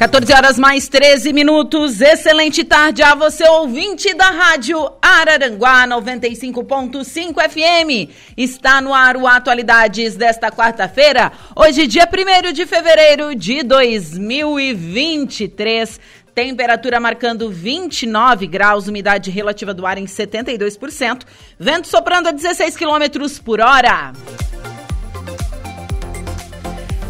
14 0.00 0.32
horas 0.32 0.58
mais 0.58 0.88
13 0.88 1.30
minutos. 1.30 2.00
Excelente 2.00 2.64
tarde 2.64 3.02
a 3.02 3.14
você, 3.14 3.46
ouvinte 3.46 4.14
da 4.14 4.30
Rádio 4.30 4.90
Araranguá 5.02 5.86
95.5 5.86 7.34
FM. 7.34 8.08
Está 8.34 8.80
no 8.80 8.94
ar 8.94 9.18
o 9.18 9.26
Atualidades 9.26 10.16
desta 10.16 10.50
quarta-feira, 10.50 11.30
hoje, 11.54 11.86
dia 11.86 12.08
1 12.08 12.50
de 12.50 12.64
fevereiro 12.64 13.34
de 13.34 13.62
2023. 13.62 16.00
Temperatura 16.34 16.98
marcando 16.98 17.50
29 17.50 18.46
graus, 18.46 18.88
umidade 18.88 19.30
relativa 19.30 19.74
do 19.74 19.84
ar 19.84 19.98
em 19.98 20.06
72%, 20.06 21.24
vento 21.58 21.86
soprando 21.86 22.28
a 22.28 22.32
16 22.32 22.74
quilômetros 22.74 23.38
por 23.38 23.60
hora. 23.60 24.14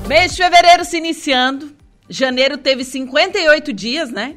Mês 0.08 0.34
de 0.34 0.42
fevereiro 0.42 0.84
se 0.84 0.96
iniciando. 0.96 1.78
Janeiro 2.12 2.58
teve 2.58 2.82
58 2.82 3.72
dias, 3.72 4.10
né? 4.10 4.36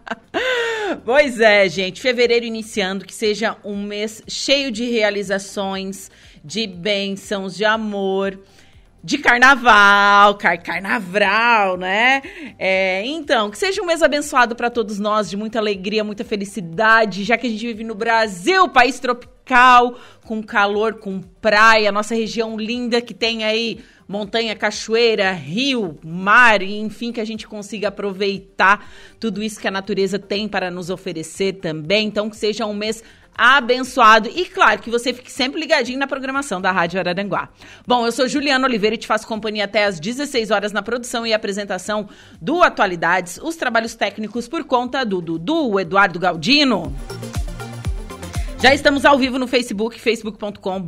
pois 1.04 1.38
é, 1.38 1.68
gente. 1.68 2.00
Fevereiro 2.00 2.46
iniciando, 2.46 3.04
que 3.04 3.14
seja 3.14 3.58
um 3.62 3.82
mês 3.82 4.22
cheio 4.26 4.72
de 4.72 4.90
realizações, 4.90 6.10
de 6.42 6.66
bênçãos, 6.66 7.54
de 7.54 7.66
amor 7.66 8.38
de 9.06 9.18
carnaval, 9.18 10.34
car 10.34 10.60
carnaval, 10.60 11.76
né? 11.76 12.20
É, 12.58 13.06
então, 13.06 13.48
que 13.52 13.56
seja 13.56 13.80
um 13.80 13.86
mês 13.86 14.02
abençoado 14.02 14.56
para 14.56 14.68
todos 14.68 14.98
nós, 14.98 15.30
de 15.30 15.36
muita 15.36 15.60
alegria, 15.60 16.02
muita 16.02 16.24
felicidade, 16.24 17.22
já 17.22 17.38
que 17.38 17.46
a 17.46 17.50
gente 17.50 17.64
vive 17.64 17.84
no 17.84 17.94
Brasil, 17.94 18.68
país 18.68 18.98
tropical, 18.98 19.96
com 20.24 20.42
calor, 20.42 20.94
com 20.94 21.20
praia, 21.20 21.92
nossa 21.92 22.16
região 22.16 22.58
linda 22.58 23.00
que 23.00 23.14
tem 23.14 23.44
aí 23.44 23.78
montanha, 24.08 24.54
cachoeira, 24.54 25.32
rio, 25.32 25.98
mar, 26.04 26.62
enfim, 26.62 27.12
que 27.12 27.20
a 27.20 27.24
gente 27.24 27.46
consiga 27.46 27.88
aproveitar 27.88 28.88
tudo 29.18 29.42
isso 29.42 29.60
que 29.60 29.68
a 29.68 29.70
natureza 29.70 30.18
tem 30.18 30.48
para 30.48 30.70
nos 30.70 30.90
oferecer 30.90 31.54
também. 31.54 32.06
Então, 32.08 32.30
que 32.30 32.36
seja 32.36 32.66
um 32.66 32.74
mês 32.74 33.02
abençoado. 33.36 34.30
E 34.34 34.46
claro, 34.46 34.80
que 34.80 34.90
você 34.90 35.12
fique 35.12 35.30
sempre 35.30 35.60
ligadinho 35.60 35.98
na 35.98 36.06
programação 36.06 36.60
da 36.60 36.72
Rádio 36.72 36.98
Araranguá. 36.98 37.50
Bom, 37.86 38.06
eu 38.06 38.12
sou 38.12 38.26
Juliana 38.26 38.66
Oliveira 38.66 38.94
e 38.94 38.98
te 38.98 39.06
faço 39.06 39.26
companhia 39.26 39.64
até 39.64 39.84
às 39.84 40.00
16 40.00 40.50
horas 40.50 40.72
na 40.72 40.82
produção 40.82 41.26
e 41.26 41.34
apresentação 41.34 42.08
do 42.40 42.62
Atualidades, 42.62 43.38
os 43.42 43.56
trabalhos 43.56 43.94
técnicos 43.94 44.48
por 44.48 44.64
conta 44.64 45.04
do 45.04 45.20
Dudu, 45.20 45.78
Eduardo 45.78 46.18
Galdino. 46.18 46.94
Já 48.58 48.74
estamos 48.74 49.04
ao 49.04 49.18
vivo 49.18 49.38
no 49.38 49.46
Facebook, 49.46 50.00
facebook.com. 50.00 50.82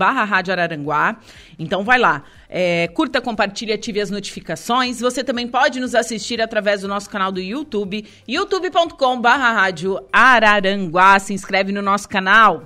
Então 1.58 1.84
vai 1.84 1.98
lá. 1.98 2.22
É, 2.48 2.88
curta, 2.88 3.20
compartilhe, 3.20 3.72
ative 3.72 4.00
as 4.00 4.10
notificações. 4.10 5.00
Você 5.00 5.22
também 5.22 5.46
pode 5.46 5.78
nos 5.78 5.94
assistir 5.94 6.40
através 6.40 6.80
do 6.80 6.88
nosso 6.88 7.10
canal 7.10 7.30
do 7.30 7.40
YouTube, 7.40 8.06
youtube.com 8.26 9.20
Araranguá. 10.10 11.18
Se 11.18 11.34
inscreve 11.34 11.70
no 11.70 11.82
nosso 11.82 12.08
canal. 12.08 12.62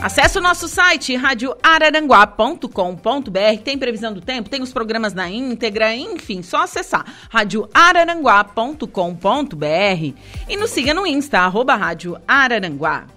Acesse 0.00 0.38
o 0.38 0.40
nosso 0.40 0.68
site 0.68 1.16
radioararanguá.com.br. 1.16 3.62
Tem 3.64 3.76
previsão 3.76 4.12
do 4.12 4.20
tempo, 4.20 4.48
tem 4.48 4.62
os 4.62 4.72
programas 4.72 5.14
na 5.14 5.28
íntegra, 5.28 5.96
enfim, 5.96 6.42
só 6.42 6.62
acessar 6.62 7.04
radioararanguá.com.br 7.30 10.14
e 10.48 10.56
nos 10.56 10.70
siga 10.70 10.94
no 10.94 11.04
Insta, 11.06 11.40
arroba 11.40 11.74
Rádio 11.74 12.16
Araranguá. 12.28 13.16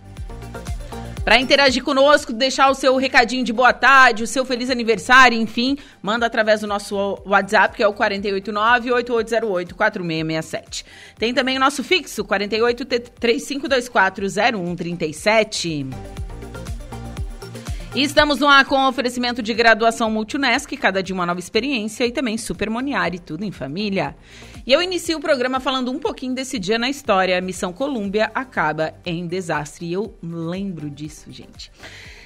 Para 1.24 1.40
interagir 1.40 1.84
conosco, 1.84 2.34
deixar 2.34 2.70
o 2.70 2.74
seu 2.74 2.98
recadinho 2.98 3.44
de 3.44 3.54
boa 3.54 3.74
tarde, 3.74 4.24
o 4.24 4.28
seu 4.28 4.46
feliz 4.46 4.70
aniversário, 4.70 5.38
enfim, 5.38 5.78
manda 6.02 6.26
através 6.26 6.62
do 6.62 6.68
nosso 6.68 7.20
WhatsApp, 7.26 7.76
que 7.76 7.84
é 7.84 7.88
o 7.88 7.94
489-8808-4667. 7.94 10.86
Tem 11.18 11.34
também 11.34 11.58
o 11.58 11.60
nosso 11.60 11.84
fixo, 11.84 12.24
48 12.24 12.86
3524 12.86 14.28
0137. 14.28 15.88
E 17.96 18.04
estamos 18.04 18.40
no 18.40 18.48
ar 18.48 18.66
com 18.66 18.88
oferecimento 18.88 19.42
de 19.42 19.52
graduação 19.54 20.12
Multunesc, 20.12 20.78
cada 20.78 21.02
dia 21.02 21.16
uma 21.16 21.26
nova 21.26 21.40
experiência, 21.40 22.06
e 22.06 22.12
também 22.12 22.38
Super 22.38 22.70
Moniari, 22.70 23.18
tudo 23.18 23.44
em 23.44 23.52
família. 23.52 24.16
E 24.70 24.72
eu 24.72 24.84
inicio 24.84 25.18
o 25.18 25.20
programa 25.20 25.60
falando 25.60 25.92
um 25.92 25.98
pouquinho 25.98 26.36
desse 26.36 26.60
dia 26.60 26.78
na 26.78 26.88
história. 26.88 27.36
A 27.36 27.42
missão 27.42 27.74
Colômbia 27.74 28.30
acaba 28.36 28.94
em 29.04 29.26
desastre. 29.26 29.88
E 29.88 29.94
eu 29.94 30.16
lembro 30.22 30.92
disso, 30.92 31.32
gente. 31.32 31.72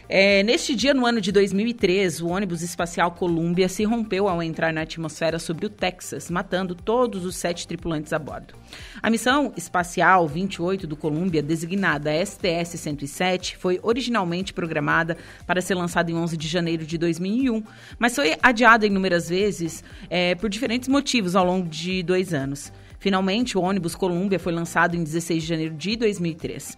É, 0.09 0.43
neste 0.43 0.75
dia, 0.75 0.93
no 0.93 1.05
ano 1.05 1.21
de 1.21 1.31
2003, 1.31 2.21
o 2.21 2.27
ônibus 2.27 2.61
espacial 2.61 3.11
Columbia 3.11 3.69
se 3.69 3.85
rompeu 3.85 4.27
ao 4.27 4.43
entrar 4.43 4.73
na 4.73 4.81
atmosfera 4.81 5.39
sobre 5.39 5.65
o 5.65 5.69
Texas, 5.69 6.29
matando 6.29 6.75
todos 6.75 7.25
os 7.25 7.35
sete 7.35 7.67
tripulantes 7.67 8.11
a 8.11 8.19
bordo. 8.19 8.53
A 9.01 9.09
missão 9.09 9.53
espacial 9.55 10.27
28 10.27 10.85
do 10.85 10.97
Columbia, 10.97 11.41
designada 11.41 12.11
STS-107, 12.11 13.55
foi 13.55 13.79
originalmente 13.81 14.53
programada 14.53 15.17
para 15.47 15.61
ser 15.61 15.75
lançada 15.75 16.11
em 16.11 16.15
11 16.15 16.35
de 16.35 16.47
janeiro 16.47 16.85
de 16.85 16.97
2001, 16.97 17.63
mas 17.97 18.13
foi 18.13 18.35
adiada 18.43 18.85
inúmeras 18.85 19.29
vezes 19.29 19.83
é, 20.09 20.35
por 20.35 20.49
diferentes 20.49 20.89
motivos 20.89 21.35
ao 21.35 21.45
longo 21.45 21.69
de 21.69 22.03
dois 22.03 22.33
anos. 22.33 22.71
Finalmente, 23.03 23.57
o 23.57 23.61
ônibus 23.61 23.95
Columbia 23.95 24.39
foi 24.39 24.53
lançado 24.53 24.95
em 24.95 25.03
16 25.03 25.43
de 25.43 25.49
janeiro 25.49 25.75
de 25.75 25.97
2003. 25.97 26.77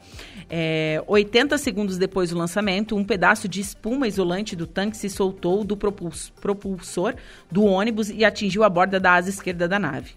É, 0.50 1.04
80 1.08 1.58
segundos 1.58 1.98
depois 1.98 2.30
do 2.30 2.38
lançamento, 2.38 2.96
um 2.96 3.04
pedaço 3.04 3.48
de 3.48 3.62
espuma 3.62 4.08
isolante 4.08 4.56
do 4.56 4.68
tanque 4.68 4.98
se 4.98 5.10
soltou 5.10 5.64
do 5.64 5.76
propulsor 5.76 7.16
do 7.52 7.64
ônibus 7.64 8.10
e 8.10 8.24
atingiu 8.24 8.64
a 8.64 8.70
borda 8.70 9.00
da 9.00 9.14
asa 9.14 9.30
esquerda 9.30 9.68
da 9.68 9.80
nave. 9.80 10.14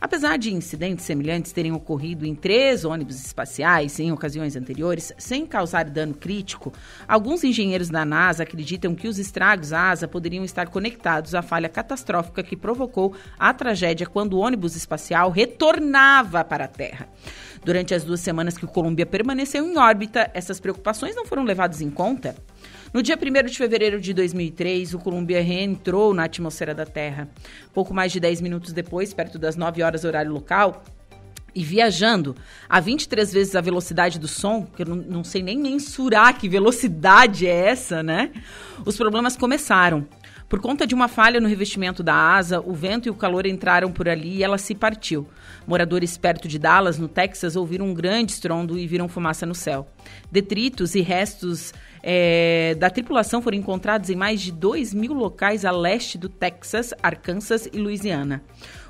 Apesar 0.00 0.38
de 0.38 0.54
incidentes 0.54 1.04
semelhantes 1.04 1.52
terem 1.52 1.72
ocorrido 1.72 2.24
em 2.24 2.34
três 2.34 2.86
ônibus 2.86 3.22
espaciais 3.22 4.00
em 4.00 4.10
ocasiões 4.10 4.56
anteriores, 4.56 5.12
sem 5.18 5.44
causar 5.44 5.84
dano 5.84 6.14
crítico, 6.14 6.72
alguns 7.06 7.44
engenheiros 7.44 7.90
da 7.90 8.02
NASA 8.02 8.44
acreditam 8.44 8.94
que 8.94 9.06
os 9.06 9.18
estragos 9.18 9.74
à 9.74 9.90
asa 9.90 10.08
poderiam 10.08 10.42
estar 10.42 10.68
conectados 10.68 11.34
à 11.34 11.42
falha 11.42 11.68
catastrófica 11.68 12.42
que 12.42 12.56
provocou 12.56 13.14
a 13.38 13.52
tragédia 13.52 14.06
quando 14.06 14.34
o 14.34 14.38
ônibus 14.38 14.74
espacial 14.74 15.30
retornava 15.30 16.42
para 16.44 16.64
a 16.64 16.68
Terra. 16.68 17.06
Durante 17.62 17.94
as 17.94 18.04
duas 18.04 18.20
semanas 18.20 18.56
que 18.56 18.64
o 18.64 18.68
Columbia 18.68 19.04
permaneceu 19.04 19.66
em 19.66 19.76
órbita, 19.76 20.30
essas 20.32 20.58
preocupações 20.58 21.14
não 21.14 21.26
foram 21.26 21.44
levadas 21.44 21.80
em 21.80 21.90
conta. 21.90 22.34
No 22.92 23.02
dia 23.02 23.16
1 23.16 23.46
de 23.46 23.56
fevereiro 23.56 24.00
de 24.00 24.14
2003, 24.14 24.94
o 24.94 24.98
Columbia 24.98 25.42
reentrou 25.42 26.14
na 26.14 26.24
atmosfera 26.24 26.74
da 26.74 26.86
Terra. 26.86 27.28
Pouco 27.72 27.92
mais 27.92 28.10
de 28.10 28.18
10 28.18 28.40
minutos 28.40 28.72
depois, 28.72 29.12
perto 29.12 29.38
das 29.38 29.56
9 29.56 29.82
horas 29.82 30.04
horário 30.04 30.32
local, 30.32 30.82
e 31.54 31.62
viajando 31.62 32.34
a 32.68 32.80
23 32.80 33.32
vezes 33.32 33.56
a 33.56 33.60
velocidade 33.60 34.18
do 34.18 34.28
som, 34.28 34.64
que 34.64 34.82
eu 34.82 34.86
não, 34.86 34.96
não 34.96 35.24
sei 35.24 35.42
nem 35.42 35.58
mensurar 35.58 36.38
que 36.38 36.48
velocidade 36.48 37.46
é 37.46 37.68
essa, 37.68 38.02
né? 38.02 38.30
Os 38.84 38.96
problemas 38.96 39.36
começaram. 39.36 40.06
Por 40.50 40.60
conta 40.60 40.84
de 40.84 40.96
uma 40.96 41.06
falha 41.06 41.40
no 41.40 41.46
revestimento 41.46 42.02
da 42.02 42.12
asa, 42.12 42.60
o 42.60 42.74
vento 42.74 43.06
e 43.06 43.10
o 43.10 43.14
calor 43.14 43.46
entraram 43.46 43.92
por 43.92 44.08
ali 44.08 44.38
e 44.38 44.42
ela 44.42 44.58
se 44.58 44.74
partiu. 44.74 45.28
Moradores 45.64 46.18
perto 46.18 46.48
de 46.48 46.58
Dallas, 46.58 46.98
no 46.98 47.06
Texas, 47.06 47.54
ouviram 47.54 47.86
um 47.86 47.94
grande 47.94 48.32
estrondo 48.32 48.76
e 48.76 48.84
viram 48.84 49.08
fumaça 49.08 49.46
no 49.46 49.54
céu. 49.54 49.86
Detritos 50.28 50.96
e 50.96 51.02
restos 51.02 51.72
é, 52.02 52.74
da 52.80 52.90
tripulação 52.90 53.40
foram 53.40 53.56
encontrados 53.56 54.10
em 54.10 54.16
mais 54.16 54.40
de 54.40 54.50
2 54.50 54.92
mil 54.92 55.12
locais 55.12 55.64
a 55.64 55.70
leste 55.70 56.18
do 56.18 56.28
Texas, 56.28 56.92
Arkansas 57.00 57.68
e 57.72 57.78
Louisiana. 57.78 58.42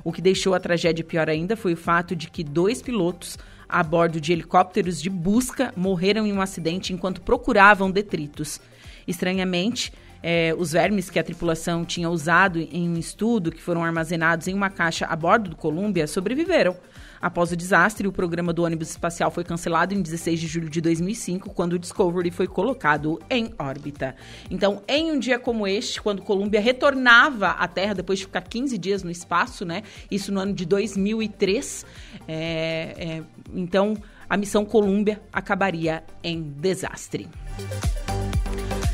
O 0.03 0.13
que 0.13 0.23
deixou 0.23 0.55
a 0.55 0.61
tragédia 0.61 1.05
pior 1.05 1.29
ainda 1.29 1.59
foi 1.59 1.75
o 1.75 1.77
fato 1.77 2.17
de 2.17 2.31
que 2.31 2.43
dois 2.43 2.81
pilotos 2.81 3.37
a 3.69 3.83
bordo 3.83 4.19
de 4.19 4.33
helicópteros 4.33 5.01
de 5.01 5.11
busca 5.11 5.75
morreram 5.77 6.27
em 6.27 6.33
um 6.33 6.41
acidente 6.41 6.95
enquanto 6.95 7.21
procuravam 7.21 7.91
detritos. 7.91 8.59
Estranhamente, 9.07 9.93
É, 10.23 10.55
os 10.57 10.73
vermes 10.73 11.09
que 11.09 11.19
a 11.19 11.25
tripulação 11.25 11.85
tinha 11.85 12.11
usado 12.11 12.59
em 12.59 12.89
um 12.89 12.99
estudo, 12.99 13.51
que 13.51 13.61
foram 13.61 13.83
armazenados 13.83 14.49
em 14.49 14.55
uma 14.55 14.71
caixa 14.71 15.07
a 15.07 15.17
bordo 15.17 15.51
do 15.51 15.57
Columbia, 15.57 16.07
sobreviveram. 16.07 16.77
Após 17.21 17.53
o 17.53 17.57
desastre, 17.57 18.09
o 18.09 18.13
programa 18.13 18.51
do 18.51 18.63
ônibus 18.63 18.91
espacial 18.91 19.31
foi 19.31 19.45
cancelado 19.45 19.93
em 19.93 20.01
16 20.01 20.41
de 20.41 20.47
julho 20.47 20.71
de 20.71 20.81
2005, 20.81 21.51
quando 21.51 21.75
o 21.75 21.79
Discovery 21.79 22.31
foi 22.31 22.47
colocado 22.47 23.21
em 23.29 23.53
órbita. 23.59 24.17
Então, 24.51 24.83
em 24.89 25.13
um 25.13 25.19
dia 25.19 25.39
como 25.39 25.67
este, 25.67 26.01
quando 26.01 26.23
Columbia 26.23 26.61
retornava 26.61 27.49
à 27.49 27.69
Terra 27.69 27.93
depois 27.93 28.21
de 28.21 28.25
ficar 28.25 28.41
15 28.41 28.79
dias 28.79 29.03
no 29.03 29.11
espaço, 29.11 29.67
né? 29.67 29.83
Isso 30.11 30.33
no 30.33 30.41
ano 30.41 30.55
de 30.55 30.65
2003, 30.65 31.85
é, 32.27 32.95
é, 32.97 33.23
então 33.53 33.95
a 34.29 34.37
missão 34.37 34.65
Columbia 34.65 35.21
acabaria 35.31 36.03
em 36.23 36.41
desastre. 36.41 37.29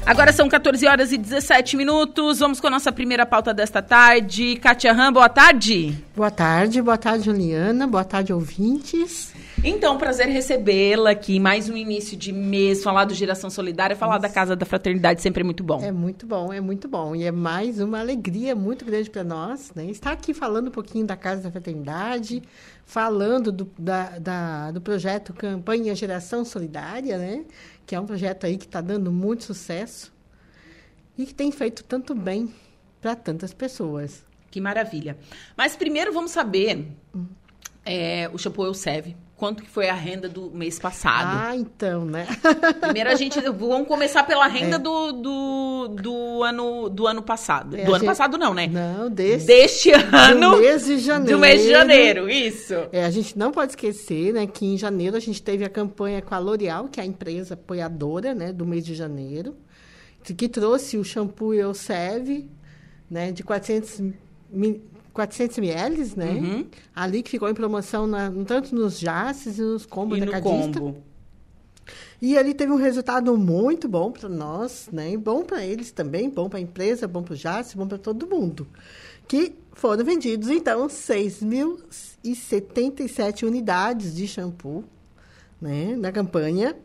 Agora 0.06 0.32
são 0.32 0.48
14 0.48 0.86
horas 0.86 1.10
e 1.10 1.18
17 1.18 1.76
minutos. 1.76 2.38
Vamos 2.38 2.60
com 2.60 2.68
a 2.68 2.70
nossa 2.70 2.92
primeira 2.92 3.26
pauta 3.26 3.52
desta 3.52 3.82
tarde. 3.82 4.54
Kátia 4.54 4.92
Ram, 4.92 5.12
boa 5.12 5.28
tarde. 5.28 5.98
Boa 6.14 6.30
tarde, 6.30 6.80
boa 6.80 6.96
tarde, 6.96 7.24
Juliana. 7.24 7.88
Boa 7.88 8.04
tarde, 8.04 8.32
ouvintes. 8.32 9.34
Então, 9.64 9.98
prazer 9.98 10.28
recebê-la 10.28 11.10
aqui. 11.10 11.40
Mais 11.40 11.68
um 11.68 11.76
início 11.76 12.16
de 12.16 12.32
mês, 12.32 12.84
falar 12.84 13.04
do 13.04 13.14
Geração 13.14 13.50
Solidária, 13.50 13.96
falar 13.96 14.14
Isso. 14.14 14.22
da 14.22 14.28
Casa 14.28 14.54
da 14.54 14.64
Fraternidade 14.64 15.20
sempre 15.20 15.40
é 15.40 15.44
muito 15.44 15.64
bom. 15.64 15.82
É 15.82 15.90
muito 15.90 16.24
bom, 16.24 16.52
é 16.52 16.60
muito 16.60 16.86
bom. 16.86 17.16
E 17.16 17.24
é 17.24 17.32
mais 17.32 17.80
uma 17.80 17.98
alegria 17.98 18.54
muito 18.54 18.84
grande 18.84 19.10
para 19.10 19.24
nós, 19.24 19.72
né? 19.74 19.86
Estar 19.86 20.12
aqui 20.12 20.32
falando 20.32 20.68
um 20.68 20.70
pouquinho 20.70 21.04
da 21.04 21.16
Casa 21.16 21.42
da 21.42 21.50
Fraternidade, 21.50 22.44
falando 22.84 23.50
do, 23.50 23.68
da, 23.76 24.18
da, 24.20 24.70
do 24.70 24.80
projeto 24.80 25.34
Campanha 25.34 25.96
Geração 25.96 26.44
Solidária, 26.44 27.18
né? 27.18 27.44
Que 27.86 27.94
é 27.94 28.00
um 28.00 28.06
projeto 28.06 28.44
aí 28.44 28.58
que 28.58 28.64
está 28.64 28.80
dando 28.80 29.12
muito 29.12 29.44
sucesso 29.44 30.12
e 31.16 31.24
que 31.24 31.34
tem 31.34 31.50
feito 31.52 31.84
tanto 31.84 32.14
bem 32.14 32.52
para 33.00 33.14
tantas 33.14 33.54
pessoas. 33.54 34.24
Que 34.50 34.60
maravilha. 34.60 35.16
Mas 35.56 35.76
primeiro 35.76 36.12
vamos 36.12 36.32
saber, 36.32 36.88
hum. 37.14 37.26
é, 37.84 38.28
o 38.32 38.38
shampoo 38.38 38.66
Elsev, 38.66 39.14
quanto 39.36 39.62
que 39.62 39.68
foi 39.68 39.88
a 39.88 39.94
renda 39.94 40.28
do 40.28 40.50
mês 40.50 40.78
passado. 40.78 41.48
Ah, 41.48 41.54
então, 41.54 42.06
né? 42.06 42.26
Primeiro 42.80 43.10
a 43.10 43.14
gente 43.14 43.38
vamos 43.40 43.86
começar 43.86 44.24
pela 44.24 44.46
renda 44.46 44.76
é. 44.76 44.78
do, 44.78 45.12
do, 45.12 45.88
do, 45.88 46.42
ano 46.42 46.88
do 46.88 47.06
ano 47.06 47.22
passado. 47.22 47.76
É, 47.76 47.84
do 47.84 47.90
ano 47.90 48.00
gente, 48.00 48.08
passado 48.08 48.38
não, 48.38 48.54
né? 48.54 48.66
Não, 48.66 49.10
deste, 49.10 49.46
deste 49.46 49.92
ano. 49.92 50.52
Do 50.52 50.56
mês 50.58 50.86
de 50.86 50.98
janeiro. 50.98 51.36
Do 51.36 51.40
mês 51.40 51.62
de 51.62 51.68
janeiro, 51.68 52.30
isso. 52.30 52.74
É, 52.90 53.04
a 53.04 53.10
gente 53.10 53.38
não 53.38 53.52
pode 53.52 53.72
esquecer, 53.72 54.32
né, 54.32 54.46
que 54.46 54.64
em 54.64 54.78
janeiro 54.78 55.16
a 55.16 55.20
gente 55.20 55.42
teve 55.42 55.64
a 55.64 55.68
campanha 55.68 56.22
com 56.22 56.34
a 56.34 56.38
L'Oréal, 56.38 56.88
que 56.88 56.98
é 56.98 57.02
a 57.02 57.06
empresa 57.06 57.54
apoiadora, 57.54 58.34
né, 58.34 58.52
do 58.52 58.64
mês 58.64 58.84
de 58.86 58.94
janeiro, 58.94 59.54
que 60.36 60.48
trouxe 60.48 60.96
o 60.96 61.04
shampoo 61.04 61.52
Elsev, 61.52 62.48
né, 63.08 63.30
de 63.32 63.42
400 63.42 64.00
mil 64.50 64.80
400 65.16 65.58
ml, 65.58 66.12
né? 66.14 66.30
Uhum. 66.32 66.66
Ali 66.94 67.22
que 67.22 67.30
ficou 67.30 67.48
em 67.48 67.54
promoção 67.54 68.06
na, 68.06 68.30
tanto 68.46 68.74
nos 68.74 68.98
jaces 68.98 69.58
e 69.58 69.62
nos 69.62 69.86
combos 69.86 70.18
e 70.18 70.20
da 70.20 70.26
no 70.26 70.42
combo. 70.42 70.98
E 72.20 72.36
ali 72.36 72.52
teve 72.52 72.72
um 72.72 72.76
resultado 72.76 73.34
muito 73.36 73.88
bom 73.88 74.12
para 74.12 74.28
nós, 74.28 74.90
né? 74.92 75.16
Bom 75.16 75.42
para 75.42 75.64
eles 75.64 75.90
também, 75.90 76.28
bom 76.28 76.50
para 76.50 76.58
a 76.58 76.62
empresa, 76.62 77.08
bom 77.08 77.22
para 77.22 77.32
o 77.32 77.36
jace, 77.36 77.76
bom 77.76 77.88
para 77.88 77.98
todo 77.98 78.26
mundo. 78.26 78.66
Que 79.26 79.54
foram 79.72 80.04
vendidos, 80.04 80.48
então, 80.48 80.86
6.077 80.86 83.46
unidades 83.46 84.14
de 84.14 84.28
shampoo, 84.28 84.84
né? 85.60 85.96
Na 85.96 86.12
campanha. 86.12 86.76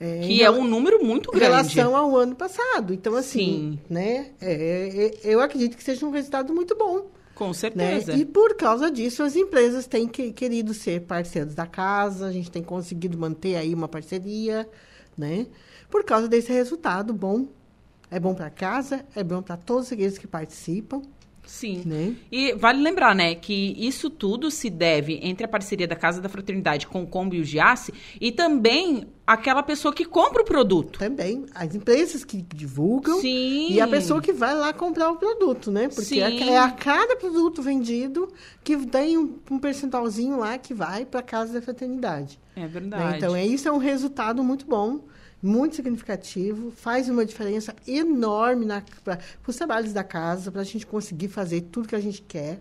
É, 0.00 0.20
que 0.20 0.42
é 0.42 0.50
um 0.50 0.64
número 0.64 1.04
muito 1.04 1.30
grande. 1.30 1.46
Em 1.46 1.48
relação 1.48 1.96
ao 1.96 2.16
ano 2.16 2.34
passado. 2.34 2.92
Então, 2.92 3.14
assim, 3.14 3.78
Sim. 3.78 3.78
né? 3.88 4.32
É, 4.40 4.50
é, 4.52 5.20
eu 5.22 5.40
acredito 5.40 5.76
que 5.76 5.84
seja 5.84 6.04
um 6.04 6.10
resultado 6.10 6.52
muito 6.52 6.76
bom. 6.76 7.06
Com 7.34 7.48
né? 7.48 7.54
certeza. 7.54 8.12
Né? 8.12 8.18
E 8.18 8.24
por 8.24 8.56
causa 8.56 8.90
disso, 8.90 9.22
as 9.22 9.36
empresas 9.36 9.86
têm 9.86 10.08
que, 10.08 10.32
querido 10.32 10.74
ser 10.74 11.02
parceiros 11.02 11.54
da 11.54 11.66
casa, 11.66 12.26
a 12.26 12.32
gente 12.32 12.50
tem 12.50 12.62
conseguido 12.62 13.16
manter 13.16 13.56
aí 13.56 13.72
uma 13.72 13.88
parceria, 13.88 14.68
né? 15.16 15.46
Por 15.88 16.04
causa 16.04 16.28
desse 16.28 16.52
resultado 16.52 17.12
bom. 17.12 17.46
É 18.10 18.20
bom 18.20 18.34
para 18.34 18.50
casa, 18.50 19.06
é 19.16 19.24
bom 19.24 19.40
para 19.40 19.56
todos 19.56 19.90
aqueles 19.90 20.18
que 20.18 20.26
participam. 20.26 21.00
Sim. 21.52 21.82
Né? 21.84 22.16
E 22.32 22.54
vale 22.54 22.82
lembrar, 22.82 23.14
né, 23.14 23.34
que 23.34 23.76
isso 23.76 24.08
tudo 24.08 24.50
se 24.50 24.70
deve 24.70 25.20
entre 25.22 25.44
a 25.44 25.48
parceria 25.48 25.86
da 25.86 25.94
Casa 25.94 26.18
da 26.18 26.26
Fraternidade 26.26 26.86
com 26.86 27.02
o 27.02 27.06
Combo 27.06 27.34
e 27.34 27.40
o 27.40 27.44
Giasse 27.44 27.92
e 28.18 28.32
também 28.32 29.06
aquela 29.26 29.62
pessoa 29.62 29.92
que 29.92 30.06
compra 30.06 30.40
o 30.40 30.46
produto. 30.46 30.98
Também. 30.98 31.44
As 31.54 31.74
empresas 31.74 32.24
que 32.24 32.40
divulgam 32.40 33.20
Sim. 33.20 33.70
e 33.70 33.82
a 33.82 33.86
pessoa 33.86 34.22
que 34.22 34.32
vai 34.32 34.54
lá 34.54 34.72
comprar 34.72 35.10
o 35.10 35.16
produto, 35.16 35.70
né? 35.70 35.88
Porque 35.88 36.20
é 36.20 36.30
Sim. 36.30 36.48
é 36.48 36.58
a 36.58 36.70
cada 36.70 37.16
produto 37.16 37.60
vendido 37.60 38.32
que 38.64 38.74
tem 38.86 39.18
um, 39.18 39.38
um 39.50 39.58
percentualzinho 39.58 40.38
lá 40.38 40.56
que 40.56 40.72
vai 40.72 41.04
para 41.04 41.20
a 41.20 41.22
Casa 41.22 41.52
da 41.52 41.60
Fraternidade. 41.60 42.40
É 42.56 42.66
verdade. 42.66 43.04
Né? 43.04 43.16
Então, 43.18 43.36
é, 43.36 43.44
isso 43.44 43.68
é 43.68 43.72
um 43.72 43.78
resultado 43.78 44.42
muito 44.42 44.64
bom 44.64 45.00
muito 45.42 45.74
significativo, 45.74 46.70
faz 46.70 47.08
uma 47.08 47.24
diferença 47.26 47.74
enorme 47.86 48.66
para 49.02 49.18
os 49.46 49.56
trabalhos 49.56 49.92
da 49.92 50.04
casa, 50.04 50.52
para 50.52 50.60
a 50.60 50.64
gente 50.64 50.86
conseguir 50.86 51.28
fazer 51.28 51.62
tudo 51.62 51.88
que 51.88 51.96
a 51.96 52.00
gente 52.00 52.22
quer. 52.22 52.60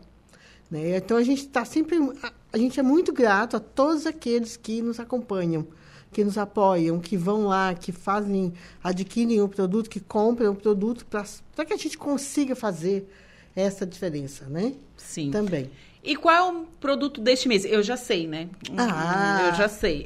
Né? 0.70 0.98
Então, 0.98 1.18
a 1.18 1.24
gente 1.24 1.46
está 1.46 1.64
sempre... 1.64 1.98
A, 2.24 2.34
a 2.54 2.58
gente 2.58 2.80
é 2.80 2.84
muito 2.84 3.14
grato 3.14 3.56
a 3.56 3.60
todos 3.60 4.06
aqueles 4.06 4.58
que 4.58 4.82
nos 4.82 5.00
acompanham, 5.00 5.68
que 6.12 6.24
nos 6.24 6.38
apoiam, 6.38 7.00
que 7.00 7.16
vão 7.16 7.46
lá, 7.46 7.74
que 7.74 7.92
fazem, 7.92 8.54
adquirem 8.84 9.42
o 9.42 9.48
produto, 9.48 9.90
que 9.90 10.00
compram 10.00 10.52
o 10.52 10.56
produto 10.56 11.06
para 11.06 11.66
que 11.66 11.74
a 11.74 11.78
gente 11.78 11.98
consiga 11.98 12.56
fazer 12.56 13.08
essa 13.56 13.86
diferença, 13.86 14.46
né? 14.46 14.74
Sim. 14.98 15.32
Também. 15.32 15.70
E 16.04 16.16
qual 16.16 16.36
é 16.36 16.42
o 16.42 16.66
produto 16.80 17.22
deste 17.22 17.48
mês? 17.48 17.64
Eu 17.64 17.84
já 17.84 17.96
sei, 17.96 18.28
né? 18.28 18.50
Ah. 18.76 19.50
Eu 19.50 19.56
já 19.56 19.70
sei. 19.70 20.04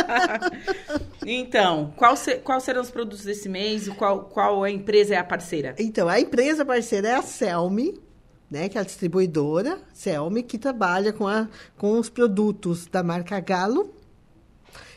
então, 1.26 1.92
qual, 1.96 2.16
se, 2.16 2.36
qual 2.36 2.58
serão 2.60 2.80
os 2.80 2.90
produtos 2.90 3.22
desse 3.22 3.46
mês? 3.46 3.88
Qual, 3.90 4.24
qual 4.24 4.64
a 4.64 4.70
empresa 4.70 5.14
é 5.14 5.18
a 5.18 5.24
parceira? 5.24 5.74
Então, 5.78 6.08
a 6.08 6.18
empresa 6.18 6.64
parceira 6.64 7.08
é 7.08 7.14
a 7.14 7.20
Selmi, 7.20 8.00
né, 8.50 8.70
que 8.70 8.78
é 8.78 8.80
a 8.80 8.84
distribuidora 8.84 9.78
Selmi, 9.92 10.42
que 10.42 10.56
trabalha 10.56 11.12
com, 11.12 11.28
a, 11.28 11.46
com 11.76 11.98
os 11.98 12.08
produtos 12.08 12.86
da 12.86 13.02
marca 13.02 13.38
Galo. 13.38 13.94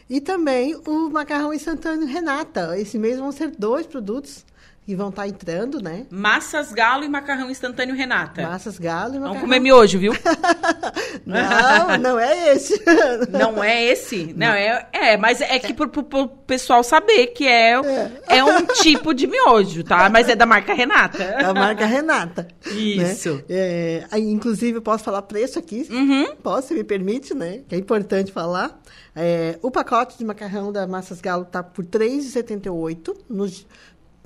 E 0.09 0.21
também 0.21 0.75
o 0.87 1.09
macarrão 1.09 1.53
instantâneo 1.53 2.07
Renata. 2.07 2.79
Esse 2.79 2.97
mês 2.97 3.19
vão 3.19 3.31
ser 3.33 3.51
dois 3.51 3.85
produtos 3.85 4.45
e 4.89 4.95
vão 4.95 5.09
estar 5.09 5.27
entrando, 5.27 5.79
né? 5.79 6.07
Massas 6.09 6.73
Galo 6.73 7.03
e 7.03 7.07
macarrão 7.07 7.51
instantâneo 7.51 7.95
Renata. 7.95 8.41
Massas 8.41 8.79
Galo 8.79 9.13
e 9.13 9.19
macarrão. 9.19 9.33
Vamos 9.35 9.41
comer 9.41 9.59
miojo, 9.59 9.99
viu? 9.99 10.13
não, 11.23 11.97
não 11.99 12.19
é 12.19 12.55
esse. 12.55 12.81
Não 13.29 13.63
é 13.63 13.85
esse? 13.85 14.33
Não, 14.35 14.47
é, 14.47 14.87
é 14.91 15.17
mas 15.17 15.41
é 15.41 15.59
que 15.59 15.73
pro, 15.73 15.87
pro, 15.87 16.03
pro 16.03 16.27
pessoal 16.27 16.83
saber 16.83 17.27
que 17.27 17.47
é, 17.47 17.73
é, 17.73 18.37
é. 18.37 18.43
um 18.43 18.65
tipo 18.65 19.13
de 19.13 19.27
miojo, 19.27 19.83
tá? 19.83 20.09
Mas 20.09 20.27
é 20.27 20.35
da 20.35 20.45
marca 20.45 20.73
Renata. 20.73 21.19
Da 21.39 21.53
marca 21.53 21.85
Renata. 21.85 22.47
Isso. 22.65 23.35
Né? 23.35 24.05
É, 24.11 24.17
inclusive, 24.17 24.77
eu 24.77 24.81
posso 24.81 25.03
falar 25.03 25.21
preço 25.21 25.59
aqui? 25.59 25.87
Uhum. 25.89 26.35
Posso, 26.37 26.73
me 26.73 26.83
permite, 26.83 27.35
né? 27.35 27.61
Que 27.67 27.75
é 27.75 27.77
importante 27.77 28.31
falar. 28.31 28.79
É, 29.15 29.59
o 29.61 29.69
pacote 29.69 30.17
de 30.17 30.25
macarrão 30.25 30.71
da 30.71 30.87
Massas 30.87 31.21
Galo 31.21 31.45
tá 31.45 31.61
por 31.61 31.83
R$ 31.83 31.91
3,78 31.91 33.15
nos, 33.29 33.65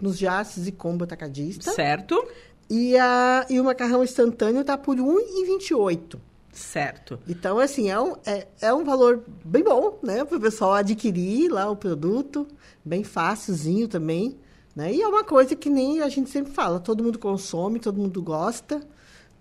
nos 0.02 0.18
jaces 0.18 0.68
e 0.68 0.72
combo 0.72 1.04
atacadista. 1.04 1.72
Certo. 1.72 2.26
E, 2.70 2.98
a, 2.98 3.46
e 3.50 3.60
o 3.60 3.64
macarrão 3.64 4.04
instantâneo 4.04 4.64
tá 4.64 4.78
por 4.78 4.98
R$ 4.98 5.04
1,28. 5.04 6.20
Certo. 6.52 7.20
Então, 7.28 7.58
assim, 7.58 7.90
é 7.90 8.00
um, 8.00 8.16
é, 8.26 8.48
é 8.62 8.74
um 8.74 8.84
valor 8.84 9.24
bem 9.44 9.64
bom, 9.64 10.00
né? 10.04 10.24
Para 10.24 10.38
o 10.38 10.42
pessoal 10.42 10.74
adquirir 10.74 11.52
lá 11.52 11.70
o 11.70 11.76
produto. 11.76 12.48
Bem 12.86 13.04
fácilzinho 13.04 13.88
também. 13.88 14.38
Né? 14.76 14.94
E 14.94 15.02
é 15.02 15.08
uma 15.08 15.24
coisa 15.24 15.56
que 15.56 15.70
nem 15.70 16.02
a 16.02 16.10
gente 16.10 16.30
sempre 16.30 16.54
fala. 16.54 16.80
Todo 16.80 17.04
mundo 17.04 17.18
consome, 17.18 17.80
todo 17.80 18.00
mundo 18.00 18.22
gosta. 18.22 18.82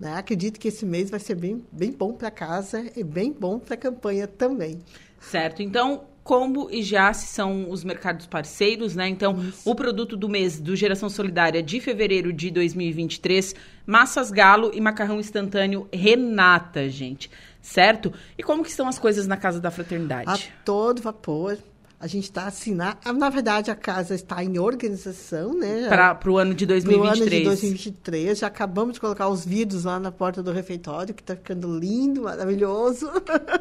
Né? 0.00 0.14
Acredito 0.14 0.58
que 0.58 0.68
esse 0.68 0.86
mês 0.86 1.10
vai 1.10 1.20
ser 1.20 1.34
bem, 1.34 1.62
bem 1.70 1.92
bom 1.92 2.12
para 2.12 2.30
casa 2.30 2.84
e 2.96 3.04
bem 3.04 3.30
bom 3.30 3.58
para 3.58 3.74
a 3.74 3.78
campanha 3.78 4.26
também. 4.26 4.80
Certo. 5.20 5.62
Então, 5.62 6.04
Combo 6.24 6.68
e 6.70 6.82
Jace 6.82 7.26
são 7.26 7.68
os 7.70 7.82
mercados 7.82 8.26
parceiros, 8.26 8.94
né? 8.94 9.08
Então, 9.08 9.38
Isso. 9.40 9.68
o 9.68 9.74
produto 9.74 10.16
do 10.16 10.28
mês 10.28 10.60
do 10.60 10.76
Geração 10.76 11.08
Solidária 11.08 11.62
de 11.62 11.80
fevereiro 11.80 12.32
de 12.32 12.50
2023, 12.50 13.54
massas 13.84 14.30
galo 14.30 14.70
e 14.72 14.80
macarrão 14.80 15.18
instantâneo 15.18 15.88
Renata, 15.92 16.88
gente. 16.88 17.30
Certo? 17.60 18.12
E 18.36 18.42
como 18.42 18.62
que 18.62 18.70
estão 18.70 18.88
as 18.88 18.98
coisas 18.98 19.26
na 19.26 19.36
Casa 19.36 19.60
da 19.60 19.70
Fraternidade? 19.70 20.30
A 20.30 20.64
todo 20.64 21.02
vapor. 21.02 21.58
A 22.02 22.08
gente 22.08 22.24
está 22.24 22.48
assim, 22.48 22.74
na, 22.74 22.96
na 23.14 23.30
verdade 23.30 23.70
a 23.70 23.76
casa 23.76 24.12
está 24.12 24.42
em 24.42 24.58
organização, 24.58 25.54
né? 25.54 25.86
Para 25.88 26.18
o 26.28 26.36
ano 26.36 26.52
de 26.52 26.66
2023. 26.66 26.98
Para 26.98 27.20
o 27.20 27.22
ano 27.22 27.30
de 27.30 27.44
2023. 27.44 28.38
Já 28.40 28.48
acabamos 28.48 28.94
de 28.94 29.00
colocar 29.00 29.28
os 29.28 29.44
vidros 29.44 29.84
lá 29.84 30.00
na 30.00 30.10
porta 30.10 30.42
do 30.42 30.50
refeitório, 30.50 31.14
que 31.14 31.22
está 31.22 31.36
ficando 31.36 31.78
lindo, 31.78 32.22
maravilhoso. 32.22 33.08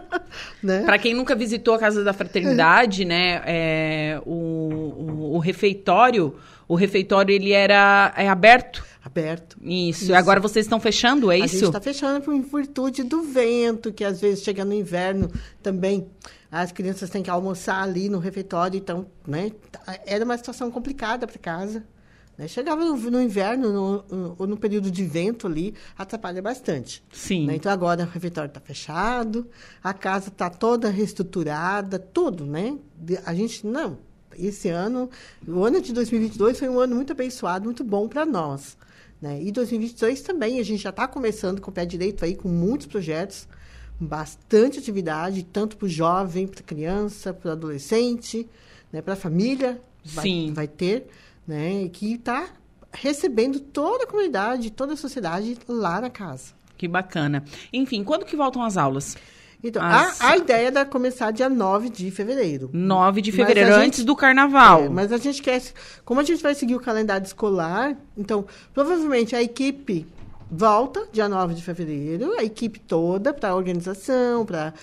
né? 0.63 0.81
Para 0.85 0.97
quem 0.97 1.13
nunca 1.13 1.35
visitou 1.35 1.75
a 1.75 1.77
Casa 1.77 2.03
da 2.03 2.13
Fraternidade, 2.13 3.05
né? 3.05 3.43
É, 3.45 4.21
o, 4.25 4.31
o, 4.31 5.35
o, 5.35 5.37
refeitório, 5.37 6.33
o 6.67 6.73
refeitório 6.73 7.35
ele 7.35 7.51
era 7.51 8.11
é 8.17 8.27
aberto. 8.27 8.83
Aberto. 9.05 9.55
Isso. 9.61 10.05
isso. 10.05 10.15
Agora 10.15 10.39
vocês 10.39 10.65
estão 10.65 10.79
fechando, 10.79 11.29
é 11.29 11.35
a 11.35 11.37
isso? 11.37 11.45
A 11.45 11.59
gente 11.59 11.67
está 11.67 11.81
fechando 11.81 12.21
por 12.21 12.59
virtude 12.59 13.03
do 13.03 13.21
vento, 13.21 13.93
que 13.93 14.03
às 14.03 14.19
vezes 14.19 14.43
chega 14.43 14.65
no 14.65 14.73
inverno 14.73 15.29
também 15.61 16.07
as 16.51 16.71
crianças 16.71 17.09
têm 17.09 17.23
que 17.23 17.29
almoçar 17.29 17.81
ali 17.81 18.09
no 18.09 18.19
refeitório, 18.19 18.77
então, 18.77 19.07
né, 19.25 19.51
era 20.05 20.25
uma 20.25 20.37
situação 20.37 20.69
complicada 20.69 21.25
para 21.25 21.39
casa. 21.39 21.83
Né? 22.37 22.47
Chegava 22.47 22.83
no, 22.83 22.97
no 22.97 23.21
inverno 23.21 23.71
no, 23.71 24.03
no, 24.09 24.35
ou 24.37 24.47
no 24.47 24.57
período 24.57 24.91
de 24.91 25.03
vento 25.05 25.47
ali, 25.47 25.73
atrapalha 25.97 26.41
bastante. 26.41 27.03
Sim. 27.11 27.47
Né? 27.47 27.55
Então, 27.55 27.71
agora 27.71 28.03
o 28.03 28.07
refeitório 28.07 28.49
está 28.49 28.59
fechado, 28.59 29.47
a 29.81 29.93
casa 29.93 30.27
está 30.27 30.49
toda 30.49 30.89
reestruturada, 30.89 31.97
tudo, 31.97 32.45
né? 32.45 32.77
A 33.25 33.33
gente, 33.33 33.65
não, 33.65 33.97
esse 34.37 34.69
ano, 34.69 35.09
o 35.47 35.63
ano 35.63 35.81
de 35.81 35.93
2022 35.93 36.59
foi 36.59 36.67
um 36.67 36.79
ano 36.79 36.95
muito 36.95 37.13
abençoado, 37.13 37.65
muito 37.65 37.83
bom 37.83 38.07
para 38.09 38.25
nós. 38.25 38.77
Né? 39.21 39.41
E 39.41 39.51
2023 39.51 40.21
também, 40.21 40.59
a 40.59 40.63
gente 40.63 40.81
já 40.81 40.89
está 40.89 41.07
começando 41.07 41.61
com 41.61 41.69
o 41.69 41.73
pé 41.73 41.85
direito 41.85 42.25
aí, 42.25 42.35
com 42.35 42.49
muitos 42.49 42.87
projetos, 42.87 43.47
bastante 44.01 44.79
atividade, 44.79 45.43
tanto 45.43 45.77
para 45.77 45.85
o 45.85 45.89
jovem, 45.89 46.47
para 46.47 46.59
a 46.59 46.63
criança, 46.63 47.31
para 47.31 47.49
o 47.49 47.51
adolescente, 47.51 48.49
né, 48.91 49.01
para 49.01 49.13
a 49.13 49.17
família. 49.17 49.79
Sim. 50.03 50.51
Vai, 50.53 50.67
ter, 50.67 51.07
né? 51.47 51.87
Que 51.93 52.13
está 52.13 52.47
recebendo 52.91 53.59
toda 53.59 54.05
a 54.05 54.07
comunidade, 54.07 54.71
toda 54.71 54.93
a 54.93 54.97
sociedade 54.97 55.55
lá 55.67 56.01
na 56.01 56.09
casa. 56.09 56.53
Que 56.75 56.87
bacana. 56.87 57.45
Enfim, 57.71 58.03
quando 58.03 58.25
que 58.25 58.35
voltam 58.35 58.63
as 58.63 58.75
aulas? 58.75 59.15
Então, 59.63 59.83
as... 59.83 60.19
a, 60.19 60.31
a, 60.31 60.37
ideia 60.37 60.71
é 60.75 60.85
começar 60.85 61.29
dia 61.29 61.47
9 61.47 61.89
de 61.89 62.09
fevereiro. 62.09 62.71
9 62.73 63.21
de 63.21 63.31
fevereiro, 63.31 63.75
antes 63.75 63.99
gente, 63.99 64.03
do 64.03 64.15
carnaval. 64.15 64.85
É, 64.85 64.89
mas 64.89 65.11
a 65.11 65.17
gente 65.17 65.39
quer. 65.43 65.61
Como 66.03 66.19
a 66.19 66.23
gente 66.23 66.41
vai 66.41 66.55
seguir 66.55 66.73
o 66.73 66.79
calendário 66.79 67.23
escolar, 67.23 67.95
então, 68.17 68.43
provavelmente 68.73 69.35
a 69.35 69.43
equipe 69.43 70.07
volta 70.51 71.07
dia 71.13 71.29
9 71.29 71.53
de 71.53 71.63
fevereiro, 71.63 72.37
a 72.37 72.43
equipe 72.43 72.77
toda 72.77 73.33
para 73.33 73.49
a 73.49 73.55
organização, 73.55 74.45
para 74.45 74.73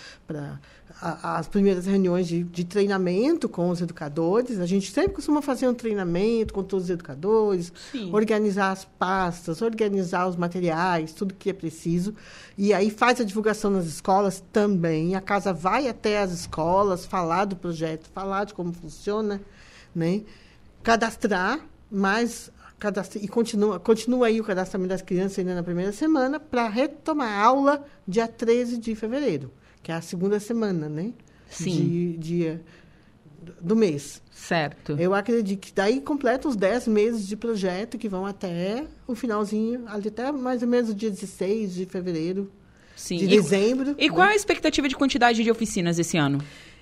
as 1.01 1.47
primeiras 1.47 1.85
reuniões 1.85 2.27
de, 2.27 2.43
de, 2.43 2.65
treinamento 2.65 3.49
com 3.49 3.69
os 3.69 3.83
educadores. 3.83 4.59
A 4.59 4.65
gente 4.65 4.91
sempre 4.91 5.13
costuma 5.13 5.43
fazer 5.43 5.69
um 5.69 5.75
treinamento 5.75 6.55
com 6.55 6.63
todos 6.63 6.87
os 6.87 6.91
educadores, 6.91 7.71
Sim. 7.93 8.11
organizar 8.13 8.71
as 8.71 8.87
pastas, 8.87 9.61
organizar 9.61 10.27
os 10.27 10.37
materiais, 10.37 11.13
tudo 11.13 11.35
que 11.35 11.51
é 11.51 11.53
preciso. 11.53 12.15
E 12.57 12.73
aí 12.73 12.91
faz 12.91 13.21
a 13.21 13.25
divulgação 13.25 13.71
nas 13.71 13.85
escolas 13.85 14.43
também. 14.51 15.15
A 15.15 15.21
casa 15.21 15.53
vai 15.53 15.87
até 15.87 16.21
as 16.21 16.33
escolas 16.33 17.05
falar 17.05 17.45
do 17.45 17.55
projeto, 17.55 18.09
falar 18.15 18.45
de 18.45 18.55
como 18.55 18.73
funciona, 18.73 19.41
né? 19.95 20.23
cadastrar 20.83 21.61
mais 21.91 22.51
e 23.21 23.29
continua, 23.29 23.81
continua 23.81 24.29
aí 24.29 24.41
o 24.41 24.45
cadastramento 24.45 24.91
das 24.91 25.03
crianças 25.03 25.39
ainda 25.41 25.55
na 25.55 25.63
primeira 25.63 25.93
semana 25.93 26.39
para 26.39 26.69
retomar 26.69 27.29
a 27.29 27.45
aula 27.45 27.85
dia 28.07 28.29
13 28.29 28.79
de 28.79 28.95
fevereiro, 28.95 29.51
que 29.83 29.91
é 29.91 29.95
a 29.95 30.01
segunda 30.01 30.39
semana, 30.39 30.89
né? 30.89 31.13
Sim. 31.51 31.71
De, 31.71 32.17
de, 32.19 32.61
do 33.61 33.75
mês. 33.75 34.23
Certo. 34.31 34.97
Eu 34.99 35.15
acredito 35.15 35.61
que 35.61 35.73
daí 35.73 36.01
completa 36.01 36.49
os 36.49 36.55
10 36.55 36.89
meses 36.89 37.27
de 37.27 37.37
projeto 37.37 37.99
que 37.99 38.09
vão 38.09 38.25
até 38.25 38.85
o 39.07 39.15
finalzinho, 39.15 39.85
até 39.87 40.31
mais 40.31 40.63
ou 40.63 40.69
menos 40.69 40.91
o 40.91 40.95
dia 40.95 41.11
16 41.11 41.75
de 41.75 41.87
fevereiro. 41.87 42.51
Sim. 42.95 43.17
De 43.17 43.25
e, 43.25 43.29
dezembro. 43.29 43.95
E 43.99 44.09
né? 44.09 44.15
qual 44.15 44.27
é 44.27 44.33
a 44.33 44.37
expectativa 44.37 44.89
de 44.89 44.97
quantidade 44.97 45.43
de 45.43 45.51
oficinas 45.51 45.99
esse 45.99 46.17
ano? 46.17 46.39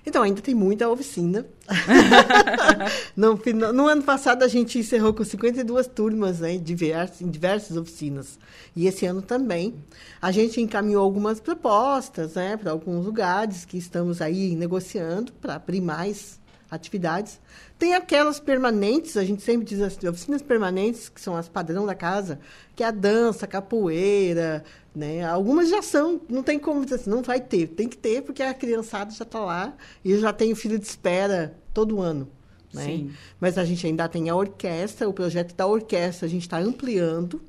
Então, 0.07 0.23
ainda 0.23 0.41
tem 0.41 0.55
muita 0.55 0.89
oficina. 0.89 1.45
no, 3.17 3.41
no, 3.73 3.89
ano 3.89 4.03
passado, 4.05 4.45
a 4.45 4.49
gente 4.49 4.79
encerrou 4.79 5.13
com 5.13 5.25
52 5.25 5.89
turmas 5.89 6.39
né, 6.39 6.57
diversas, 6.59 7.21
em 7.21 7.29
diversas 7.29 7.77
oficinas. 7.77 8.39
E 8.77 8.87
esse 8.87 9.05
ano 9.05 9.21
também. 9.21 9.75
A 10.23 10.31
gente 10.31 10.61
encaminhou 10.61 11.03
algumas 11.03 11.41
propostas 11.41 12.35
né, 12.35 12.57
para 12.57 12.71
alguns 12.71 13.05
lugares 13.05 13.65
que 13.65 13.77
estamos 13.77 14.23
aí 14.23 14.55
negociando 14.55 15.33
para 15.33 15.57
abrir 15.57 15.81
mais 15.81 16.39
atividades. 16.71 17.41
Tem 17.79 17.95
aquelas 17.95 18.39
permanentes, 18.41 19.17
a 19.17 19.25
gente 19.25 19.43
sempre 19.43 19.67
diz 19.67 19.81
assim, 19.81 20.07
oficinas 20.09 20.41
permanentes, 20.41 21.09
que 21.09 21.21
são 21.21 21.37
as 21.37 21.49
padrão 21.49 21.85
da 21.85 21.95
casa, 21.95 22.39
que 22.75 22.83
é 22.83 22.87
a 22.87 22.91
dança, 22.91 23.45
a 23.45 23.49
capoeira, 23.49 24.65
né? 24.97 25.23
Algumas 25.23 25.69
já 25.69 25.83
são, 25.83 26.19
não 26.27 26.43
tem 26.43 26.59
como 26.59 26.83
dizer 26.83 26.95
assim, 26.95 27.11
não 27.11 27.23
vai 27.23 27.39
ter. 27.39 27.67
Tem 27.67 27.87
que 27.87 27.99
ter, 27.99 28.23
porque 28.23 28.43
a 28.43 28.55
criançada 28.55 29.11
já 29.11 29.25
está 29.25 29.39
lá 29.41 29.77
e 30.03 30.19
já 30.19 30.33
tenho 30.33 30.57
filho 30.57 30.79
de 30.79 30.87
espera 30.87 31.55
todo 31.75 32.01
ano. 32.01 32.27
Né? 32.73 32.85
Sim. 32.85 33.11
Mas 33.39 33.59
a 33.59 33.65
gente 33.67 33.87
ainda 33.87 34.09
tem 34.09 34.31
a 34.31 34.35
orquestra, 34.35 35.07
o 35.07 35.13
projeto 35.13 35.55
da 35.55 35.67
orquestra 35.67 36.27
a 36.27 36.31
gente 36.31 36.43
está 36.43 36.59
ampliando. 36.59 37.43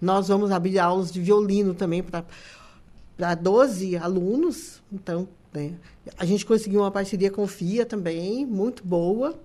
Nós 0.00 0.28
vamos 0.28 0.50
abrir 0.50 0.78
aulas 0.78 1.12
de 1.12 1.20
violino 1.20 1.74
também 1.74 2.02
para 2.02 3.34
12 3.34 3.98
alunos. 3.98 4.82
Então, 4.90 5.28
né? 5.52 5.74
a 6.16 6.24
gente 6.24 6.46
conseguiu 6.46 6.80
uma 6.80 6.90
parceria 6.90 7.30
com 7.30 7.42
o 7.42 7.46
FIA 7.46 7.84
também, 7.84 8.46
muito 8.46 8.82
boa, 8.82 9.38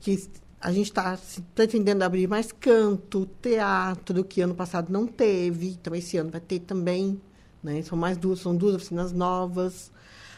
que 0.00 0.22
a 0.62 0.70
gente 0.70 0.86
está 0.86 1.18
pretendendo 1.56 2.04
abrir 2.04 2.28
mais 2.28 2.52
canto, 2.52 3.28
teatro, 3.42 4.22
que 4.22 4.40
ano 4.40 4.54
passado 4.54 4.92
não 4.92 5.08
teve, 5.08 5.70
então 5.70 5.92
esse 5.92 6.16
ano 6.16 6.30
vai 6.30 6.40
ter 6.40 6.60
também. 6.60 7.20
Né? 7.62 7.82
São 7.82 7.98
mais 7.98 8.16
duas, 8.16 8.38
são 8.38 8.54
duas 8.54 8.76
oficinas 8.76 9.12
novas. 9.12 9.90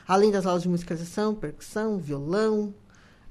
Além 0.09 0.31
das 0.31 0.47
aulas 0.47 0.63
de 0.63 0.69
musicalização, 0.69 1.35
percussão, 1.35 1.99
violão. 1.99 2.75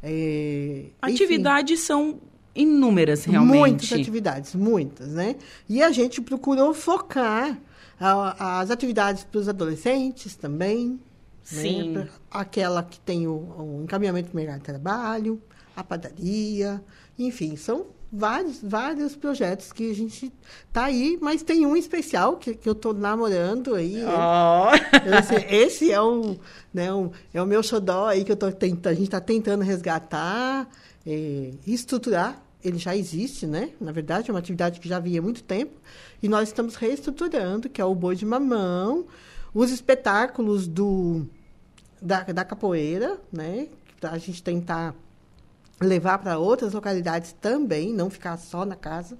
É, 0.03 0.85
Atividades 1.01 1.79
enfim, 1.79 1.85
são 1.85 2.19
inúmeras, 2.55 3.25
realmente. 3.25 3.57
Muitas 3.57 3.93
atividades, 3.93 4.53
muitas, 4.53 5.09
né? 5.09 5.35
E 5.67 5.81
a 5.81 5.91
gente 5.91 6.21
procurou 6.21 6.75
focar 6.75 7.57
a, 7.99 8.59
as 8.59 8.69
atividades 8.69 9.23
para 9.23 9.39
os 9.39 9.49
adolescentes 9.49 10.35
também. 10.35 10.89
Né? 10.89 10.97
Sim. 11.41 11.89
Né? 11.91 12.09
Aquela 12.29 12.83
que 12.83 12.99
tem 12.99 13.27
o, 13.27 13.31
o 13.31 13.81
encaminhamento 13.83 14.29
para 14.29 14.33
o 14.33 14.37
mercado 14.37 14.59
de 14.59 14.65
trabalho, 14.65 15.41
a 15.75 15.83
padaria, 15.83 16.83
enfim, 17.17 17.55
são 17.55 17.87
vários, 18.11 18.61
vários 18.61 19.15
projetos 19.15 19.71
que 19.71 19.89
a 19.89 19.95
gente 19.95 20.31
tá 20.71 20.85
aí, 20.85 21.17
mas 21.21 21.41
tem 21.41 21.65
um 21.65 21.75
especial 21.75 22.37
que, 22.37 22.53
que 22.53 22.69
eu 22.69 22.73
estou 22.73 22.93
namorando 22.93 23.73
aí. 23.73 23.97
Oh. 24.05 25.17
Esse, 25.17 25.35
esse, 25.55 25.91
é 25.91 25.99
o, 25.99 26.37
né, 26.73 26.93
um, 26.93 27.09
é 27.33 27.41
o 27.41 27.45
meu 27.45 27.63
xodó 27.63 28.07
aí 28.07 28.23
que 28.23 28.31
eu 28.31 28.37
tô 28.37 28.51
tentando, 28.51 28.91
a 28.91 28.95
gente 28.95 29.05
está 29.05 29.19
tentando 29.19 29.63
resgatar, 29.63 30.69
é, 31.05 31.51
estruturar 31.65 32.43
ele 32.63 32.77
já 32.77 32.95
existe, 32.95 33.45
né? 33.45 33.71
Na 33.79 33.91
verdade, 33.91 34.29
é 34.29 34.33
uma 34.33 34.39
atividade 34.39 34.79
que 34.79 34.87
já 34.87 34.97
havia 34.97 35.19
há 35.19 35.21
muito 35.21 35.43
tempo. 35.43 35.73
E 36.21 36.29
nós 36.29 36.47
estamos 36.47 36.75
reestruturando, 36.75 37.69
que 37.69 37.81
é 37.81 37.85
o 37.85 37.93
boi 37.93 38.15
de 38.15 38.25
mamão, 38.25 39.05
os 39.53 39.69
espetáculos 39.69 40.65
do, 40.65 41.27
da, 42.01 42.23
da 42.23 42.45
capoeira, 42.45 43.19
né? 43.31 43.67
Para 43.99 44.11
a 44.11 44.17
gente 44.17 44.41
tentar 44.41 44.95
levar 45.81 46.19
para 46.19 46.37
outras 46.37 46.73
localidades 46.73 47.33
também, 47.33 47.93
não 47.93 48.09
ficar 48.09 48.37
só 48.37 48.65
na 48.65 48.75
casa. 48.75 49.17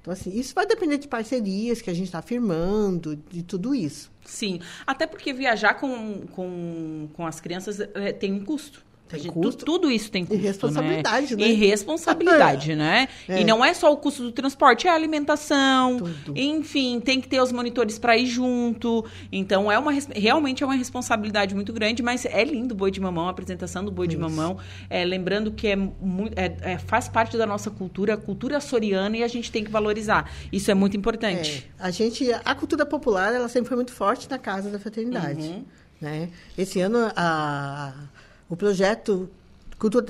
Então, 0.00 0.12
assim, 0.12 0.36
isso 0.36 0.52
vai 0.52 0.66
depender 0.66 0.98
de 0.98 1.06
parcerias 1.06 1.80
que 1.80 1.88
a 1.88 1.94
gente 1.94 2.06
está 2.06 2.20
firmando, 2.20 3.14
de 3.14 3.42
tudo 3.42 3.72
isso. 3.72 4.10
Sim, 4.24 4.60
até 4.84 5.06
porque 5.06 5.32
viajar 5.32 5.74
com, 5.74 6.26
com, 6.26 7.08
com 7.12 7.24
as 7.24 7.40
crianças 7.40 7.78
é, 7.80 8.12
tem 8.12 8.32
um 8.32 8.44
custo. 8.44 8.84
Tem 9.12 9.20
gente, 9.24 9.32
custo. 9.32 9.64
tudo 9.64 9.90
isso 9.90 10.10
tem 10.10 10.24
custo. 10.24 10.42
E 10.42 10.46
responsabilidade, 10.46 11.36
né? 11.36 11.42
E 11.48 11.52
responsabilidade, 11.54 12.74
né? 12.74 13.08
É. 13.28 13.40
E 13.40 13.44
não 13.44 13.64
é 13.64 13.72
só 13.74 13.92
o 13.92 13.96
custo 13.96 14.22
do 14.22 14.32
transporte, 14.32 14.86
é 14.86 14.90
a 14.90 14.94
alimentação. 14.94 15.98
Tudo. 15.98 16.38
Enfim, 16.38 17.00
tem 17.00 17.20
que 17.20 17.28
ter 17.28 17.40
os 17.40 17.52
monitores 17.52 17.98
para 17.98 18.16
ir 18.16 18.26
junto. 18.26 19.04
Então, 19.30 19.70
é 19.70 19.78
uma, 19.78 19.92
realmente 20.14 20.62
é 20.62 20.66
uma 20.66 20.74
responsabilidade 20.74 21.54
muito 21.54 21.72
grande, 21.72 22.02
mas 22.02 22.24
é 22.24 22.42
lindo 22.44 22.72
o 22.72 22.76
boi 22.76 22.90
de 22.90 23.00
mamão, 23.00 23.26
a 23.28 23.30
apresentação 23.30 23.84
do 23.84 23.90
boi 23.90 24.06
de 24.08 24.16
Isso. 24.16 24.22
mamão. 24.22 24.58
É, 24.90 25.04
lembrando 25.04 25.52
que 25.52 25.68
é, 25.68 25.76
é- 26.36 26.72
é- 26.72 26.78
faz 26.78 27.08
parte 27.08 27.36
da 27.36 27.46
nossa 27.46 27.70
cultura, 27.70 28.14
a 28.14 28.16
cultura 28.16 28.56
açoriana, 28.56 29.16
e 29.16 29.22
a 29.22 29.28
gente 29.28 29.50
tem 29.52 29.62
que 29.64 29.70
valorizar. 29.70 30.30
Isso 30.52 30.70
é 30.70 30.74
muito 30.74 30.96
importante. 30.96 31.70
É, 31.78 31.82
a 31.84 31.90
gente, 31.90 32.32
a 32.32 32.54
cultura 32.54 32.86
popular, 32.86 33.32
ela 33.34 33.48
sempre 33.48 33.68
foi 33.68 33.76
muito 33.76 33.92
forte 33.92 34.28
na 34.30 34.38
casa 34.38 34.70
da 34.70 34.78
fraternidade, 34.78 35.40
Uhum. 35.42 35.64
né? 36.00 36.28
Esse 36.56 36.80
ano 36.80 37.10
a, 37.14 37.92
o 38.52 38.56
projeto 38.56 39.30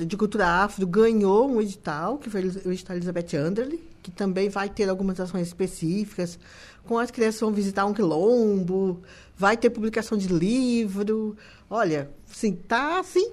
de 0.05 0.17
cultura 0.17 0.45
afro 0.45 0.85
ganhou 0.85 1.49
um 1.49 1.61
edital, 1.61 2.17
que 2.17 2.29
foi 2.29 2.41
o 2.43 2.71
edital 2.73 2.97
Elizabeth 2.97 3.37
Anderle, 3.37 3.81
que 4.03 4.11
também 4.11 4.49
vai 4.49 4.67
ter 4.67 4.89
algumas 4.89 5.17
ações 5.17 5.47
específicas, 5.47 6.37
com 6.83 6.97
as 6.99 7.09
crianças 7.09 7.39
vão 7.39 7.53
visitar 7.53 7.85
um 7.85 7.93
quilombo, 7.93 9.01
vai 9.37 9.55
ter 9.55 9.69
publicação 9.69 10.17
de 10.17 10.27
livro. 10.27 11.37
Olha, 11.69 12.11
assim, 12.29 12.53
tá 12.53 12.99
assim, 12.99 13.31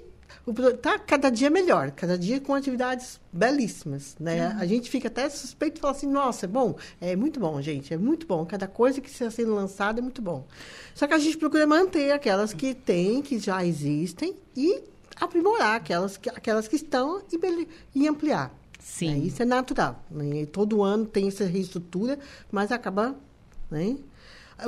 tá 0.81 0.97
cada 0.97 1.29
dia 1.29 1.49
melhor, 1.49 1.91
cada 1.91 2.17
dia 2.17 2.39
com 2.39 2.55
atividades 2.55 3.19
belíssimas, 3.33 4.15
né? 4.17 4.55
A 4.57 4.65
gente 4.65 4.89
fica 4.89 5.09
até 5.09 5.29
suspeito 5.29 5.77
e 5.77 5.81
fala 5.81 5.93
assim, 5.93 6.07
nossa, 6.07 6.45
é 6.45 6.47
bom, 6.47 6.73
é 7.01 7.17
muito 7.17 7.37
bom, 7.37 7.61
gente, 7.61 7.93
é 7.93 7.97
muito 7.97 8.25
bom. 8.25 8.45
Cada 8.45 8.65
coisa 8.65 9.01
que 9.01 9.09
está 9.09 9.29
sendo 9.29 9.53
lançada 9.53 9.99
é 9.99 10.01
muito 10.01 10.21
bom. 10.21 10.47
Só 10.95 11.05
que 11.05 11.13
a 11.13 11.19
gente 11.19 11.37
procura 11.37 11.67
manter 11.67 12.13
aquelas 12.13 12.53
que 12.53 12.73
tem, 12.73 13.21
que 13.21 13.37
já 13.37 13.65
existem 13.65 14.33
e 14.55 14.89
aprimorar 15.19 15.75
aquelas 15.75 16.17
que, 16.17 16.29
aquelas 16.29 16.67
que 16.67 16.75
estão 16.75 17.21
e, 17.31 17.67
e 17.95 18.07
ampliar. 18.07 18.53
Sim. 18.79 19.11
né? 19.11 19.17
Isso 19.19 19.41
é 19.41 19.45
natural. 19.45 20.03
Né? 20.09 20.45
Todo 20.45 20.83
ano 20.83 21.05
tem 21.05 21.27
essa 21.27 21.45
reestrutura, 21.45 22.19
mas 22.51 22.71
acaba. 22.71 23.15
Né? 23.69 23.97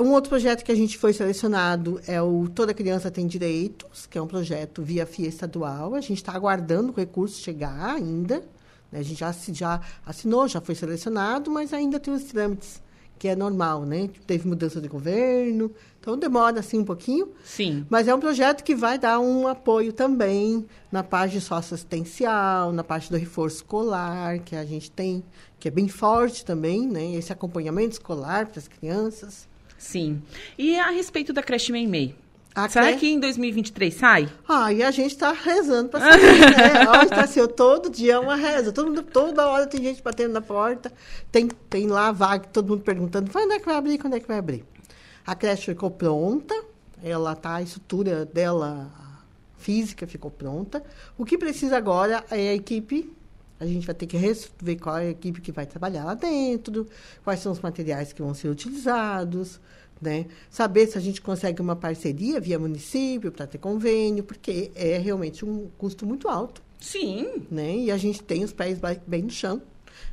Um 0.00 0.10
outro 0.12 0.30
projeto 0.30 0.64
que 0.64 0.72
a 0.72 0.74
gente 0.74 0.98
foi 0.98 1.12
selecionado 1.12 2.00
é 2.06 2.20
o 2.20 2.48
Toda 2.48 2.74
Criança 2.74 3.10
Tem 3.10 3.26
Direitos, 3.26 4.06
que 4.06 4.18
é 4.18 4.22
um 4.22 4.26
projeto 4.26 4.82
via 4.82 5.06
FIA 5.06 5.28
estadual. 5.28 5.94
A 5.94 6.00
gente 6.00 6.14
está 6.14 6.32
aguardando 6.32 6.90
o 6.90 6.94
recurso 6.94 7.40
chegar 7.40 7.94
ainda. 7.94 8.42
né? 8.90 9.00
A 9.00 9.02
gente 9.02 9.20
já, 9.20 9.32
já 9.52 9.80
assinou, 10.04 10.48
já 10.48 10.60
foi 10.60 10.74
selecionado, 10.74 11.50
mas 11.50 11.72
ainda 11.72 12.00
tem 12.00 12.12
os 12.12 12.24
trâmites, 12.24 12.82
que 13.18 13.28
é 13.28 13.36
normal, 13.36 13.84
né? 13.84 14.10
Teve 14.26 14.46
mudança 14.46 14.80
de 14.80 14.88
governo, 14.88 15.70
então 16.00 16.18
demora 16.18 16.60
assim 16.60 16.78
um 16.78 16.84
pouquinho. 16.84 17.28
Sim. 17.44 17.86
Mas 17.88 18.08
é 18.08 18.14
um 18.14 18.20
projeto 18.20 18.62
que 18.62 18.74
vai 18.74 18.98
dar 18.98 19.18
um 19.18 19.48
apoio 19.48 19.92
também 19.92 20.66
na 20.92 21.02
parte 21.02 21.40
socioassistencial, 21.40 22.72
na 22.72 22.84
parte 22.84 23.10
do 23.10 23.16
reforço 23.16 23.56
escolar, 23.56 24.38
que 24.40 24.54
a 24.54 24.64
gente 24.64 24.90
tem, 24.90 25.24
que 25.58 25.68
é 25.68 25.70
bem 25.70 25.88
forte 25.88 26.44
também, 26.44 26.86
né? 26.86 27.14
Esse 27.14 27.32
acompanhamento 27.32 27.92
escolar 27.92 28.46
para 28.46 28.58
as 28.58 28.68
crianças. 28.68 29.48
Sim. 29.78 30.22
E 30.58 30.78
a 30.78 30.90
respeito 30.90 31.32
da 31.32 31.42
creche 31.42 31.72
Meimei? 31.72 32.14
A 32.54 32.68
Será 32.68 32.92
que 32.92 33.08
em 33.08 33.18
2023 33.18 33.92
sai? 33.92 34.32
Ah, 34.48 34.72
e 34.72 34.80
a 34.80 34.92
gente 34.92 35.10
está 35.10 35.32
rezando 35.32 35.88
para 35.88 36.00
sair, 36.00 36.38
né? 36.38 36.86
Ó, 36.88 37.02
está 37.02 37.24
assim, 37.24 37.40
ó, 37.40 37.48
todo 37.48 37.90
dia 37.90 38.14
é 38.14 38.18
uma 38.18 38.36
reza. 38.36 38.70
Todo 38.70 38.86
mundo, 38.86 39.02
toda 39.02 39.48
hora 39.48 39.66
tem 39.66 39.82
gente 39.82 40.00
batendo 40.00 40.34
na 40.34 40.40
porta. 40.40 40.92
Tem, 41.32 41.48
tem 41.68 41.88
lá 41.88 42.12
vaga, 42.12 42.46
todo 42.46 42.68
mundo 42.68 42.82
perguntando, 42.82 43.28
quando 43.28 43.52
é 43.52 43.58
que 43.58 43.66
vai 43.66 43.74
abrir, 43.74 43.98
quando 43.98 44.14
é 44.14 44.20
que 44.20 44.28
vai 44.28 44.38
abrir? 44.38 44.64
A 45.26 45.34
creche 45.34 45.64
ficou 45.64 45.90
pronta, 45.90 46.54
ela 47.02 47.34
tá, 47.34 47.56
a 47.56 47.62
estrutura 47.62 48.24
dela 48.24 48.88
física 49.58 50.06
ficou 50.06 50.30
pronta. 50.30 50.80
O 51.18 51.24
que 51.24 51.36
precisa 51.36 51.76
agora 51.76 52.24
é 52.30 52.50
a 52.50 52.54
equipe. 52.54 53.12
A 53.58 53.66
gente 53.66 53.84
vai 53.84 53.94
ter 53.96 54.06
que 54.06 54.16
ver 54.62 54.76
qual 54.76 54.98
é 54.98 55.06
a 55.06 55.10
equipe 55.10 55.40
que 55.40 55.50
vai 55.50 55.66
trabalhar 55.66 56.04
lá 56.04 56.14
dentro, 56.14 56.86
quais 57.24 57.40
são 57.40 57.50
os 57.50 57.60
materiais 57.60 58.12
que 58.12 58.22
vão 58.22 58.34
ser 58.34 58.48
utilizados, 58.48 59.60
né? 60.04 60.26
Saber 60.50 60.86
se 60.86 60.98
a 60.98 61.00
gente 61.00 61.20
consegue 61.20 61.60
uma 61.60 61.74
parceria 61.74 62.38
via 62.38 62.58
município 62.58 63.32
para 63.32 63.46
ter 63.46 63.58
convênio, 63.58 64.22
porque 64.22 64.70
é 64.74 64.98
realmente 64.98 65.44
um 65.44 65.68
custo 65.78 66.06
muito 66.06 66.28
alto, 66.28 66.62
Sim. 66.78 67.46
né? 67.50 67.76
E 67.76 67.90
a 67.90 67.96
gente 67.96 68.22
tem 68.22 68.44
os 68.44 68.52
pés 68.52 68.78
bem 69.06 69.22
no 69.22 69.30
chão. 69.30 69.60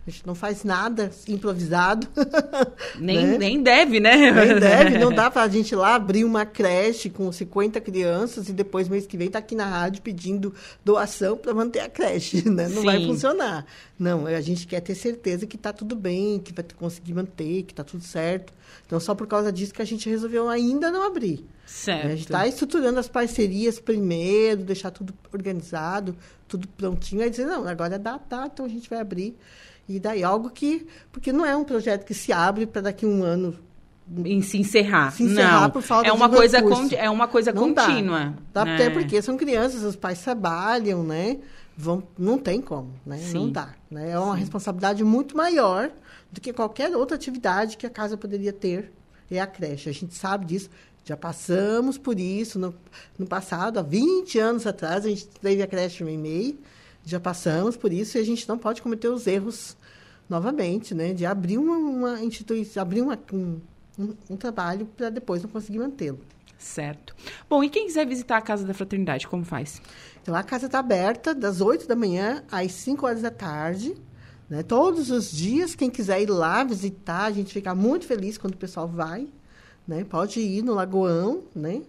A 0.05 0.10
gente 0.10 0.25
não 0.25 0.34
faz 0.34 0.63
nada 0.63 1.12
improvisado. 1.27 2.08
Nem, 2.98 3.27
né? 3.27 3.37
nem 3.37 3.61
deve, 3.61 4.00
né? 4.00 4.31
Nem 4.31 4.59
deve, 4.59 4.98
não 4.98 5.14
dá 5.14 5.29
pra 5.31 5.48
gente 5.48 5.74
ir 5.74 5.75
lá 5.75 5.94
abrir 5.94 6.24
uma 6.24 6.44
creche 6.44 7.09
com 7.09 7.31
50 7.31 7.79
crianças 7.79 8.50
e 8.50 8.53
depois, 8.53 8.90
mês 8.90 9.05
que 9.05 9.16
vem, 9.16 9.29
tá 9.29 9.37
aqui 9.40 9.55
na 9.55 9.66
rádio 9.66 10.01
pedindo 10.01 10.53
doação 10.83 11.37
para 11.37 11.53
manter 11.53 11.81
a 11.81 11.90
creche, 11.90 12.42
né? 12.50 12.68
Não 12.68 12.83
vai 12.83 12.98
Sim. 12.98 13.07
funcionar. 13.07 13.66
Não, 13.98 14.25
a 14.25 14.42
gente 14.42 14.66
quer 14.66 14.79
ter 14.79 14.96
certeza 14.96 15.46
que 15.46 15.57
tá 15.57 15.72
tudo 15.72 15.96
bem, 15.96 16.40
que 16.40 16.51
vai 16.51 16.66
conseguir 16.77 17.14
manter, 17.14 17.64
que 17.64 17.74
tá 17.74 17.83
tudo 17.83 18.03
certo. 18.03 18.51
Então, 18.87 19.00
só 19.00 19.14
por 19.14 19.27
causa 19.27 19.51
disso 19.51 19.74
que 19.74 19.81
a 19.81 19.85
gente 19.85 20.09
resolveu 20.09 20.50
ainda 20.50 20.90
não 20.90 21.05
abrir. 21.05 21.46
Certo. 21.66 22.05
A 22.05 22.09
gente 22.09 22.22
está 22.22 22.48
estruturando 22.48 23.00
as 23.00 23.07
parcerias 23.07 23.79
primeiro, 23.79 24.64
deixar 24.64 24.90
tudo 24.90 25.14
organizado, 25.31 26.16
tudo 26.48 26.68
prontinho. 26.68 27.22
Aí 27.22 27.29
dizer, 27.29 27.46
não, 27.46 27.68
agora 27.68 28.00
dá, 28.00 28.18
tá, 28.18 28.50
então 28.51 28.66
a 28.66 28.70
gente 28.70 28.90
vai 28.90 29.00
abrir. 29.00 29.37
E 29.95 29.99
daí 29.99 30.23
algo 30.23 30.49
que. 30.49 30.87
Porque 31.11 31.31
não 31.31 31.45
é 31.45 31.55
um 31.55 31.63
projeto 31.63 32.05
que 32.05 32.13
se 32.13 32.31
abre 32.31 32.65
para 32.65 32.81
daqui 32.81 33.05
a 33.05 33.07
um 33.07 33.23
ano 33.23 33.55
Em 34.25 34.41
se 34.41 34.57
encerrar. 34.57 35.11
Se 35.11 35.23
encerrar 35.23 35.61
não. 35.61 35.69
por 35.69 35.81
falta 35.81 36.07
é 36.07 36.11
uma 36.11 36.29
de 36.29 36.35
coisa 36.35 36.57
É 36.95 37.09
uma 37.09 37.27
coisa 37.27 37.51
Não 37.51 37.73
contínua. 37.73 38.33
Dá 38.53 38.65
né? 38.65 38.75
Até 38.75 38.89
porque 38.89 39.21
são 39.21 39.37
crianças, 39.37 39.83
os 39.83 39.95
pais 39.95 40.21
trabalham, 40.21 41.03
né? 41.03 41.37
Vão, 41.77 42.03
não 42.17 42.37
tem 42.37 42.61
como, 42.61 42.91
né? 43.05 43.17
Sim. 43.17 43.33
Não 43.33 43.49
dá. 43.49 43.69
Né? 43.89 44.11
É 44.11 44.19
uma 44.19 44.35
responsabilidade 44.35 45.03
muito 45.03 45.35
maior 45.35 45.89
do 46.31 46.39
que 46.39 46.53
qualquer 46.53 46.95
outra 46.95 47.15
atividade 47.15 47.77
que 47.77 47.85
a 47.85 47.89
casa 47.89 48.17
poderia 48.17 48.53
ter. 48.53 48.91
É 49.29 49.39
a 49.39 49.47
creche. 49.47 49.89
A 49.89 49.93
gente 49.93 50.13
sabe 50.13 50.45
disso. 50.45 50.69
Já 51.03 51.17
passamos 51.17 51.97
por 51.97 52.19
isso 52.19 52.59
no, 52.59 52.75
no 53.17 53.25
passado, 53.25 53.79
há 53.79 53.81
20 53.81 54.37
anos 54.37 54.67
atrás, 54.67 55.05
a 55.05 55.09
gente 55.09 55.27
teve 55.27 55.61
a 55.61 55.67
creche 55.67 56.03
Meimei. 56.03 56.59
Já 57.05 57.20
passamos 57.20 57.75
por 57.75 57.92
isso 57.92 58.18
e 58.18 58.22
a 58.22 58.24
gente 58.24 58.48
não 58.48 58.57
pode 58.57 58.81
cometer 58.81 59.07
os 59.07 59.27
erros 59.27 59.75
novamente, 60.29 60.94
né? 60.94 61.14
De 61.14 61.25
abrir 61.25 61.57
uma, 61.57 61.77
uma 61.77 62.24
instituição, 62.24 62.81
abrir 62.81 63.01
uma, 63.01 63.20
um, 63.33 63.59
um, 64.29 64.37
trabalho 64.37 64.85
para 64.85 65.09
depois 65.09 65.44
não 65.44 65.50
conseguir 65.50 65.79
mantê-lo. 65.79 66.20
Certo. 66.57 67.16
Bom, 67.50 67.64
e 67.64 67.70
quem 67.70 67.87
quiser 67.87 68.05
visitar 68.05 68.37
a 68.37 68.42
Casa 68.42 68.66
da 68.66 68.74
Fraternidade, 68.74 69.27
como 69.27 69.44
faz? 69.44 69.81
Então, 70.22 70.35
a 70.35 70.44
casa 70.44 70.68
está 70.68 70.77
aberta 70.77 71.33
das 71.33 71.59
8 71.59 71.87
da 71.87 71.96
manhã 71.96 72.44
às 72.51 72.72
5 72.72 73.05
horas 73.05 73.22
da 73.24 73.31
tarde. 73.31 73.96
Né? 74.48 74.61
Todos 74.61 75.09
os 75.09 75.31
dias, 75.31 75.74
quem 75.74 75.90
quiser 75.90 76.22
ir 76.22 76.29
lá 76.29 76.64
visitar, 76.64 77.24
a 77.24 77.31
gente 77.31 77.51
fica 77.51 77.74
muito 77.74 78.05
feliz 78.05 78.37
quando 78.37 78.53
o 78.53 78.57
pessoal 78.57 78.87
vai. 78.87 79.27
Né? 79.87 80.03
Pode 80.03 80.40
ir 80.40 80.61
no 80.61 80.75
Lagoão, 80.75 81.44
né? 81.55 81.81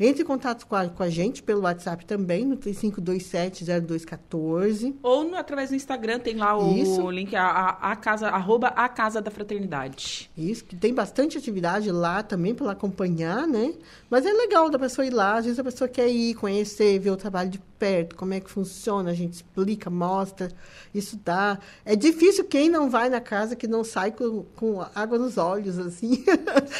Entre 0.00 0.22
em 0.22 0.26
contato 0.26 0.64
com 0.66 0.76
a, 0.76 0.88
com 0.88 1.02
a 1.02 1.10
gente 1.10 1.42
pelo 1.42 1.62
WhatsApp 1.62 2.04
também, 2.06 2.44
no 2.44 2.56
3527-0214. 2.56 4.94
Ou 5.02 5.24
no- 5.24 5.36
através 5.36 5.70
do 5.70 5.76
Instagram 5.76 6.18
tem 6.18 6.36
lá 6.36 6.56
o 6.56 6.76
Isso. 6.76 7.10
link, 7.10 7.34
a, 7.34 7.44
a, 7.44 7.92
a 7.92 7.96
casa, 7.96 8.28
arroba 8.28 8.68
a 8.68 8.88
Casa 8.88 9.20
da 9.20 9.30
Fraternidade. 9.30 10.30
Isso, 10.36 10.64
que 10.64 10.76
tem 10.76 10.92
bastante 10.94 11.36
atividade 11.38 11.90
lá 11.90 12.22
também 12.22 12.54
para 12.54 12.70
acompanhar, 12.72 13.46
né? 13.46 13.74
Mas 14.10 14.24
é 14.26 14.32
legal 14.32 14.70
da 14.70 14.78
pessoa 14.78 15.06
ir 15.06 15.10
lá, 15.10 15.36
às 15.38 15.44
vezes 15.44 15.58
a 15.58 15.64
pessoa 15.64 15.88
quer 15.88 16.08
ir, 16.08 16.34
conhecer, 16.34 16.98
ver 16.98 17.10
o 17.10 17.16
trabalho 17.16 17.50
de 17.50 17.58
perto, 17.78 18.16
como 18.16 18.34
é 18.34 18.40
que 18.40 18.50
funciona, 18.50 19.10
a 19.10 19.14
gente 19.14 19.34
explica, 19.34 19.88
mostra, 19.88 20.48
isso 20.92 21.18
dá. 21.24 21.58
É 21.84 21.94
difícil 21.94 22.44
quem 22.44 22.68
não 22.68 22.90
vai 22.90 23.08
na 23.08 23.20
casa 23.20 23.54
que 23.54 23.68
não 23.68 23.84
sai 23.84 24.10
com, 24.10 24.44
com 24.56 24.84
água 24.94 25.16
nos 25.18 25.38
olhos, 25.38 25.78
assim. 25.78 26.24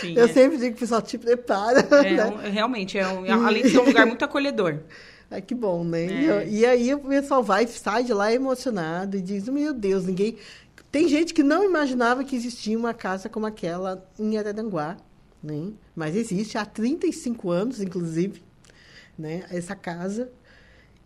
Sim, 0.00 0.14
Eu 0.18 0.24
é. 0.24 0.28
sempre 0.28 0.58
digo 0.58 0.70
que 0.70 0.78
o 0.78 0.80
pessoal 0.80 1.02
te 1.02 1.16
prepara, 1.18 1.80
É, 2.04 2.12
né? 2.16 2.24
um- 2.26 2.50
realmente, 2.50 2.98
é 2.98 3.06
um, 3.12 3.46
além 3.46 3.62
de 3.62 3.70
ser 3.70 3.78
um 3.78 3.84
lugar 3.84 4.06
muito 4.06 4.24
acolhedor. 4.24 4.80
Ai, 5.30 5.42
que 5.42 5.54
bom, 5.54 5.84
né? 5.84 6.06
É. 6.06 6.48
E, 6.48 6.60
e 6.60 6.66
aí 6.66 6.94
o 6.94 7.00
pessoal 7.00 7.42
vai, 7.42 7.66
sai 7.66 8.02
de 8.02 8.14
lá 8.14 8.32
emocionado 8.32 9.16
e 9.16 9.20
diz, 9.20 9.48
meu 9.48 9.74
Deus, 9.74 10.04
ninguém... 10.04 10.36
Tem 10.90 11.06
gente 11.06 11.34
que 11.34 11.42
não 11.42 11.62
imaginava 11.62 12.24
que 12.24 12.34
existia 12.34 12.78
uma 12.78 12.94
casa 12.94 13.28
como 13.28 13.44
aquela 13.44 14.02
em 14.18 14.38
Araranguá, 14.38 14.96
né? 15.42 15.72
Mas 15.94 16.16
existe 16.16 16.56
há 16.56 16.64
35 16.64 17.50
anos, 17.50 17.82
inclusive, 17.82 18.42
né? 19.18 19.44
Essa 19.50 19.76
casa. 19.76 20.30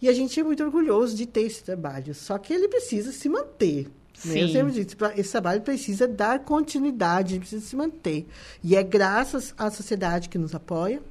E 0.01 0.09
a 0.09 0.13
gente 0.13 0.39
é 0.39 0.43
muito 0.45 0.63
orgulhoso 0.63 1.17
de 1.17 1.27
ter 1.27 1.43
esse 1.43 1.65
trabalho. 1.65 2.15
Só 2.15 2.39
que 2.39 2.53
ele 2.53 2.69
precisa 2.69 3.11
se 3.11 3.29
manter, 3.29 3.89
Né? 4.25 4.43
Eu 4.43 4.49
sempre 4.49 4.73
disse, 4.73 4.97
esse 5.17 5.33
trabalho 5.33 5.63
precisa 5.63 6.07
dar 6.07 6.41
continuidade, 6.41 7.39
precisa 7.41 7.65
se 7.65 7.75
manter. 7.75 8.27
E 8.63 8.77
é 8.77 8.83
graças 8.83 9.53
à 9.59 9.71
sociedade 9.71 10.29
que 10.29 10.39
nos 10.39 10.55
apoia, 10.55 11.03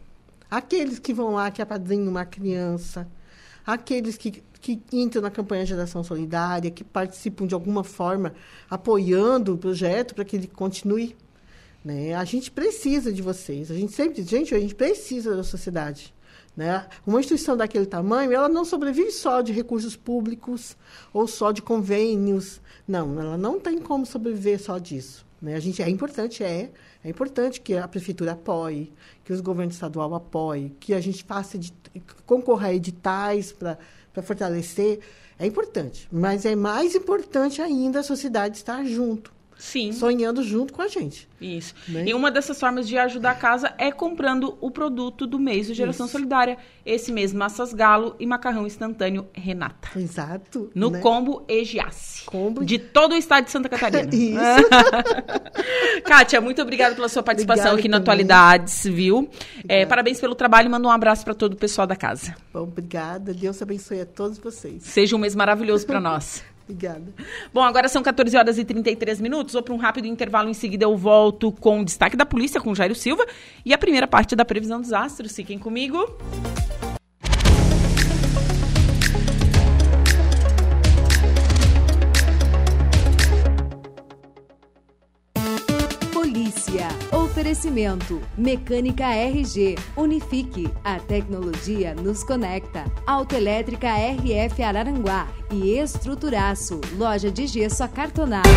aqueles 0.52 1.00
que 1.00 1.14
vão 1.14 1.32
lá, 1.32 1.50
que 1.50 1.62
apadrinham 1.62 2.10
uma 2.10 2.26
criança, 2.26 3.08
aqueles 3.66 4.18
que, 4.18 4.44
que 4.60 4.82
entram 4.92 5.22
na 5.22 5.32
campanha 5.32 5.66
Geração 5.66 6.04
Solidária, 6.04 6.70
que 6.70 6.84
participam 6.84 7.48
de 7.48 7.54
alguma 7.54 7.86
forma, 7.86 8.34
apoiando 8.70 9.54
o 9.54 9.58
projeto 9.58 10.14
para 10.14 10.26
que 10.26 10.36
ele 10.36 10.48
continue. 10.48 11.16
Né? 11.84 12.14
A 12.14 12.26
gente 12.26 12.52
precisa 12.52 13.14
de 13.14 13.22
vocês. 13.22 13.72
A 13.72 13.76
gente 13.76 13.94
sempre 13.94 14.22
diz, 14.22 14.30
gente, 14.30 14.54
a 14.54 14.60
gente 14.60 14.76
precisa 14.76 15.36
da 15.36 15.44
sociedade. 15.44 16.14
Né? 16.56 16.86
Uma 17.08 17.22
instituição 17.22 17.56
daquele 17.56 17.86
tamanho, 17.86 18.34
ela 18.34 18.50
não 18.50 18.66
sobrevive 18.66 19.12
só 19.12 19.42
de 19.42 19.54
recursos 19.54 19.96
públicos 19.96 20.76
ou 21.14 21.28
só 21.28 21.54
de 21.54 21.62
convênios. 21.62 22.60
Não, 22.86 23.20
ela 23.20 23.38
não 23.38 23.58
tem 23.58 23.80
como 23.80 24.06
sobreviver 24.06 24.62
só 24.62 24.78
disso. 24.78 25.26
Né? 25.42 25.56
A 25.56 25.60
gente 25.60 25.82
é 25.82 25.90
importante, 25.90 26.44
é, 26.44 26.70
é 27.04 27.10
importante 27.10 27.60
que 27.60 27.76
a 27.76 27.88
prefeitura 27.88 28.34
apoie, 28.34 28.94
que 29.26 29.34
os 29.34 29.42
governos 29.42 29.76
estadual 29.76 30.14
apoiem, 30.14 30.76
que 30.80 30.94
a 30.94 31.02
gente 31.02 31.24
faça 31.24 31.60
concorra 32.26 32.68
a 32.68 32.74
editais 32.74 33.52
para 33.52 33.78
fortalecer. 34.22 35.00
É 35.40 35.46
importante, 35.46 36.08
mas 36.12 36.46
é 36.46 36.56
mais 36.56 36.94
importante 36.94 37.62
ainda 37.62 38.02
a 38.02 38.04
sociedade 38.04 38.58
estar 38.58 38.86
junto. 38.86 39.34
Sim. 39.62 39.91
sonhando 39.91 40.41
junto 40.41 40.74
com 40.74 40.82
a 40.82 40.88
gente. 40.88 41.30
Isso. 41.39 41.76
Né? 41.88 42.06
E 42.08 42.13
uma 42.15 42.32
dessas 42.32 42.60
formas 42.60 42.88
de 42.88 42.97
ajudar 42.97 43.32
a 43.32 43.36
casa 43.36 43.74
é 43.78 43.91
comprando 43.91 44.58
o 44.60 44.71
produto 44.71 45.28
do 45.28 45.38
mês 45.38 45.67
de 45.67 45.76
Geração 45.76 46.08
Isso. 46.08 46.13
Solidária. 46.13 46.58
Esse 46.84 47.12
mês, 47.12 47.32
massas 47.32 47.71
galo 47.71 48.15
e 48.19 48.26
macarrão 48.26 48.65
instantâneo 48.65 49.28
Renata. 49.34 49.88
Exato. 49.95 50.71
No 50.74 50.89
né? 50.89 51.00
combo 51.00 51.45
Egiasse. 51.47 52.26
Combo. 52.26 52.65
De 52.65 52.80
todo 52.80 53.12
o 53.12 53.15
estado 53.15 53.45
de 53.45 53.52
Santa 53.52 53.69
Catarina. 53.69 54.10
Isso. 54.12 54.69
Kátia, 56.04 56.41
muito 56.41 56.60
obrigada 56.62 56.95
pela 56.95 57.08
sua 57.08 57.21
participação 57.21 57.76
aqui 57.76 57.88
no 57.88 57.97
Atualidades, 57.97 58.84
viu? 58.84 59.30
É, 59.69 59.86
parabéns 59.86 60.19
pelo 60.19 60.34
trabalho 60.34 60.65
e 60.65 60.69
manda 60.69 60.88
um 60.88 60.91
abraço 60.91 61.24
para 61.24 61.36
todo 61.36 61.54
o 61.54 61.58
pessoal 61.58 61.86
da 61.86 61.95
casa. 61.95 62.36
Bom, 62.52 62.63
obrigada. 62.63 63.32
Deus 63.32 63.62
abençoe 63.62 64.02
a 64.02 64.06
todos 64.08 64.39
vocês. 64.39 64.84
Seja 64.84 65.15
um 65.15 65.19
mês 65.19 65.36
maravilhoso 65.36 65.86
para 65.86 66.00
nós. 66.00 66.43
Obrigada. 66.72 67.14
Bom, 67.54 67.62
agora 67.62 67.90
são 67.90 68.02
14 68.02 68.38
horas 68.38 68.58
e 68.58 68.64
33 68.64 69.20
minutos. 69.20 69.54
Vou 69.54 69.62
para 69.62 69.74
um 69.74 69.78
rápido 69.78 70.08
intervalo. 70.08 70.50
Em 70.50 70.54
seguida, 70.54 70.86
eu 70.86 70.96
volto 70.96 71.52
com 71.52 71.82
o 71.82 71.86
destaque 71.86 72.16
da 72.16 72.26
polícia 72.26 72.62
com 72.62 72.74
Jairo 72.74 72.96
Silva 72.96 73.26
e 73.66 73.74
a 73.74 73.78
primeira 73.78 74.08
parte 74.08 74.36
da 74.36 74.46
previsão 74.46 74.80
dos 74.80 74.94
astros. 74.94 75.36
Fiquem 75.36 75.60
comigo. 75.60 75.98
Polícia. 86.14 86.88
Oferecimento. 87.42 88.22
Mecânica 88.38 89.04
RG. 89.16 89.76
Unifique. 89.98 90.70
A 90.84 91.00
tecnologia 91.00 91.96
nos 91.96 92.24
conecta. 92.24 92.86
Autoelétrica 93.08 93.88
RF 93.88 94.62
Araranguá. 94.62 95.28
E 95.50 95.72
Estruturaço. 95.72 96.80
Loja 96.96 97.32
de 97.32 97.48
gesso 97.48 97.84
acartonado. 97.84 98.48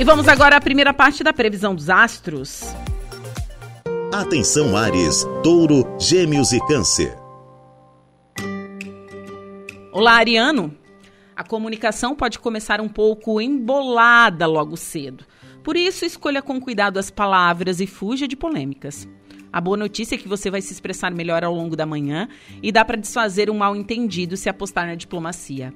E 0.00 0.04
vamos 0.04 0.26
agora 0.28 0.56
à 0.56 0.60
primeira 0.62 0.94
parte 0.94 1.22
da 1.22 1.30
previsão 1.30 1.74
dos 1.74 1.90
astros. 1.90 2.74
Atenção 4.10 4.74
Ares, 4.74 5.26
Touro, 5.42 5.84
Gêmeos 6.00 6.54
e 6.54 6.66
Câncer. 6.66 7.14
Olá, 9.92 10.12
Ariano. 10.12 10.74
A 11.36 11.44
comunicação 11.44 12.16
pode 12.16 12.38
começar 12.38 12.80
um 12.80 12.88
pouco 12.88 13.42
embolada 13.42 14.46
logo 14.46 14.74
cedo. 14.74 15.26
Por 15.62 15.76
isso, 15.76 16.06
escolha 16.06 16.40
com 16.40 16.58
cuidado 16.58 16.98
as 16.98 17.10
palavras 17.10 17.78
e 17.78 17.86
fuja 17.86 18.26
de 18.26 18.36
polêmicas. 18.36 19.06
A 19.52 19.60
boa 19.60 19.76
notícia 19.76 20.14
é 20.14 20.18
que 20.18 20.28
você 20.28 20.50
vai 20.50 20.62
se 20.62 20.72
expressar 20.72 21.12
melhor 21.12 21.44
ao 21.44 21.54
longo 21.54 21.76
da 21.76 21.84
manhã 21.84 22.26
e 22.62 22.72
dá 22.72 22.86
para 22.86 22.96
desfazer 22.96 23.50
um 23.50 23.58
mal-entendido 23.58 24.34
se 24.34 24.48
apostar 24.48 24.86
na 24.86 24.94
diplomacia. 24.94 25.74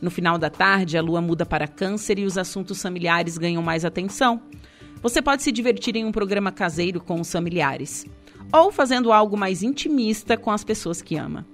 No 0.00 0.10
final 0.10 0.38
da 0.38 0.50
tarde, 0.50 0.98
a 0.98 1.02
lua 1.02 1.20
muda 1.20 1.46
para 1.46 1.66
Câncer 1.66 2.18
e 2.18 2.24
os 2.24 2.36
assuntos 2.36 2.80
familiares 2.82 3.38
ganham 3.38 3.62
mais 3.62 3.84
atenção. 3.84 4.42
Você 5.02 5.22
pode 5.22 5.42
se 5.42 5.52
divertir 5.52 5.96
em 5.96 6.04
um 6.04 6.12
programa 6.12 6.50
caseiro 6.50 7.00
com 7.00 7.20
os 7.20 7.30
familiares 7.30 8.06
ou 8.52 8.70
fazendo 8.70 9.12
algo 9.12 9.36
mais 9.36 9.62
intimista 9.62 10.36
com 10.36 10.50
as 10.50 10.64
pessoas 10.64 11.02
que 11.02 11.16
ama. 11.16 11.46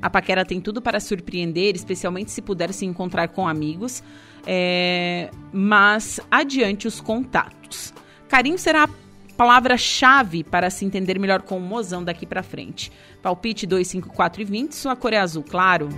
A 0.00 0.10
paquera 0.10 0.44
tem 0.44 0.60
tudo 0.60 0.82
para 0.82 1.00
surpreender, 1.00 1.74
especialmente 1.74 2.30
se 2.30 2.42
puder 2.42 2.72
se 2.72 2.84
encontrar 2.84 3.28
com 3.28 3.48
amigos, 3.48 4.02
é... 4.46 5.30
mas 5.52 6.20
adiante 6.30 6.86
os 6.86 7.00
contatos. 7.00 7.94
Carinho 8.28 8.58
será 8.58 8.84
a 8.84 8.88
palavra-chave 9.36 10.44
para 10.44 10.70
se 10.70 10.84
entender 10.84 11.18
melhor 11.18 11.42
com 11.42 11.56
o 11.58 11.60
mozão 11.60 12.04
daqui 12.04 12.26
para 12.26 12.42
frente. 12.42 12.92
Palpite 13.22 13.66
2, 13.66 13.86
5, 13.86 14.08
4 14.10 14.42
e 14.42 14.44
20, 14.44 14.74
sua 14.74 14.94
cor 14.94 15.12
é 15.12 15.18
azul 15.18 15.42
claro. 15.42 15.88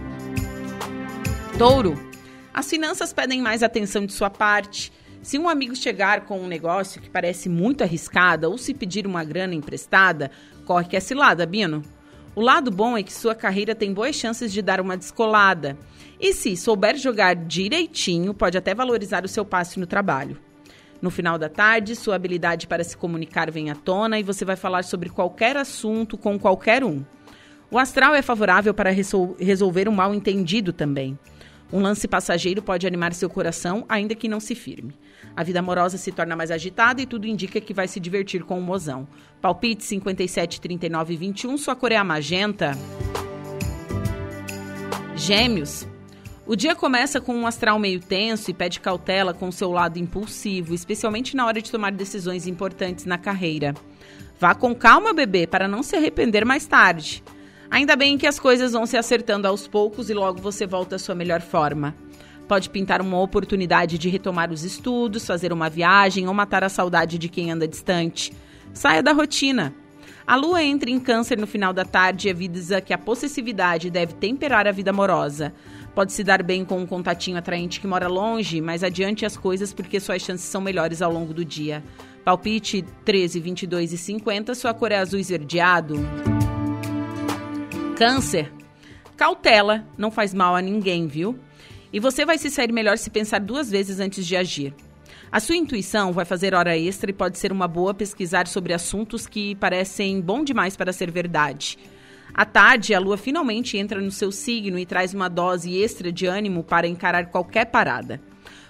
Touro, 1.59 1.99
as 2.55 2.71
finanças 2.71 3.13
pedem 3.13 3.43
mais 3.43 3.65
atenção 3.65 4.07
de 4.07 4.13
sua 4.13 4.31
parte. 4.31 4.93
Se 5.21 5.37
um 5.37 5.49
amigo 5.49 5.75
chegar 5.75 6.21
com 6.21 6.39
um 6.39 6.47
negócio 6.47 7.03
que 7.03 7.11
parece 7.11 7.49
muito 7.49 7.83
arriscado 7.83 8.49
ou 8.49 8.57
se 8.57 8.73
pedir 8.73 9.09
uma 9.09 9.25
grana 9.25 9.57
emprestada, 9.57 10.31
corre 10.65 10.87
que 10.87 10.97
é 10.97 11.01
cilada, 11.01 11.45
Bino. 11.45 11.83
O 12.37 12.41
lado 12.41 12.71
bom 12.71 12.97
é 12.97 13.03
que 13.03 13.13
sua 13.13 13.35
carreira 13.35 13.75
tem 13.75 13.93
boas 13.93 14.15
chances 14.15 14.53
de 14.53 14.63
dar 14.63 14.81
uma 14.81 14.97
descolada. 14.97 15.77
E 16.21 16.33
se 16.33 16.57
souber 16.57 16.97
jogar 16.97 17.35
direitinho, 17.35 18.33
pode 18.33 18.57
até 18.57 18.73
valorizar 18.73 19.25
o 19.25 19.29
seu 19.29 19.45
passe 19.45 19.81
no 19.81 19.87
trabalho. 19.87 20.39
No 21.03 21.11
final 21.11 21.37
da 21.37 21.49
tarde, 21.49 21.97
sua 21.97 22.15
habilidade 22.15 22.69
para 22.69 22.85
se 22.85 22.97
comunicar 22.97 23.51
vem 23.51 23.69
à 23.69 23.75
tona 23.75 24.17
e 24.17 24.23
você 24.23 24.45
vai 24.45 24.55
falar 24.55 24.85
sobre 24.85 25.09
qualquer 25.09 25.57
assunto 25.57 26.17
com 26.17 26.39
qualquer 26.39 26.85
um. 26.85 27.05
O 27.69 27.79
astral 27.79 28.15
é 28.15 28.23
favorável 28.23 28.73
para 28.73 28.91
resolver 28.91 29.89
um 29.89 29.93
mal 29.93 30.15
entendido 30.15 30.73
também. 30.73 31.19
Um 31.73 31.81
lance 31.81 32.09
passageiro 32.09 32.63
pode 32.63 32.87
animar 32.87 33.13
seu 33.13 33.29
coração, 33.29 33.85
ainda 33.89 34.15
que 34.15 34.29
não 34.29 34.41
se 34.41 34.55
firme. 34.55 34.95
A 35.37 35.43
vida 35.43 35.59
amorosa 35.59 35.99
se 35.99 36.11
torna 36.11 36.35
mais 36.35 36.51
agitada 36.51 37.03
e 37.03 37.07
tudo 37.07 37.27
indica 37.27 37.61
que 37.61 37.75
vai 37.75 37.87
se 37.87 38.01
divertir 38.01 38.43
com 38.43 38.59
o 38.59 38.63
mozão. 38.63 39.07
Palpite 39.41 39.85
57, 39.85 40.61
39 40.61 41.15
e 41.15 41.17
21, 41.17 41.59
sua 41.59 41.77
cor 41.77 41.93
é 41.93 41.97
a 41.97 42.05
magenta. 42.05 42.73
Gêmeos. 45.15 45.87
O 46.47 46.57
dia 46.57 46.75
começa 46.75 47.21
com 47.21 47.35
um 47.35 47.47
astral 47.47 47.79
meio 47.79 48.01
tenso 48.01 48.51
e 48.51 48.55
pede 48.55 48.81
cautela 48.81 49.35
com 49.35 49.53
seu 49.53 49.71
lado 49.71 49.99
impulsivo, 49.99 50.73
especialmente 50.73 51.37
na 51.37 51.45
hora 51.45 51.61
de 51.61 51.71
tomar 51.71 51.93
decisões 51.93 52.47
importantes 52.47 53.05
na 53.05 53.19
carreira. 53.19 53.75
Vá 54.41 54.55
com 54.55 54.75
calma, 54.75 55.13
bebê, 55.13 55.47
para 55.47 55.69
não 55.69 55.83
se 55.83 55.95
arrepender 55.95 56.47
mais 56.47 56.65
tarde. 56.67 57.23
Ainda 57.71 57.95
bem 57.97 58.17
que 58.17 58.27
as 58.27 58.39
coisas 58.39 58.73
vão 58.73 58.87
se 58.87 58.97
acertando 58.97 59.47
aos 59.47 59.69
poucos 59.69 60.09
e 60.09 60.15
logo 60.15 60.41
você 60.41 60.67
volta 60.67 60.97
à 60.97 60.99
sua 60.99 61.15
melhor 61.15 61.41
forma. 61.41 61.95
Pode 62.49 62.71
pintar 62.71 63.03
uma 63.03 63.21
oportunidade 63.21 63.99
de 63.99 64.09
retomar 64.09 64.51
os 64.51 64.65
estudos, 64.65 65.27
fazer 65.27 65.53
uma 65.53 65.69
viagem 65.69 66.27
ou 66.27 66.33
matar 66.33 66.65
a 66.65 66.71
saudade 66.71 67.19
de 67.19 67.29
quem 67.29 67.51
anda 67.51 67.69
distante. 67.69 68.33
Saia 68.73 69.03
da 69.03 69.13
rotina. 69.13 69.75
A 70.27 70.35
lua 70.35 70.63
entra 70.63 70.91
em 70.91 70.99
câncer 70.99 71.39
no 71.39 71.47
final 71.47 71.73
da 71.73 71.85
tarde 71.85 72.29
e 72.29 72.31
avisa 72.31 72.81
que 72.81 72.93
a 72.93 72.99
possessividade 72.99 73.91
deve 73.91 74.15
temperar 74.15 74.67
a 74.67 74.73
vida 74.73 74.91
amorosa. 74.91 75.53
Pode 75.95 76.13
se 76.13 76.25
dar 76.25 76.43
bem 76.43 76.65
com 76.65 76.79
um 76.79 76.87
contatinho 76.87 77.37
atraente 77.37 77.81
que 77.81 77.87
mora 77.87 78.09
longe, 78.09 78.61
mas 78.61 78.83
adiante 78.83 79.27
as 79.27 79.37
coisas 79.37 79.73
porque 79.73 80.01
suas 80.01 80.23
chances 80.23 80.47
são 80.47 80.61
melhores 80.61 81.03
ao 81.03 81.13
longo 81.13 81.35
do 81.35 81.45
dia. 81.45 81.83
Palpite 82.25 82.85
13, 83.05 83.41
22 83.41 83.93
e 83.93 83.99
50, 83.99 84.55
sua 84.55 84.75
cor 84.75 84.93
é 84.93 84.99
azul 84.99 85.19
esverdeado. 85.19 85.97
Câncer. 87.99 88.53
Cautela, 89.17 89.85
não 89.99 90.09
faz 90.09 90.33
mal 90.33 90.55
a 90.55 90.63
ninguém, 90.63 91.09
viu? 91.09 91.37
E 91.93 91.99
você 91.99 92.25
vai 92.25 92.39
se 92.39 92.49
sair 92.49 92.71
melhor 92.71 92.97
se 92.97 93.11
pensar 93.11 93.41
duas 93.41 93.69
vezes 93.69 93.99
antes 93.99 94.25
de 94.25 94.37
agir. 94.37 94.73
A 95.33 95.41
sua 95.41 95.57
intuição 95.57 96.13
vai 96.13 96.25
fazer 96.25 96.55
hora 96.55 96.79
extra 96.79 97.11
e 97.11 97.13
pode 97.13 97.39
ser 97.39 97.51
uma 97.51 97.67
boa 97.67 97.93
pesquisar 97.93 98.47
sobre 98.47 98.73
assuntos 98.73 99.27
que 99.27 99.57
parecem 99.57 100.21
bom 100.21 100.45
demais 100.45 100.77
para 100.77 100.93
ser 100.93 101.11
verdade. 101.11 101.77
À 102.33 102.45
tarde, 102.45 102.95
a 102.95 103.01
lua 103.01 103.17
finalmente 103.17 103.77
entra 103.77 104.01
no 104.01 104.13
seu 104.13 104.31
signo 104.31 104.79
e 104.79 104.87
traz 104.87 105.13
uma 105.13 105.29
dose 105.29 105.77
extra 105.77 106.13
de 106.13 106.25
ânimo 106.25 106.63
para 106.63 106.87
encarar 106.87 107.27
qualquer 107.31 107.65
parada. 107.65 108.21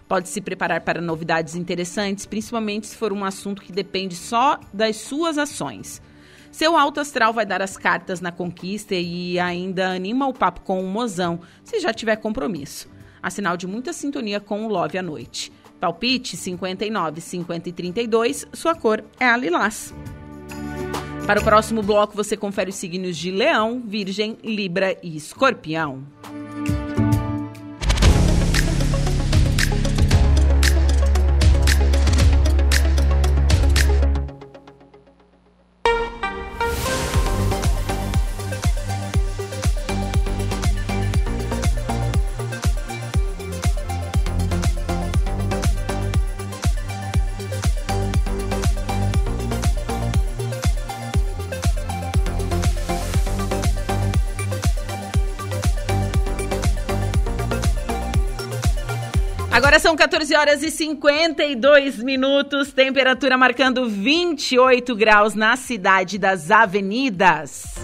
Pode 0.08 0.30
se 0.30 0.40
preparar 0.40 0.80
para 0.80 1.02
novidades 1.02 1.54
interessantes, 1.54 2.24
principalmente 2.24 2.86
se 2.86 2.96
for 2.96 3.12
um 3.12 3.26
assunto 3.26 3.60
que 3.60 3.72
depende 3.72 4.16
só 4.16 4.58
das 4.72 4.96
suas 4.96 5.36
ações. 5.36 6.00
Seu 6.50 6.76
alto 6.76 7.00
astral 7.00 7.32
vai 7.32 7.46
dar 7.46 7.62
as 7.62 7.76
cartas 7.76 8.20
na 8.20 8.32
conquista 8.32 8.94
e 8.94 9.38
ainda 9.38 9.90
anima 9.90 10.26
o 10.26 10.34
papo 10.34 10.60
com 10.62 10.82
o 10.82 10.86
mozão, 10.86 11.40
se 11.62 11.78
já 11.80 11.92
tiver 11.92 12.16
compromisso. 12.16 12.88
A 13.22 13.30
sinal 13.30 13.56
de 13.56 13.66
muita 13.66 13.92
sintonia 13.92 14.40
com 14.40 14.64
o 14.64 14.68
Love 14.68 14.98
à 14.98 15.02
noite. 15.02 15.52
Palpite 15.80 16.36
59, 16.36 17.20
50 17.20 17.68
e 17.68 17.72
32, 17.72 18.46
sua 18.52 18.74
cor 18.74 19.04
é 19.20 19.26
a 19.26 19.36
lilás. 19.36 19.94
Para 21.26 21.40
o 21.40 21.44
próximo 21.44 21.82
bloco, 21.82 22.16
você 22.16 22.36
confere 22.36 22.70
os 22.70 22.76
signos 22.76 23.16
de 23.16 23.30
Leão, 23.30 23.82
Virgem, 23.84 24.38
Libra 24.42 24.96
e 25.02 25.14
Escorpião. 25.14 26.02
14 59.98 60.34
horas 60.36 60.62
e 60.62 60.70
52 60.70 62.00
minutos, 62.04 62.72
temperatura 62.72 63.36
marcando 63.36 63.88
28 63.88 64.94
graus 64.94 65.34
na 65.34 65.56
cidade 65.56 66.18
das 66.18 66.52
avenidas. 66.52 67.74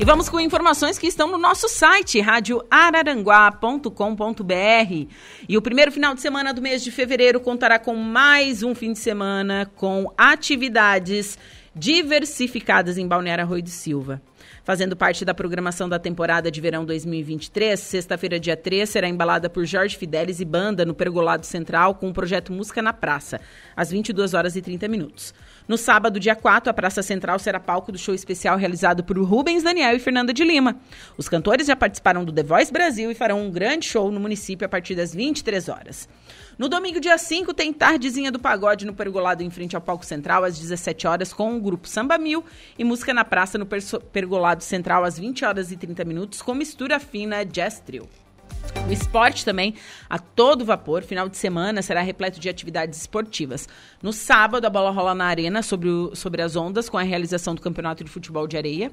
E 0.00 0.04
vamos 0.04 0.28
com 0.28 0.40
informações 0.40 0.98
que 0.98 1.06
estão 1.06 1.30
no 1.30 1.38
nosso 1.38 1.68
site, 1.68 2.20
radioararanguá.com.br. 2.20 5.06
E 5.48 5.56
o 5.56 5.62
primeiro 5.62 5.92
final 5.92 6.12
de 6.12 6.20
semana 6.20 6.52
do 6.52 6.60
mês 6.60 6.82
de 6.82 6.90
fevereiro 6.90 7.38
contará 7.38 7.78
com 7.78 7.94
mais 7.94 8.64
um 8.64 8.74
fim 8.74 8.92
de 8.92 8.98
semana 8.98 9.70
com 9.76 10.12
atividades 10.18 11.38
diversificadas 11.74 12.96
em 12.98 13.06
Balneário 13.06 13.44
Arroio 13.44 13.62
de 13.62 13.70
Silva. 13.70 14.22
Fazendo 14.62 14.96
parte 14.96 15.24
da 15.24 15.34
programação 15.34 15.88
da 15.88 15.98
temporada 15.98 16.50
de 16.50 16.60
verão 16.60 16.84
2023, 16.84 17.78
sexta-feira, 17.78 18.40
dia 18.40 18.56
3, 18.56 18.88
será 18.88 19.08
embalada 19.08 19.50
por 19.50 19.64
Jorge 19.66 19.96
Fidelis 19.96 20.40
e 20.40 20.44
banda 20.44 20.84
no 20.84 20.94
Pergolado 20.94 21.44
Central 21.44 21.94
com 21.96 22.08
o 22.08 22.14
projeto 22.14 22.52
Música 22.52 22.80
na 22.80 22.92
Praça, 22.92 23.40
às 23.76 23.90
22 23.90 24.32
horas 24.32 24.56
e 24.56 24.62
30 24.62 24.88
minutos. 24.88 25.34
No 25.66 25.76
sábado, 25.76 26.20
dia 26.20 26.36
4, 26.36 26.70
a 26.70 26.74
Praça 26.74 27.02
Central 27.02 27.38
será 27.38 27.58
palco 27.58 27.90
do 27.90 27.98
show 27.98 28.14
especial 28.14 28.56
realizado 28.56 29.02
por 29.02 29.18
Rubens 29.18 29.62
Daniel 29.62 29.96
e 29.96 29.98
Fernanda 29.98 30.32
de 30.32 30.44
Lima. 30.44 30.76
Os 31.16 31.28
cantores 31.28 31.66
já 31.66 31.74
participaram 31.74 32.24
do 32.24 32.32
The 32.32 32.42
Voice 32.42 32.72
Brasil 32.72 33.10
e 33.10 33.14
farão 33.14 33.46
um 33.46 33.50
grande 33.50 33.86
show 33.86 34.10
no 34.10 34.20
município 34.20 34.66
a 34.66 34.68
partir 34.68 34.94
das 34.94 35.14
23 35.14 35.68
horas. 35.68 36.08
No 36.56 36.68
domingo, 36.68 37.00
dia 37.00 37.18
5, 37.18 37.52
tem 37.52 37.72
Tardezinha 37.72 38.30
do 38.30 38.38
Pagode 38.38 38.86
no 38.86 38.94
Pergolado 38.94 39.42
em 39.42 39.50
frente 39.50 39.74
ao 39.74 39.82
Palco 39.82 40.06
Central, 40.06 40.44
às 40.44 40.56
17 40.56 41.04
horas, 41.04 41.32
com 41.32 41.56
o 41.56 41.60
grupo 41.60 41.88
Samba 41.88 42.16
Mil 42.16 42.44
e 42.78 42.84
Música 42.84 43.12
na 43.12 43.24
Praça 43.24 43.58
no 43.58 43.66
Pergolado 43.66 44.62
Central, 44.62 45.02
às 45.02 45.18
20 45.18 45.44
horas 45.44 45.72
e 45.72 45.76
30 45.76 46.04
minutos, 46.04 46.40
com 46.40 46.54
mistura 46.54 47.00
fina 47.00 47.44
Jazz 47.44 47.80
Trio. 47.80 48.08
O 48.88 48.92
esporte 48.92 49.44
também, 49.44 49.74
a 50.08 50.16
todo 50.16 50.64
vapor, 50.64 51.02
final 51.02 51.28
de 51.28 51.36
semana 51.36 51.82
será 51.82 52.02
repleto 52.02 52.38
de 52.38 52.48
atividades 52.48 53.00
esportivas. 53.00 53.68
No 54.00 54.12
sábado, 54.12 54.64
a 54.64 54.70
bola 54.70 54.92
rola 54.92 55.12
na 55.12 55.24
arena 55.24 55.60
sobre, 55.60 55.88
o, 55.88 56.14
sobre 56.14 56.40
as 56.40 56.54
ondas, 56.54 56.88
com 56.88 56.96
a 56.96 57.02
realização 57.02 57.56
do 57.56 57.60
Campeonato 57.60 58.04
de 58.04 58.10
Futebol 58.10 58.46
de 58.46 58.56
Areia. 58.56 58.92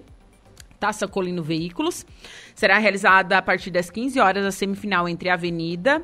Taça 0.80 1.08
Colino 1.08 1.44
Veículos. 1.44 2.08
Será 2.56 2.80
realizada 2.80 3.38
a 3.38 3.42
partir 3.42 3.70
das 3.70 3.92
15 3.92 4.20
horas 4.20 4.44
a 4.44 4.52
semifinal 4.52 5.08
entre 5.08 5.30
a 5.30 5.36
Avenida 5.36 6.02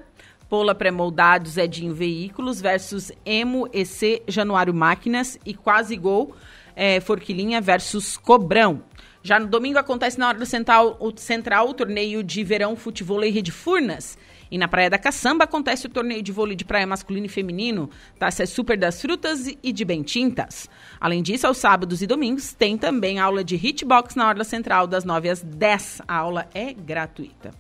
Pola 0.50 0.74
Pré-Moldados, 0.74 1.58
Edinho 1.58 1.94
Veículos 1.94 2.62
versus 2.62 3.12
Emo 3.26 3.68
EC 3.74 4.24
Januário 4.28 4.74
Máquinas 4.74 5.38
e 5.46 5.54
Quase 5.54 5.96
Gol 5.96 6.36
é, 6.78 7.00
Forquilinha 7.00 7.60
versus 7.60 8.16
Cobrão. 8.16 8.84
Já 9.24 9.40
no 9.40 9.48
domingo 9.48 9.80
acontece 9.80 10.18
na 10.18 10.28
hora 10.30 10.38
do 10.38 10.46
central 10.46 10.96
o, 11.02 11.12
central, 11.18 11.68
o 11.68 11.74
torneio 11.74 12.24
de 12.24 12.44
verão 12.44 12.76
futebol 12.76 13.24
e 13.26 13.30
rede 13.30 13.52
Furnas. 13.52 14.18
E 14.50 14.58
na 14.58 14.68
Praia 14.68 14.90
da 14.90 14.98
Caçamba 14.98 15.44
acontece 15.44 15.88
o 15.88 15.90
torneio 15.90 16.22
de 16.22 16.32
vôlei 16.32 16.56
de 16.56 16.64
praia 16.64 16.88
masculino 16.88 17.26
e 17.26 17.30
feminino, 17.30 17.90
Taça 18.18 18.46
Super 18.46 18.78
das 18.78 19.02
Frutas 19.02 19.48
e 19.62 19.74
de 19.74 19.84
Bentintas. 19.84 20.70
Além 21.00 21.22
disso, 21.22 21.48
aos 21.48 21.58
sábados 21.58 22.02
e 22.02 22.08
domingos 22.08 22.54
tem 22.54 22.78
também 22.78 23.20
aula 23.20 23.44
de 23.44 23.56
hitbox 23.56 24.16
na 24.16 24.28
Orla 24.28 24.44
Central, 24.44 24.88
das 24.88 25.04
9 25.04 25.30
às 25.30 25.42
10. 25.42 26.02
A 26.08 26.16
aula 26.16 26.48
é 26.54 26.74
gratuita. 26.74 27.52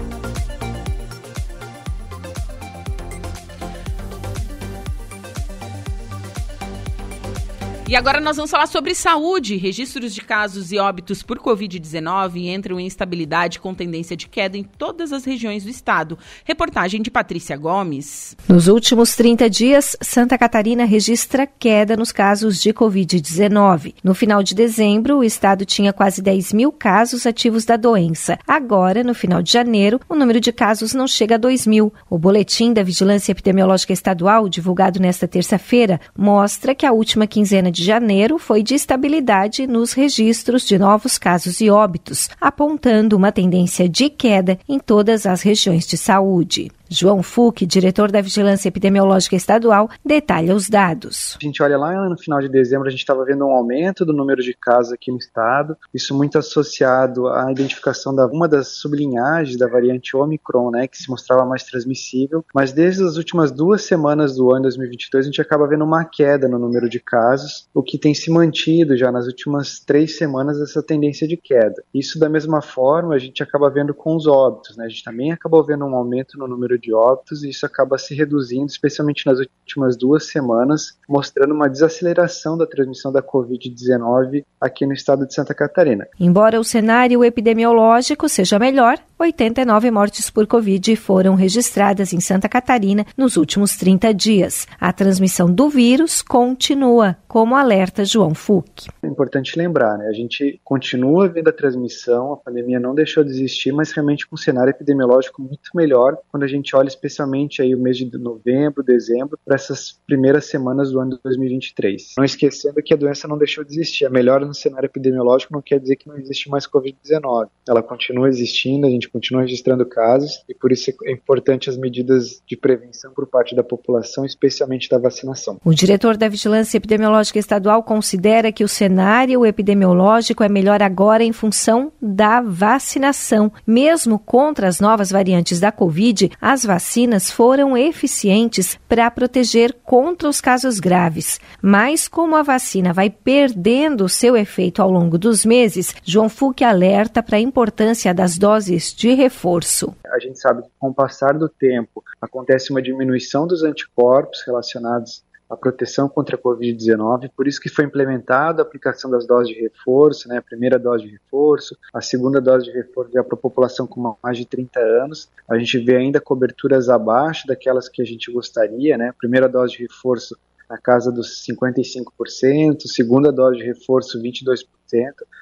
E 7.91 7.95
agora 7.97 8.21
nós 8.21 8.37
vamos 8.37 8.49
falar 8.49 8.67
sobre 8.67 8.95
saúde. 8.95 9.57
Registros 9.57 10.15
de 10.15 10.21
casos 10.21 10.71
e 10.71 10.77
óbitos 10.77 11.21
por 11.21 11.37
Covid-19 11.37 12.47
entram 12.47 12.79
em 12.79 12.87
estabilidade 12.87 13.59
com 13.59 13.73
tendência 13.73 14.15
de 14.15 14.29
queda 14.29 14.57
em 14.57 14.63
todas 14.63 15.11
as 15.11 15.25
regiões 15.25 15.65
do 15.65 15.69
estado. 15.69 16.17
Reportagem 16.45 17.01
de 17.01 17.11
Patrícia 17.11 17.57
Gomes. 17.57 18.33
Nos 18.47 18.69
últimos 18.69 19.13
30 19.17 19.49
dias, 19.49 19.97
Santa 19.99 20.37
Catarina 20.37 20.85
registra 20.85 21.45
queda 21.45 21.97
nos 21.97 22.13
casos 22.13 22.61
de 22.61 22.73
Covid-19. 22.73 23.95
No 24.01 24.13
final 24.13 24.41
de 24.41 24.55
dezembro, 24.55 25.17
o 25.17 25.23
estado 25.25 25.65
tinha 25.65 25.91
quase 25.91 26.21
10 26.21 26.53
mil 26.53 26.71
casos 26.71 27.25
ativos 27.25 27.65
da 27.65 27.75
doença. 27.75 28.39
Agora, 28.47 29.03
no 29.03 29.13
final 29.13 29.41
de 29.41 29.51
janeiro, 29.51 29.99
o 30.07 30.15
número 30.15 30.39
de 30.39 30.53
casos 30.53 30.93
não 30.93 31.07
chega 31.07 31.35
a 31.35 31.37
2 31.37 31.67
mil. 31.67 31.93
O 32.09 32.17
boletim 32.17 32.71
da 32.71 32.83
Vigilância 32.83 33.33
Epidemiológica 33.33 33.91
Estadual, 33.91 34.47
divulgado 34.47 34.97
nesta 34.97 35.27
terça-feira, 35.27 35.99
mostra 36.17 36.73
que 36.73 36.85
a 36.85 36.93
última 36.93 37.27
quinzena 37.27 37.69
de 37.69 37.80
de 37.81 37.87
janeiro 37.87 38.37
foi 38.37 38.61
de 38.61 38.75
estabilidade 38.75 39.65
nos 39.65 39.93
registros 39.93 40.67
de 40.67 40.77
novos 40.77 41.17
casos 41.17 41.59
e 41.59 41.69
óbitos, 41.69 42.29
apontando 42.39 43.17
uma 43.17 43.31
tendência 43.31 43.89
de 43.89 44.07
queda 44.07 44.59
em 44.69 44.77
todas 44.77 45.25
as 45.25 45.41
regiões 45.41 45.87
de 45.87 45.97
saúde. 45.97 46.71
João 46.93 47.23
Fuc, 47.23 47.65
diretor 47.65 48.11
da 48.11 48.19
Vigilância 48.19 48.67
Epidemiológica 48.67 49.33
Estadual, 49.33 49.89
detalha 50.03 50.53
os 50.53 50.67
dados. 50.67 51.37
A 51.41 51.45
gente 51.45 51.63
olha 51.63 51.77
lá 51.77 52.09
no 52.09 52.17
final 52.17 52.41
de 52.41 52.49
dezembro, 52.49 52.85
a 52.85 52.91
gente 52.91 52.99
estava 52.99 53.23
vendo 53.23 53.45
um 53.45 53.51
aumento 53.51 54.05
do 54.05 54.11
número 54.11 54.41
de 54.41 54.53
casos 54.53 54.91
aqui 54.91 55.09
no 55.09 55.17
estado, 55.17 55.77
isso 55.93 56.13
muito 56.13 56.37
associado 56.37 57.29
à 57.29 57.49
identificação 57.49 58.13
da 58.13 58.27
uma 58.27 58.45
das 58.45 58.67
sublinhagens 58.79 59.57
da 59.57 59.69
variante 59.69 60.17
Omicron, 60.17 60.69
né, 60.69 60.85
que 60.85 60.97
se 60.97 61.09
mostrava 61.09 61.45
mais 61.45 61.63
transmissível, 61.63 62.43
mas 62.53 62.73
desde 62.73 63.05
as 63.05 63.15
últimas 63.15 63.53
duas 63.53 63.83
semanas 63.83 64.35
do 64.35 64.51
ano 64.51 64.63
2022 64.63 65.25
a 65.25 65.29
gente 65.29 65.41
acaba 65.41 65.65
vendo 65.67 65.85
uma 65.85 66.03
queda 66.03 66.49
no 66.49 66.59
número 66.59 66.89
de 66.89 66.99
casos, 66.99 67.69
o 67.73 67.81
que 67.81 67.97
tem 67.97 68.13
se 68.13 68.29
mantido 68.29 68.97
já 68.97 69.13
nas 69.13 69.27
últimas 69.27 69.79
três 69.79 70.17
semanas 70.17 70.59
essa 70.59 70.83
tendência 70.83 71.25
de 71.25 71.37
queda. 71.37 71.81
Isso 71.93 72.19
da 72.19 72.27
mesma 72.27 72.61
forma 72.61 73.15
a 73.15 73.19
gente 73.19 73.41
acaba 73.41 73.69
vendo 73.69 73.93
com 73.93 74.13
os 74.13 74.27
óbitos, 74.27 74.75
né, 74.75 74.87
a 74.87 74.89
gente 74.89 75.05
também 75.05 75.31
acabou 75.31 75.63
vendo 75.63 75.85
um 75.85 75.95
aumento 75.95 76.37
no 76.37 76.49
número 76.49 76.80
de 76.81 76.93
óbitos 76.93 77.43
e 77.43 77.49
isso 77.49 77.65
acaba 77.65 77.97
se 77.97 78.15
reduzindo, 78.15 78.65
especialmente 78.65 79.25
nas 79.25 79.39
últimas 79.39 79.95
duas 79.95 80.27
semanas, 80.27 80.97
mostrando 81.07 81.53
uma 81.53 81.69
desaceleração 81.69 82.57
da 82.57 82.65
transmissão 82.65 83.11
da 83.11 83.21
Covid-19 83.21 84.43
aqui 84.59 84.85
no 84.85 84.93
estado 84.93 85.25
de 85.25 85.33
Santa 85.33 85.53
Catarina. 85.53 86.07
Embora 86.19 86.59
o 86.59 86.63
cenário 86.63 87.23
epidemiológico 87.23 88.27
seja 88.27 88.57
melhor, 88.59 88.97
89 89.21 89.91
mortes 89.91 90.29
por 90.29 90.47
Covid 90.47 90.95
foram 90.95 91.35
registradas 91.35 92.11
em 92.11 92.19
Santa 92.19 92.49
Catarina 92.49 93.05
nos 93.15 93.37
últimos 93.37 93.77
30 93.77 94.13
dias. 94.13 94.67
A 94.79 94.91
transmissão 94.91 95.51
do 95.51 95.69
vírus 95.69 96.21
continua, 96.21 97.15
como 97.27 97.55
alerta 97.55 98.03
João 98.03 98.33
Fuc. 98.33 98.89
É 99.03 99.07
importante 99.07 99.57
lembrar, 99.57 99.97
né? 99.97 100.07
A 100.07 100.13
gente 100.13 100.59
continua 100.63 101.27
vendo 101.27 101.49
a 101.49 101.53
transmissão, 101.53 102.33
a 102.33 102.37
pandemia 102.37 102.79
não 102.79 102.95
deixou 102.95 103.23
de 103.23 103.29
existir, 103.29 103.71
mas 103.71 103.91
realmente 103.91 104.27
com 104.27 104.35
um 104.35 104.37
cenário 104.37 104.71
epidemiológico 104.71 105.41
muito 105.41 105.69
melhor 105.75 106.17
quando 106.29 106.43
a 106.43 106.47
gente 106.47 106.75
olha 106.75 106.87
especialmente 106.87 107.61
aí 107.61 107.75
o 107.75 107.79
mês 107.79 107.97
de 107.97 108.17
novembro, 108.17 108.83
dezembro, 108.83 109.37
para 109.45 109.55
essas 109.55 109.99
primeiras 110.07 110.45
semanas 110.45 110.91
do 110.91 110.99
ano 110.99 111.11
de 111.11 111.19
2023. 111.23 112.15
Não 112.17 112.23
esquecendo 112.25 112.81
que 112.83 112.93
a 112.93 112.97
doença 112.97 113.27
não 113.27 113.37
deixou 113.37 113.63
de 113.63 113.71
existir. 113.71 114.05
A 114.05 114.09
melhora 114.09 114.45
no 114.45 114.53
cenário 114.53 114.87
epidemiológico 114.87 115.53
não 115.53 115.61
quer 115.61 115.79
dizer 115.79 115.95
que 115.95 116.07
não 116.07 116.17
existe 116.17 116.49
mais 116.49 116.67
Covid-19. 116.67 117.49
Ela 117.67 117.83
continua 117.83 118.27
existindo, 118.27 118.87
a 118.87 118.89
gente 118.89 119.10
continua 119.11 119.41
registrando 119.41 119.85
casos 119.85 120.43
e 120.47 120.53
por 120.53 120.71
isso 120.71 120.91
é 121.05 121.11
importante 121.11 121.69
as 121.69 121.77
medidas 121.77 122.41
de 122.47 122.55
prevenção 122.55 123.11
por 123.13 123.27
parte 123.27 123.55
da 123.55 123.63
população, 123.63 124.25
especialmente 124.25 124.89
da 124.89 124.97
vacinação. 124.97 125.59
O 125.63 125.73
diretor 125.73 126.17
da 126.17 126.27
Vigilância 126.27 126.77
Epidemiológica 126.77 127.39
Estadual 127.39 127.83
considera 127.83 128.51
que 128.51 128.63
o 128.63 128.67
cenário 128.67 129.45
epidemiológico 129.45 130.43
é 130.43 130.49
melhor 130.49 130.81
agora 130.81 131.23
em 131.23 131.33
função 131.33 131.91
da 132.01 132.41
vacinação. 132.41 133.51
Mesmo 133.65 134.17
contra 134.17 134.67
as 134.67 134.79
novas 134.79 135.11
variantes 135.11 135.59
da 135.59 135.71
Covid, 135.71 136.31
as 136.41 136.63
vacinas 136.63 137.29
foram 137.29 137.77
eficientes 137.77 138.79
para 138.87 139.09
proteger 139.11 139.75
contra 139.83 140.29
os 140.29 140.39
casos 140.39 140.79
graves. 140.79 141.39
Mas 141.61 142.07
como 142.07 142.35
a 142.35 142.43
vacina 142.43 142.93
vai 142.93 143.09
perdendo 143.09 144.09
seu 144.09 144.35
efeito 144.35 144.81
ao 144.81 144.91
longo 144.91 145.17
dos 145.17 145.45
meses, 145.45 145.95
João 146.03 146.29
Fuque 146.29 146.63
alerta 146.63 147.21
para 147.21 147.37
a 147.37 147.41
importância 147.41 148.13
das 148.13 148.37
doses 148.37 148.93
de 149.01 149.15
reforço. 149.15 149.95
A 150.05 150.19
gente 150.19 150.39
sabe 150.39 150.61
que 150.61 150.69
com 150.77 150.89
o 150.89 150.93
passar 150.93 151.33
do 151.33 151.49
tempo 151.49 152.03
acontece 152.21 152.69
uma 152.69 152.79
diminuição 152.79 153.47
dos 153.47 153.63
anticorpos 153.63 154.43
relacionados 154.45 155.23
à 155.49 155.57
proteção 155.57 156.07
contra 156.07 156.35
a 156.35 156.39
Covid-19, 156.39 157.31
por 157.35 157.47
isso 157.47 157.59
que 157.59 157.67
foi 157.67 157.85
implementada 157.85 158.61
a 158.61 158.63
aplicação 158.63 159.09
das 159.09 159.25
doses 159.25 159.55
de 159.55 159.59
reforço, 159.59 160.29
né, 160.29 160.37
a 160.37 160.41
primeira 160.41 160.77
dose 160.77 161.05
de 161.05 161.13
reforço, 161.13 161.75
a 161.91 161.99
segunda 161.99 162.39
dose 162.39 162.65
de 162.65 162.71
reforço 162.71 163.11
já 163.11 163.23
para 163.23 163.35
a 163.35 163.41
população 163.41 163.87
com 163.87 164.15
mais 164.21 164.37
de 164.37 164.45
30 164.45 164.79
anos. 164.79 165.27
A 165.49 165.57
gente 165.57 165.79
vê 165.79 165.97
ainda 165.97 166.21
coberturas 166.21 166.87
abaixo 166.87 167.47
daquelas 167.47 167.89
que 167.89 168.03
a 168.03 168.05
gente 168.05 168.31
gostaria, 168.31 168.99
né, 168.99 169.09
a 169.09 169.13
primeira 169.13 169.49
dose 169.49 169.77
de 169.77 169.81
reforço 169.81 170.37
na 170.71 170.77
casa 170.77 171.11
dos 171.11 171.43
55%, 171.45 172.87
segunda 172.87 173.29
dose 173.29 173.57
de 173.57 173.65
reforço 173.65 174.17
22%. 174.21 174.63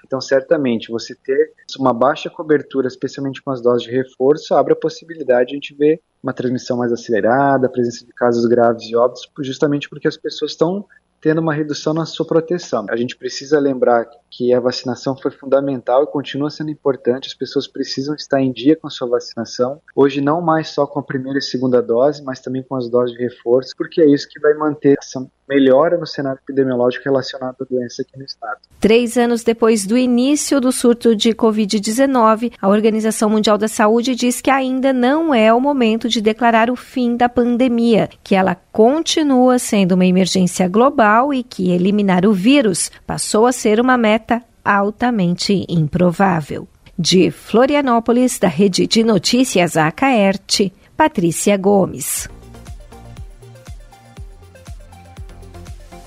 Então, 0.04 0.20
certamente, 0.20 0.92
você 0.92 1.14
ter 1.14 1.54
uma 1.78 1.94
baixa 1.94 2.32
cobertura, 2.32 2.88
especialmente 2.88 3.40
com 3.42 3.52
as 3.52 3.62
doses 3.62 3.84
de 3.84 3.92
reforço, 3.92 4.56
abre 4.56 4.74
a 4.74 4.76
possibilidade 4.76 5.50
de 5.50 5.54
a 5.54 5.58
gente 5.58 5.76
ver 5.76 6.02
uma 6.24 6.34
transmissão 6.34 6.78
mais 6.78 6.92
acelerada, 6.92 7.68
a 7.68 7.70
presença 7.70 8.04
de 8.04 8.12
casos 8.12 8.44
graves 8.46 8.90
e 8.90 8.96
óbitos, 8.96 9.30
justamente 9.42 9.88
porque 9.88 10.08
as 10.08 10.18
pessoas 10.18 10.52
estão 10.52 10.86
tendo 11.22 11.42
uma 11.42 11.54
redução 11.54 11.94
na 11.94 12.06
sua 12.06 12.26
proteção. 12.26 12.86
A 12.90 12.96
gente 12.96 13.16
precisa 13.16 13.60
lembrar 13.60 14.10
que 14.30 14.54
a 14.54 14.60
vacinação 14.60 15.18
foi 15.18 15.32
fundamental 15.32 16.04
e 16.04 16.08
continua 16.08 16.50
sendo 16.50 16.72
importante. 16.72 17.28
As 17.28 17.34
pessoas 17.34 17.68
precisam 17.68 18.16
estar 18.16 18.42
em 18.42 18.52
dia 18.52 18.76
com 18.76 18.88
a 18.88 18.90
sua 18.90 19.08
vacinação. 19.08 19.82
Hoje, 19.96 20.22
não 20.22 20.42
mais 20.42 20.70
só 20.70 20.86
com 20.86 21.00
a 21.00 21.04
primeira 21.04 21.40
e 21.40 21.42
segunda 21.42 21.82
dose, 21.82 22.24
mas 22.24 22.40
também 22.40 22.64
com 22.64 22.76
as 22.76 22.90
doses 22.90 23.16
de 23.16 23.24
reforço, 23.24 23.74
porque 23.78 24.02
é 24.02 24.08
isso 24.08 24.28
que 24.30 24.40
vai 24.40 24.54
manter 24.54 24.98
essa 25.00 25.26
melhora 25.50 25.98
no 25.98 26.06
cenário 26.06 26.40
epidemiológico 26.44 27.06
relacionado 27.06 27.56
à 27.60 27.66
doença 27.66 28.04
aqui 28.04 28.18
no 28.18 28.24
estado. 28.24 28.60
Três 28.80 29.18
anos 29.18 29.44
depois 29.44 29.86
do 29.86 29.98
início 29.98 30.62
do 30.62 30.72
surto 30.72 31.16
de 31.16 31.32
Covid-19, 31.32 32.54
a 32.62 32.70
Organização 32.70 33.30
Mundial 33.30 33.58
da 33.58 33.68
Saúde 33.68 34.14
diz 34.14 34.40
que 34.40 34.52
ainda 34.52 34.94
não 34.94 35.34
é 35.34 35.52
o 35.52 35.60
momento 35.60 36.08
de 36.08 36.22
declarar 36.22 36.70
o 36.70 36.76
fim 36.76 37.18
da 37.18 37.28
pandemia, 37.28 38.10
que 38.24 38.36
ela 38.36 38.56
continua 38.72 39.58
sendo 39.58 39.94
uma 39.94 40.06
emergência 40.06 40.68
global 40.68 41.34
e 41.34 41.44
que 41.44 41.72
eliminar 41.72 42.26
o 42.26 42.34
vírus 42.34 42.92
passou 43.08 43.48
a 43.48 43.52
ser 43.52 43.82
uma 43.82 43.98
meta 43.98 44.44
altamente 44.64 45.66
improvável. 45.68 46.68
De 46.98 47.32
Florianópolis, 47.32 48.38
da 48.38 48.50
Rede 48.50 48.86
de 48.86 49.04
Notícias 49.04 49.78
Acaerte, 49.78 50.72
Patrícia 50.96 51.56
Gomes. 51.58 52.30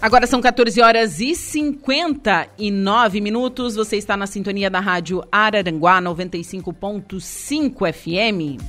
Agora 0.02 0.26
são 0.26 0.40
14 0.40 0.82
horas 0.82 1.20
e 1.20 1.36
59 1.36 3.20
minutos. 3.20 3.76
Você 3.76 3.96
está 3.96 4.16
na 4.16 4.26
sintonia 4.26 4.68
da 4.68 4.80
Rádio 4.80 5.22
Araranguá 5.30 6.02
95.5 6.02 7.92
FM. 7.92 8.60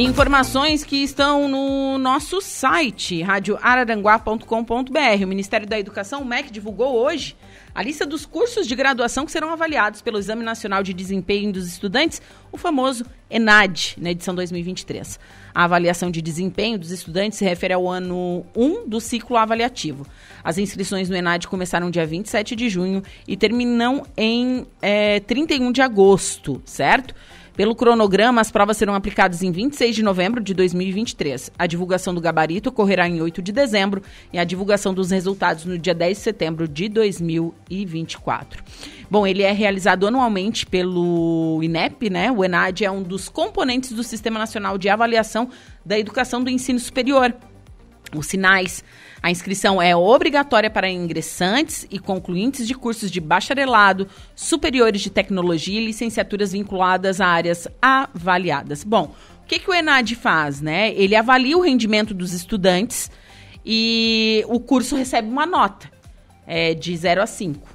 Informações 0.00 0.84
que 0.84 1.02
estão 1.02 1.48
no 1.48 1.98
nosso 1.98 2.40
site, 2.40 3.20
radioararanguá.com.br. 3.20 5.24
O 5.24 5.26
Ministério 5.26 5.66
da 5.66 5.76
Educação, 5.76 6.22
o 6.22 6.24
MEC, 6.24 6.52
divulgou 6.52 6.94
hoje 6.94 7.34
a 7.74 7.82
lista 7.82 8.06
dos 8.06 8.24
cursos 8.24 8.68
de 8.68 8.76
graduação 8.76 9.26
que 9.26 9.32
serão 9.32 9.50
avaliados 9.50 10.00
pelo 10.00 10.16
Exame 10.16 10.44
Nacional 10.44 10.84
de 10.84 10.94
Desempenho 10.94 11.52
dos 11.52 11.66
Estudantes, 11.66 12.22
o 12.52 12.56
famoso 12.56 13.04
ENAD, 13.28 13.96
na 13.98 14.12
edição 14.12 14.36
2023. 14.36 15.18
A 15.52 15.64
avaliação 15.64 16.12
de 16.12 16.22
desempenho 16.22 16.78
dos 16.78 16.92
estudantes 16.92 17.36
se 17.36 17.44
refere 17.44 17.74
ao 17.74 17.88
ano 17.88 18.46
1 18.54 18.88
do 18.88 19.00
ciclo 19.00 19.36
avaliativo. 19.36 20.06
As 20.44 20.58
inscrições 20.58 21.08
no 21.08 21.16
ENAD 21.16 21.48
começaram 21.48 21.90
dia 21.90 22.06
27 22.06 22.54
de 22.54 22.68
junho 22.68 23.02
e 23.26 23.36
terminam 23.36 24.06
em 24.16 24.64
é, 24.80 25.18
31 25.20 25.72
de 25.72 25.82
agosto, 25.82 26.62
certo? 26.64 27.16
Pelo 27.58 27.74
cronograma, 27.74 28.40
as 28.40 28.52
provas 28.52 28.76
serão 28.76 28.94
aplicadas 28.94 29.42
em 29.42 29.50
26 29.50 29.96
de 29.96 30.00
novembro 30.00 30.40
de 30.40 30.54
2023. 30.54 31.50
A 31.58 31.66
divulgação 31.66 32.14
do 32.14 32.20
gabarito 32.20 32.68
ocorrerá 32.68 33.08
em 33.08 33.20
8 33.20 33.42
de 33.42 33.50
dezembro 33.50 34.00
e 34.32 34.38
a 34.38 34.44
divulgação 34.44 34.94
dos 34.94 35.10
resultados 35.10 35.64
no 35.64 35.76
dia 35.76 35.92
10 35.92 36.18
de 36.18 36.22
setembro 36.22 36.68
de 36.68 36.88
2024. 36.88 38.62
Bom, 39.10 39.26
ele 39.26 39.42
é 39.42 39.50
realizado 39.50 40.06
anualmente 40.06 40.66
pelo 40.66 41.58
INEP, 41.60 42.08
né? 42.08 42.30
O 42.30 42.44
ENAD 42.44 42.84
é 42.84 42.90
um 42.92 43.02
dos 43.02 43.28
componentes 43.28 43.90
do 43.90 44.04
Sistema 44.04 44.38
Nacional 44.38 44.78
de 44.78 44.88
Avaliação 44.88 45.50
da 45.84 45.98
Educação 45.98 46.40
do 46.40 46.48
Ensino 46.48 46.78
Superior. 46.78 47.34
Os 48.14 48.26
sinais 48.26 48.82
a 49.22 49.30
inscrição 49.30 49.82
é 49.82 49.96
obrigatória 49.96 50.70
para 50.70 50.88
ingressantes 50.88 51.86
e 51.90 51.98
concluintes 51.98 52.66
de 52.66 52.74
cursos 52.74 53.10
de 53.10 53.20
bacharelado, 53.20 54.06
superiores 54.34 55.00
de 55.00 55.10
tecnologia 55.10 55.80
e 55.80 55.84
licenciaturas 55.84 56.52
vinculadas 56.52 57.20
a 57.20 57.26
áreas 57.26 57.66
avaliadas. 57.82 58.84
Bom, 58.84 59.14
o 59.42 59.46
que, 59.46 59.58
que 59.58 59.70
o 59.70 59.74
ENAD 59.74 60.14
faz? 60.14 60.60
Né? 60.60 60.92
Ele 60.94 61.16
avalia 61.16 61.58
o 61.58 61.62
rendimento 61.62 62.14
dos 62.14 62.32
estudantes 62.32 63.10
e 63.64 64.44
o 64.48 64.60
curso 64.60 64.94
recebe 64.94 65.28
uma 65.28 65.46
nota 65.46 65.90
é, 66.46 66.74
de 66.74 66.96
0 66.96 67.22
a 67.22 67.26
5, 67.26 67.68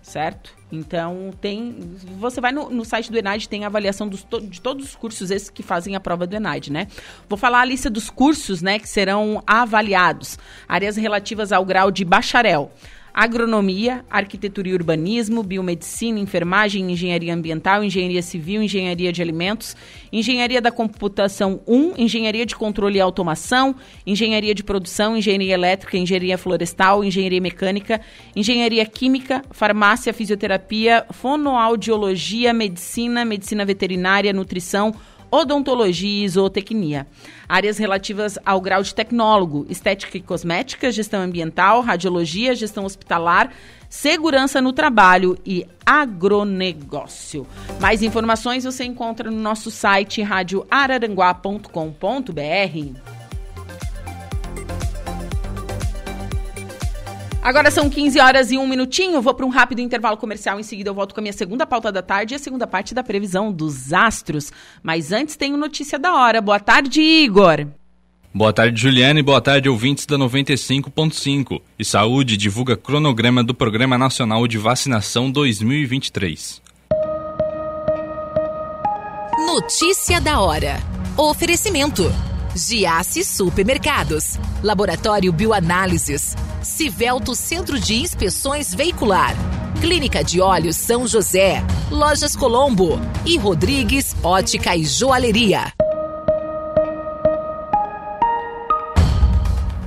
certo? 0.00 0.55
Então, 0.70 1.30
tem. 1.40 1.76
Você 2.18 2.40
vai 2.40 2.50
no, 2.50 2.68
no 2.70 2.84
site 2.84 3.10
do 3.10 3.16
Enad, 3.16 3.46
tem 3.46 3.64
avaliação 3.64 4.08
dos, 4.08 4.26
de 4.42 4.60
todos 4.60 4.84
os 4.84 4.96
cursos 4.96 5.30
esses 5.30 5.48
que 5.48 5.62
fazem 5.62 5.94
a 5.94 6.00
prova 6.00 6.26
do 6.26 6.34
Enad, 6.34 6.68
né? 6.70 6.88
Vou 7.28 7.38
falar 7.38 7.60
a 7.60 7.64
lista 7.64 7.88
dos 7.88 8.10
cursos, 8.10 8.62
né, 8.62 8.78
que 8.78 8.88
serão 8.88 9.42
avaliados. 9.46 10.38
Áreas 10.68 10.96
relativas 10.96 11.52
ao 11.52 11.64
grau 11.64 11.90
de 11.90 12.04
bacharel 12.04 12.72
agronomia, 13.16 14.04
arquitetura 14.10 14.68
e 14.68 14.74
urbanismo, 14.74 15.42
biomedicina, 15.42 16.18
enfermagem, 16.18 16.92
engenharia 16.92 17.32
ambiental, 17.32 17.82
engenharia 17.82 18.20
civil, 18.20 18.62
engenharia 18.62 19.10
de 19.10 19.22
alimentos, 19.22 19.74
engenharia 20.12 20.60
da 20.60 20.70
computação 20.70 21.62
1, 21.66 21.94
engenharia 21.96 22.44
de 22.44 22.54
controle 22.54 22.98
e 22.98 23.00
automação, 23.00 23.74
engenharia 24.06 24.54
de 24.54 24.62
produção, 24.62 25.16
engenharia 25.16 25.54
elétrica, 25.54 25.96
engenharia 25.96 26.36
florestal, 26.36 27.02
engenharia 27.02 27.40
mecânica, 27.40 28.02
engenharia 28.36 28.84
química, 28.84 29.42
farmácia, 29.50 30.12
fisioterapia, 30.12 31.06
fonoaudiologia, 31.08 32.52
medicina, 32.52 33.24
medicina 33.24 33.64
veterinária, 33.64 34.30
nutrição, 34.30 34.94
odontologia 35.30 36.24
e 36.24 36.28
zootecnia. 36.28 37.06
Áreas 37.48 37.78
relativas 37.78 38.38
ao 38.44 38.60
grau 38.60 38.82
de 38.82 38.94
tecnólogo, 38.94 39.66
estética 39.68 40.16
e 40.16 40.20
cosmética, 40.20 40.90
gestão 40.90 41.22
ambiental, 41.22 41.80
radiologia, 41.80 42.54
gestão 42.54 42.84
hospitalar, 42.84 43.52
segurança 43.88 44.60
no 44.60 44.72
trabalho 44.72 45.38
e 45.44 45.66
agronegócio. 45.84 47.46
Mais 47.80 48.02
informações 48.02 48.64
você 48.64 48.84
encontra 48.84 49.30
no 49.30 49.40
nosso 49.40 49.70
site 49.70 50.22
radioararanguá.com.br. 50.22 53.15
Agora 57.46 57.70
são 57.70 57.88
15 57.88 58.18
horas 58.18 58.50
e 58.50 58.58
um 58.58 58.66
minutinho. 58.66 59.22
Vou 59.22 59.32
para 59.32 59.46
um 59.46 59.50
rápido 59.50 59.78
intervalo 59.78 60.16
comercial. 60.16 60.58
Em 60.58 60.64
seguida, 60.64 60.90
eu 60.90 60.94
volto 60.94 61.14
com 61.14 61.20
a 61.20 61.22
minha 61.22 61.32
segunda 61.32 61.64
pauta 61.64 61.92
da 61.92 62.02
tarde 62.02 62.34
e 62.34 62.36
a 62.36 62.40
segunda 62.40 62.66
parte 62.66 62.92
da 62.92 63.04
previsão 63.04 63.52
dos 63.52 63.92
astros. 63.92 64.50
Mas 64.82 65.12
antes, 65.12 65.36
tenho 65.36 65.56
notícia 65.56 65.96
da 65.96 66.12
hora. 66.12 66.40
Boa 66.40 66.58
tarde, 66.58 67.00
Igor. 67.00 67.68
Boa 68.34 68.52
tarde, 68.52 68.80
Juliana, 68.80 69.20
e 69.20 69.22
boa 69.22 69.40
tarde, 69.40 69.68
ouvintes 69.68 70.06
da 70.06 70.18
95.5. 70.18 71.62
E 71.78 71.84
Saúde 71.84 72.36
divulga 72.36 72.76
cronograma 72.76 73.44
do 73.44 73.54
Programa 73.54 73.96
Nacional 73.96 74.48
de 74.48 74.58
Vacinação 74.58 75.30
2023. 75.30 76.60
Notícia 79.46 80.20
da 80.20 80.40
hora. 80.40 80.82
Oferecimento. 81.16 82.12
Giasse 82.56 83.22
Supermercados, 83.22 84.38
Laboratório 84.62 85.30
Bioanálises, 85.30 86.34
Civelto 86.62 87.34
Centro 87.34 87.78
de 87.78 87.96
Inspeções 87.96 88.74
Veicular, 88.74 89.34
Clínica 89.78 90.24
de 90.24 90.40
Olhos 90.40 90.76
São 90.76 91.06
José, 91.06 91.62
Lojas 91.90 92.34
Colombo. 92.34 92.98
E 93.26 93.36
Rodrigues 93.36 94.16
Ótica 94.22 94.74
e 94.74 94.84
Joalheria. 94.84 95.72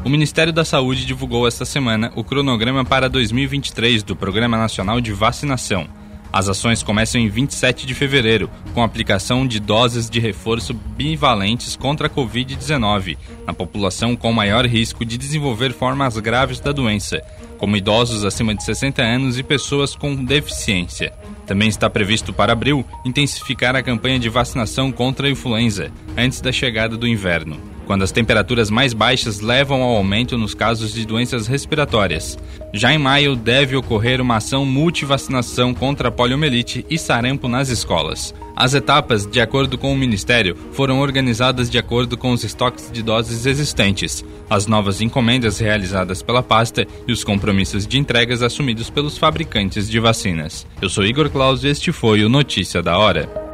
O 0.05 0.09
Ministério 0.09 0.53
da 0.53 0.63
Saúde 0.63 1.05
divulgou 1.05 1.47
esta 1.47 1.65
semana 1.65 2.11
o 2.15 2.24
cronograma 2.24 2.86
para 2.86 3.09
2023 3.09 4.03
do 4.03 4.15
Programa 4.15 4.57
Nacional 4.57 5.01
de 5.01 5.11
Vacinação 5.11 5.88
as 6.32 6.47
ações 6.47 6.84
começam 6.84 7.19
em 7.19 7.27
27 7.27 7.86
de 7.86 7.93
fevereiro, 7.93 8.49
com 8.73 8.84
aplicação 8.84 9.47
de 9.47 9.59
doses 9.59 10.09
de 10.09 10.19
reforço 10.19 10.73
bivalentes 10.73 11.75
contra 11.75 12.07
a 12.07 12.09
Covid-19 12.09 13.17
na 13.47 13.53
população 13.53 14.15
com 14.15 14.32
maior 14.32 14.65
risco 14.65 15.03
de 15.03 15.17
desenvolver 15.17 15.73
formas 15.73 16.17
graves 16.17 16.59
da 16.59 16.71
doença, 16.71 17.21
como 17.57 17.75
idosos 17.75 18.23
acima 18.23 18.53
de 18.53 18.63
60 18.63 19.01
anos 19.01 19.39
e 19.39 19.43
pessoas 19.43 19.95
com 19.95 20.15
deficiência. 20.15 21.13
Também 21.47 21.67
está 21.67 21.89
previsto 21.89 22.32
para 22.32 22.53
abril 22.53 22.86
intensificar 23.03 23.75
a 23.75 23.82
campanha 23.82 24.19
de 24.19 24.30
vacinação 24.30 24.91
contra 24.91 25.27
a 25.27 25.32
influenza, 25.32 25.91
antes 26.15 26.41
da 26.41 26.51
chegada 26.51 26.95
do 26.95 27.07
inverno 27.07 27.78
quando 27.89 28.03
as 28.03 28.11
temperaturas 28.11 28.69
mais 28.69 28.93
baixas 28.93 29.39
levam 29.39 29.81
ao 29.81 29.95
aumento 29.95 30.37
nos 30.37 30.53
casos 30.53 30.93
de 30.93 31.07
doenças 31.07 31.47
respiratórias. 31.47 32.37
Já 32.71 32.93
em 32.93 32.99
maio, 32.99 33.35
deve 33.35 33.75
ocorrer 33.75 34.21
uma 34.21 34.35
ação 34.35 34.63
multivacinação 34.63 35.73
contra 35.73 36.09
a 36.09 36.11
poliomielite 36.11 36.85
e 36.87 36.99
sarampo 36.99 37.47
nas 37.47 37.69
escolas. 37.69 38.31
As 38.55 38.75
etapas, 38.75 39.25
de 39.25 39.41
acordo 39.41 39.75
com 39.75 39.91
o 39.91 39.97
Ministério, 39.97 40.55
foram 40.71 40.99
organizadas 40.99 41.67
de 41.67 41.79
acordo 41.79 42.15
com 42.15 42.31
os 42.31 42.43
estoques 42.43 42.91
de 42.91 43.01
doses 43.01 43.47
existentes, 43.47 44.23
as 44.47 44.67
novas 44.67 45.01
encomendas 45.01 45.57
realizadas 45.57 46.21
pela 46.21 46.43
pasta 46.43 46.85
e 47.07 47.11
os 47.11 47.23
compromissos 47.23 47.87
de 47.87 47.97
entregas 47.97 48.43
assumidos 48.43 48.91
pelos 48.91 49.17
fabricantes 49.17 49.89
de 49.89 49.99
vacinas. 49.99 50.67
Eu 50.79 50.89
sou 50.89 51.03
Igor 51.03 51.31
Claus 51.31 51.63
e 51.63 51.69
este 51.69 51.91
foi 51.91 52.23
o 52.23 52.29
Notícia 52.29 52.83
da 52.83 52.99
Hora. 52.99 53.49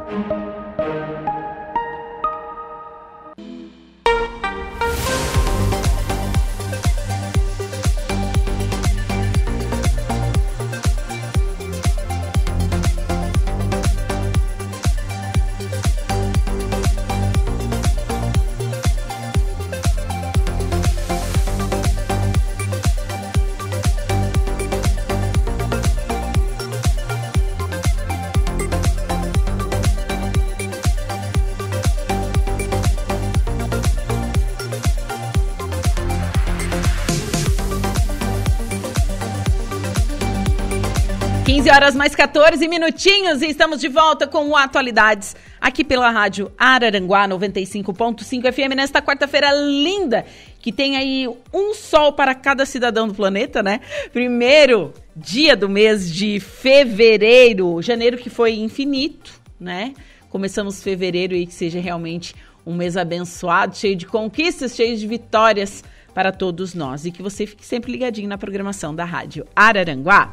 Horas 41.76 41.94
mais 41.94 42.16
14 42.16 42.66
minutinhos 42.70 43.42
e 43.42 43.50
estamos 43.50 43.82
de 43.82 43.90
volta 43.90 44.26
com 44.26 44.48
o 44.48 44.56
Atualidades 44.56 45.36
aqui 45.60 45.84
pela 45.84 46.10
rádio 46.10 46.50
Araranguá 46.58 47.28
95.5 47.28 48.54
FM 48.54 48.74
nesta 48.78 49.02
quarta-feira 49.02 49.52
linda 49.52 50.26
que 50.62 50.72
tem 50.72 50.96
aí 50.96 51.28
um 51.54 51.74
sol 51.74 52.14
para 52.14 52.34
cada 52.34 52.66
cidadão 52.66 53.10
do 53.10 53.14
planeta, 53.14 53.62
né? 53.62 53.82
Primeiro 54.14 54.94
dia 55.14 55.54
do 55.54 55.68
mês 55.68 56.10
de 56.10 56.40
fevereiro, 56.40 57.82
janeiro 57.82 58.18
que 58.18 58.30
foi 58.30 58.54
infinito, 58.54 59.34
né? 59.60 59.94
Começamos 60.30 60.82
fevereiro 60.82 61.36
e 61.36 61.46
que 61.46 61.54
seja 61.54 61.82
realmente 61.82 62.34
um 62.66 62.74
mês 62.74 62.96
abençoado, 62.96 63.76
cheio 63.76 63.98
de 63.98 64.06
conquistas, 64.06 64.78
cheio 64.78 64.96
de 64.96 65.06
vitórias 65.06 65.84
para 66.16 66.32
todos 66.32 66.74
nós 66.74 67.06
e 67.06 67.12
que 67.12 67.22
você 67.22 67.46
fique 67.46 67.66
sempre 67.66 67.92
ligadinho 67.92 68.30
na 68.30 68.38
programação 68.38 68.96
da 68.96 69.04
Rádio 69.04 69.46
Araranguá. 69.54 70.32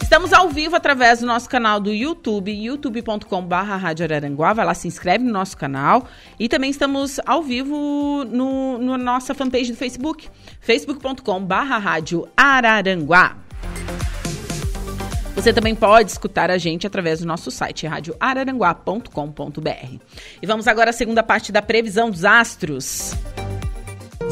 Estamos 0.00 0.30
ao 0.30 0.50
vivo 0.50 0.76
através 0.76 1.20
do 1.20 1.26
nosso 1.26 1.48
canal 1.48 1.80
do 1.80 1.90
YouTube, 1.90 2.52
youtube.com.br 2.52 3.54
Rádio 3.54 4.04
Araranguá. 4.04 4.52
Vai 4.52 4.66
lá, 4.66 4.74
se 4.74 4.86
inscreve 4.86 5.24
no 5.24 5.32
nosso 5.32 5.56
canal. 5.56 6.06
E 6.38 6.50
também 6.50 6.70
estamos 6.70 7.18
ao 7.24 7.42
vivo 7.42 8.26
no, 8.30 8.76
no 8.76 8.98
nossa 8.98 9.34
fanpage 9.34 9.72
do 9.72 9.78
Facebook, 9.78 10.28
facebook.com.br 10.60 11.54
Rádio 11.54 12.28
Araranguá. 12.36 13.38
Você 15.34 15.50
também 15.50 15.74
pode 15.74 16.10
escutar 16.10 16.50
a 16.50 16.58
gente 16.58 16.86
através 16.86 17.20
do 17.20 17.26
nosso 17.26 17.50
site, 17.50 17.86
radioararanguá.com.br. 17.86 19.96
E 20.42 20.46
vamos 20.46 20.68
agora 20.68 20.90
à 20.90 20.92
segunda 20.92 21.22
parte 21.22 21.50
da 21.50 21.62
previsão 21.62 22.10
dos 22.10 22.22
astros. 22.22 23.16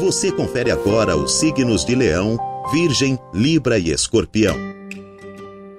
Você 0.01 0.31
confere 0.31 0.71
agora 0.71 1.15
os 1.15 1.33
signos 1.33 1.85
de 1.85 1.93
Leão, 1.93 2.35
Virgem, 2.73 3.19
Libra 3.31 3.77
e 3.77 3.91
Escorpião. 3.91 4.55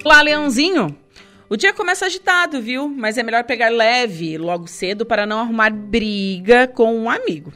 Olá, 0.05 0.23
Leãozinho! 0.23 0.97
O 1.51 1.57
dia 1.57 1.73
começa 1.73 2.07
agitado, 2.07 2.62
viu? 2.62 2.89
Mas 2.89 3.18
é 3.18 3.25
melhor 3.25 3.43
pegar 3.43 3.68
leve 3.68 4.39
logo 4.39 4.68
cedo 4.68 5.05
para 5.05 5.27
não 5.27 5.41
arrumar 5.41 5.70
briga 5.70 6.68
com 6.68 6.97
um 6.97 7.11
amigo. 7.11 7.53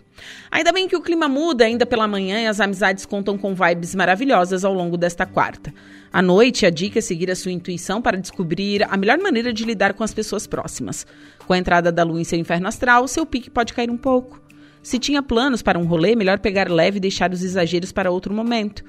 Ainda 0.51 0.73
bem 0.73 0.89
que 0.89 0.97
o 0.97 1.01
clima 1.01 1.29
muda 1.29 1.65
ainda 1.65 1.87
pela 1.87 2.09
manhã 2.09 2.41
e 2.41 2.49
as 2.49 2.59
amizades 2.59 3.07
contam 3.07 3.39
com 3.39 3.55
vibes 3.55 3.95
maravilhosas 3.95 4.65
ao 4.65 4.75
longo 4.75 4.97
desta 4.97 5.25
quarta. 5.25 5.73
À 6.13 6.21
noite, 6.21 6.67
a 6.67 6.71
dica 6.71 6.99
é 6.99 7.03
seguir 7.03 7.31
a 7.31 7.37
sua 7.37 7.53
intuição 7.53 8.03
para 8.03 8.19
descobrir 8.19 8.83
a 8.91 8.97
melhor 8.97 9.19
maneira 9.19 9.53
de 9.53 9.65
lidar 9.65 9.95
com 9.95 10.03
as 10.03 10.13
pessoas 10.13 10.49
próximas. 10.49 11.07
Com 11.47 11.53
a 11.53 11.59
entrada 11.59 11.93
da 11.93 12.03
lua 12.03 12.21
em 12.21 12.25
seu 12.25 12.41
inferno 12.41 12.67
astral, 12.67 13.07
seu 13.07 13.25
pique 13.25 13.49
pode 13.49 13.73
cair 13.73 13.89
um 13.89 13.97
pouco. 13.97 14.46
Se 14.87 15.01
tinha 15.01 15.21
planos 15.21 15.63
para 15.63 15.81
um 15.81 15.85
rolê, 15.85 16.15
melhor 16.15 16.39
pegar 16.39 16.71
leve 16.71 16.99
e 16.99 17.01
deixar 17.01 17.33
os 17.33 17.43
exageros 17.43 17.91
para 17.91 18.09
outro 18.09 18.33
momento. 18.33 18.85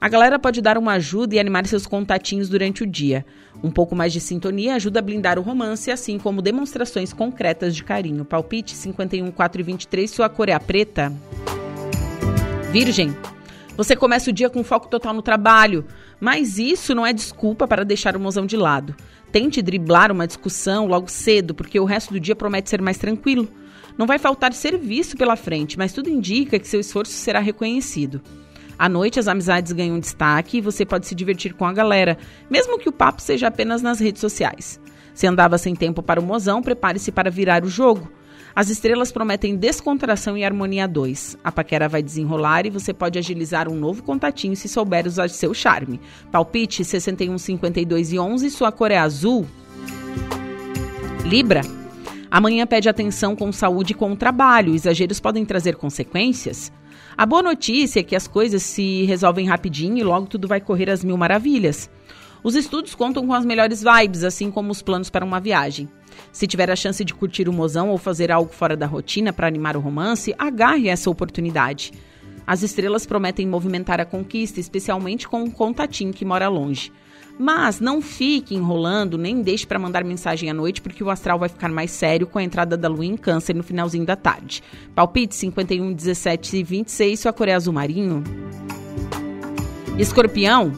A 0.00 0.08
galera 0.08 0.38
pode 0.38 0.62
dar 0.62 0.78
uma 0.78 0.92
ajuda 0.92 1.34
e 1.34 1.38
animar 1.38 1.66
seus 1.66 1.86
contatinhos 1.86 2.48
durante 2.48 2.82
o 2.82 2.86
dia. 2.86 3.22
Um 3.62 3.70
pouco 3.70 3.94
mais 3.94 4.14
de 4.14 4.18
sintonia 4.18 4.76
ajuda 4.76 5.00
a 5.00 5.02
blindar 5.02 5.38
o 5.38 5.42
romance, 5.42 5.90
assim 5.90 6.18
como 6.18 6.40
demonstrações 6.40 7.12
concretas 7.12 7.76
de 7.76 7.84
carinho. 7.84 8.24
Palpite 8.24 8.74
51, 8.74 9.30
4 9.30 9.60
e 9.60 9.62
23, 9.62 10.10
sua 10.10 10.30
cor 10.30 10.48
é 10.48 10.54
a 10.54 10.58
preta. 10.58 11.12
Virgem. 12.70 13.14
Você 13.76 13.94
começa 13.94 14.30
o 14.30 14.32
dia 14.32 14.48
com 14.48 14.64
foco 14.64 14.88
total 14.88 15.12
no 15.12 15.20
trabalho, 15.20 15.84
mas 16.18 16.58
isso 16.58 16.94
não 16.94 17.04
é 17.04 17.12
desculpa 17.12 17.68
para 17.68 17.84
deixar 17.84 18.16
o 18.16 18.20
mozão 18.20 18.46
de 18.46 18.56
lado. 18.56 18.96
Tente 19.30 19.60
driblar 19.60 20.10
uma 20.10 20.26
discussão 20.26 20.86
logo 20.86 21.10
cedo, 21.10 21.54
porque 21.54 21.78
o 21.78 21.84
resto 21.84 22.14
do 22.14 22.20
dia 22.20 22.34
promete 22.34 22.70
ser 22.70 22.80
mais 22.80 22.96
tranquilo. 22.96 23.46
Não 23.96 24.06
vai 24.06 24.18
faltar 24.18 24.52
serviço 24.52 25.16
pela 25.16 25.36
frente, 25.36 25.78
mas 25.78 25.92
tudo 25.92 26.08
indica 26.08 26.58
que 26.58 26.68
seu 26.68 26.80
esforço 26.80 27.12
será 27.12 27.40
reconhecido. 27.40 28.20
À 28.78 28.88
noite, 28.88 29.20
as 29.20 29.28
amizades 29.28 29.72
ganham 29.72 30.00
destaque 30.00 30.58
e 30.58 30.60
você 30.60 30.84
pode 30.84 31.06
se 31.06 31.14
divertir 31.14 31.54
com 31.54 31.64
a 31.64 31.72
galera, 31.72 32.18
mesmo 32.50 32.78
que 32.78 32.88
o 32.88 32.92
papo 32.92 33.22
seja 33.22 33.48
apenas 33.48 33.82
nas 33.82 34.00
redes 34.00 34.20
sociais. 34.20 34.80
Se 35.14 35.26
andava 35.26 35.58
sem 35.58 35.74
tempo 35.74 36.02
para 36.02 36.20
o 36.20 36.24
mozão, 36.24 36.62
prepare-se 36.62 37.12
para 37.12 37.30
virar 37.30 37.64
o 37.64 37.68
jogo. 37.68 38.10
As 38.54 38.68
estrelas 38.68 39.10
prometem 39.10 39.56
descontração 39.56 40.36
e 40.36 40.44
harmonia 40.44 40.86
2. 40.86 41.38
A 41.42 41.50
paquera 41.50 41.88
vai 41.88 42.02
desenrolar 42.02 42.66
e 42.66 42.70
você 42.70 42.92
pode 42.92 43.18
agilizar 43.18 43.68
um 43.68 43.74
novo 43.74 44.02
contatinho 44.02 44.56
se 44.56 44.68
souber 44.68 45.06
usar 45.06 45.30
seu 45.30 45.54
charme. 45.54 46.00
Palpite 46.30 46.84
61, 46.84 47.38
52 47.38 48.12
e 48.12 48.18
11, 48.18 48.50
sua 48.50 48.70
cor 48.70 48.90
é 48.90 48.98
azul. 48.98 49.46
Libra. 51.24 51.81
Amanhã 52.32 52.66
pede 52.66 52.88
atenção 52.88 53.36
com 53.36 53.52
saúde 53.52 53.92
e 53.92 53.94
com 53.94 54.10
o 54.10 54.16
trabalho. 54.16 54.74
Exageros 54.74 55.20
podem 55.20 55.44
trazer 55.44 55.76
consequências. 55.76 56.72
A 57.14 57.26
boa 57.26 57.42
notícia 57.42 58.00
é 58.00 58.02
que 58.02 58.16
as 58.16 58.26
coisas 58.26 58.62
se 58.62 59.04
resolvem 59.04 59.46
rapidinho 59.46 59.98
e 59.98 60.02
logo 60.02 60.26
tudo 60.26 60.48
vai 60.48 60.58
correr 60.58 60.88
às 60.88 61.04
mil 61.04 61.18
maravilhas. 61.18 61.90
Os 62.42 62.54
estudos 62.54 62.94
contam 62.94 63.26
com 63.26 63.34
as 63.34 63.44
melhores 63.44 63.82
vibes, 63.82 64.24
assim 64.24 64.50
como 64.50 64.72
os 64.72 64.80
planos 64.80 65.10
para 65.10 65.26
uma 65.26 65.40
viagem. 65.40 65.90
Se 66.32 66.46
tiver 66.46 66.70
a 66.70 66.74
chance 66.74 67.04
de 67.04 67.12
curtir 67.12 67.50
o 67.50 67.52
mozão 67.52 67.90
ou 67.90 67.98
fazer 67.98 68.32
algo 68.32 68.50
fora 68.50 68.78
da 68.78 68.86
rotina 68.86 69.30
para 69.30 69.46
animar 69.46 69.76
o 69.76 69.80
romance, 69.80 70.34
agarre 70.38 70.88
essa 70.88 71.10
oportunidade. 71.10 71.92
As 72.46 72.62
estrelas 72.62 73.04
prometem 73.04 73.46
movimentar 73.46 74.00
a 74.00 74.06
conquista, 74.06 74.58
especialmente 74.58 75.28
com 75.28 75.42
um 75.42 75.50
contatinho 75.50 76.14
que 76.14 76.24
mora 76.24 76.48
longe. 76.48 76.90
Mas 77.38 77.80
não 77.80 78.00
fique 78.00 78.54
enrolando, 78.54 79.18
nem 79.18 79.42
deixe 79.42 79.66
para 79.66 79.78
mandar 79.78 80.04
mensagem 80.04 80.50
à 80.50 80.54
noite, 80.54 80.80
porque 80.80 81.02
o 81.02 81.10
astral 81.10 81.38
vai 81.38 81.48
ficar 81.48 81.70
mais 81.70 81.90
sério 81.90 82.26
com 82.26 82.38
a 82.38 82.42
entrada 82.42 82.76
da 82.76 82.88
lua 82.88 83.04
em 83.04 83.16
câncer 83.16 83.54
no 83.54 83.62
finalzinho 83.62 84.04
da 84.04 84.16
tarde. 84.16 84.62
Palpite 84.94 85.34
51, 85.34 85.92
17 85.92 86.56
e 86.58 86.62
26, 86.62 87.20
sua 87.20 87.32
cor 87.32 87.48
é 87.48 87.54
azul 87.54 87.72
marinho. 87.72 88.22
Escorpião, 89.98 90.72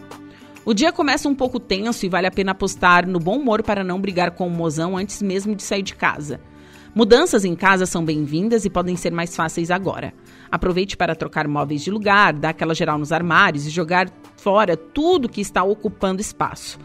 o 0.65 0.73
dia 0.73 0.91
começa 0.91 1.29
um 1.29 1.35
pouco 1.35 1.61
tenso 1.61 2.07
e 2.07 2.09
vale 2.09 2.27
a 2.27 2.31
pena 2.31 2.53
apostar 2.53 3.07
no 3.07 3.19
bom 3.19 3.37
humor 3.37 3.63
para 3.63 3.85
não 3.85 4.01
brigar 4.01 4.31
com 4.31 4.47
o 4.47 4.51
mozão 4.51 4.97
antes 4.97 5.21
mesmo 5.21 5.55
de 5.55 5.63
sair 5.63 5.83
de 5.83 5.95
casa. 5.95 6.41
Mudanças 6.95 7.45
em 7.45 7.55
casa 7.55 7.87
são 7.87 8.05
bem-vindas 8.05 8.65
e 8.65 8.71
podem 8.71 8.97
ser 8.97 9.13
mais 9.13 9.35
fáceis 9.35 9.71
agora. 9.71 10.15
Aproveite 10.55 10.97
para 10.97 11.17
trocar 11.17 11.49
móveis 11.49 11.83
de 11.83 11.91
lugar, 11.91 12.33
dar 12.33 12.51
aquela 12.51 12.77
geral 12.77 12.97
nos 12.97 13.11
armários 13.11 13.67
e 13.67 13.71
jogar 13.71 14.09
fora 14.37 14.77
tudo 14.77 15.29
que 15.29 15.41
está 15.41 15.65
ocupando 15.65 16.21
espaço. 16.21 16.79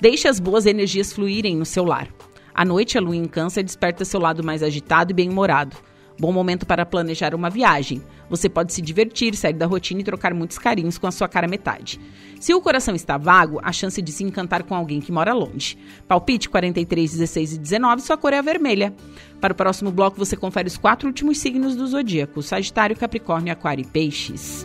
Deixe 0.00 0.26
as 0.26 0.40
boas 0.40 0.66
energias 0.66 1.12
fluírem 1.12 1.56
no 1.56 1.64
seu 1.64 1.84
lar. 1.84 2.08
À 2.52 2.64
noite, 2.64 2.98
a 2.98 3.00
lua 3.00 3.14
em 3.14 3.26
câncer 3.26 3.62
desperta 3.62 4.04
seu 4.04 4.18
lado 4.18 4.42
mais 4.42 4.60
agitado 4.60 5.12
e 5.12 5.14
bem-humorado. 5.14 5.76
Bom 6.22 6.30
momento 6.30 6.64
para 6.64 6.86
planejar 6.86 7.34
uma 7.34 7.50
viagem. 7.50 8.00
Você 8.30 8.48
pode 8.48 8.72
se 8.72 8.80
divertir, 8.80 9.34
sair 9.34 9.54
da 9.54 9.66
rotina 9.66 10.02
e 10.02 10.04
trocar 10.04 10.32
muitos 10.32 10.56
carinhos 10.56 10.96
com 10.96 11.08
a 11.08 11.10
sua 11.10 11.26
cara 11.26 11.48
metade. 11.48 11.98
Se 12.38 12.54
o 12.54 12.60
coração 12.60 12.94
está 12.94 13.18
vago, 13.18 13.58
a 13.60 13.72
chance 13.72 14.00
de 14.00 14.12
se 14.12 14.22
encantar 14.22 14.62
com 14.62 14.72
alguém 14.72 15.00
que 15.00 15.10
mora 15.10 15.32
longe. 15.32 15.76
Palpite 16.06 16.48
43, 16.48 17.10
16 17.10 17.54
e 17.54 17.58
19, 17.58 18.02
sua 18.02 18.16
cor 18.16 18.32
é 18.32 18.38
a 18.38 18.42
vermelha. 18.42 18.94
Para 19.40 19.52
o 19.52 19.56
próximo 19.56 19.90
bloco, 19.90 20.16
você 20.16 20.36
confere 20.36 20.68
os 20.68 20.78
quatro 20.78 21.08
últimos 21.08 21.38
signos 21.38 21.74
do 21.74 21.88
zodíaco: 21.88 22.40
Sagitário, 22.40 22.96
Capricórnio, 22.96 23.52
Aquário 23.52 23.82
e 23.82 23.88
Peixes. 23.88 24.64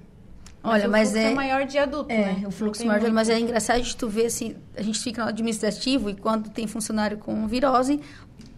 Olha, 0.63 0.87
o 0.87 0.91
mas 0.91 1.11
fluxo 1.13 1.27
é... 1.27 1.35
maior 1.35 1.65
de 1.65 1.79
adulto, 1.79 2.13
É, 2.13 2.19
né? 2.19 2.43
o 2.47 2.51
fluxo 2.51 2.83
Não 2.83 2.89
maior, 2.89 3.01
muito. 3.01 3.15
mas 3.15 3.31
é 3.31 3.41
engraçado 3.41 3.81
de 3.81 3.97
tu 3.97 4.09
ver 4.11 4.27
assim, 4.27 4.55
a 4.77 4.83
gente 4.83 4.99
fica 5.01 5.23
no 5.23 5.31
administrativo 5.31 6.11
e 6.11 6.15
quando 6.15 6.51
tem 6.51 6.67
funcionário 6.67 7.17
com 7.17 7.47
virose, 7.47 7.99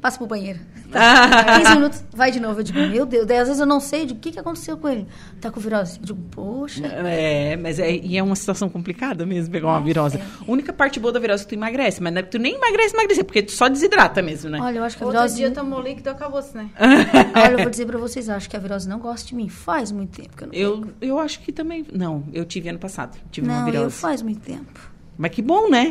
passa 0.02 0.18
pro 0.18 0.26
banheiro. 0.26 0.58
Ah. 0.94 1.58
15 1.58 1.74
minutos, 1.76 2.04
vai 2.12 2.30
de 2.30 2.38
novo. 2.38 2.60
Eu 2.60 2.64
digo, 2.64 2.78
meu 2.78 3.06
Deus. 3.06 3.24
Daí 3.26 3.38
às 3.38 3.46
vezes 3.48 3.58
eu 3.58 3.66
não 3.66 3.80
sei, 3.80 4.02
eu 4.02 4.06
digo, 4.08 4.18
o 4.18 4.20
que, 4.20 4.30
que 4.32 4.38
aconteceu 4.38 4.76
com 4.76 4.86
ele? 4.90 5.06
Tá 5.40 5.50
com 5.50 5.58
virose. 5.58 5.98
Eu 5.98 6.04
digo, 6.04 6.18
poxa. 6.30 6.84
É, 6.86 7.56
mas 7.56 7.78
é, 7.78 7.90
e 7.96 8.18
é 8.18 8.22
uma 8.22 8.36
situação 8.36 8.68
complicada 8.68 9.24
mesmo 9.24 9.50
pegar 9.50 9.68
uma 9.68 9.80
virose. 9.80 10.18
A 10.18 10.50
única 10.50 10.70
parte 10.70 11.00
boa 11.00 11.10
da 11.10 11.18
virose 11.18 11.44
é 11.44 11.46
que 11.46 11.48
tu 11.48 11.54
emagrece, 11.58 12.02
mas 12.02 12.12
não 12.12 12.20
é 12.20 12.22
que 12.22 12.30
tu 12.30 12.38
nem 12.38 12.56
emagrece, 12.56 12.94
emagrece, 12.94 13.24
porque 13.24 13.42
tu 13.42 13.52
só 13.52 13.70
desidrata 13.70 14.20
mesmo, 14.20 14.50
né? 14.50 14.58
Olha, 14.60 14.80
eu 14.80 14.84
acho 14.84 14.98
que 14.98 15.02
a 15.02 15.06
Outro 15.06 15.20
virose. 15.22 15.36
dia 15.36 15.50
tomou 15.50 15.80
líquido 15.80 16.10
e 16.10 16.12
acabou-se, 16.12 16.54
né? 16.54 16.68
Olha, 17.34 17.52
eu 17.52 17.58
vou 17.60 17.70
dizer 17.70 17.86
pra 17.86 17.96
vocês, 17.96 18.28
eu 18.28 18.34
acho 18.34 18.50
que 18.50 18.56
a 18.56 18.60
virose 18.60 18.86
não 18.86 18.98
gosta 18.98 19.26
de 19.26 19.34
mim. 19.34 19.48
Faz 19.48 19.90
muito 19.90 20.20
tempo 20.20 20.36
que 20.36 20.44
eu 20.44 20.48
não 20.48 20.54
Eu, 20.54 20.78
pego. 20.82 20.92
eu 21.00 21.18
acho 21.18 21.40
que 21.40 21.52
também. 21.52 21.86
Não, 21.90 22.22
eu 22.34 22.44
tive 22.44 22.68
ano 22.68 22.78
passado. 22.78 23.16
Tive 23.30 23.46
uma 23.48 23.60
Não, 23.60 23.66
eu 23.68 23.72
virose. 23.72 23.96
faz 23.96 24.20
muito 24.20 24.40
tempo. 24.42 24.91
Mas 25.22 25.30
que 25.30 25.40
bom, 25.40 25.70
né? 25.70 25.88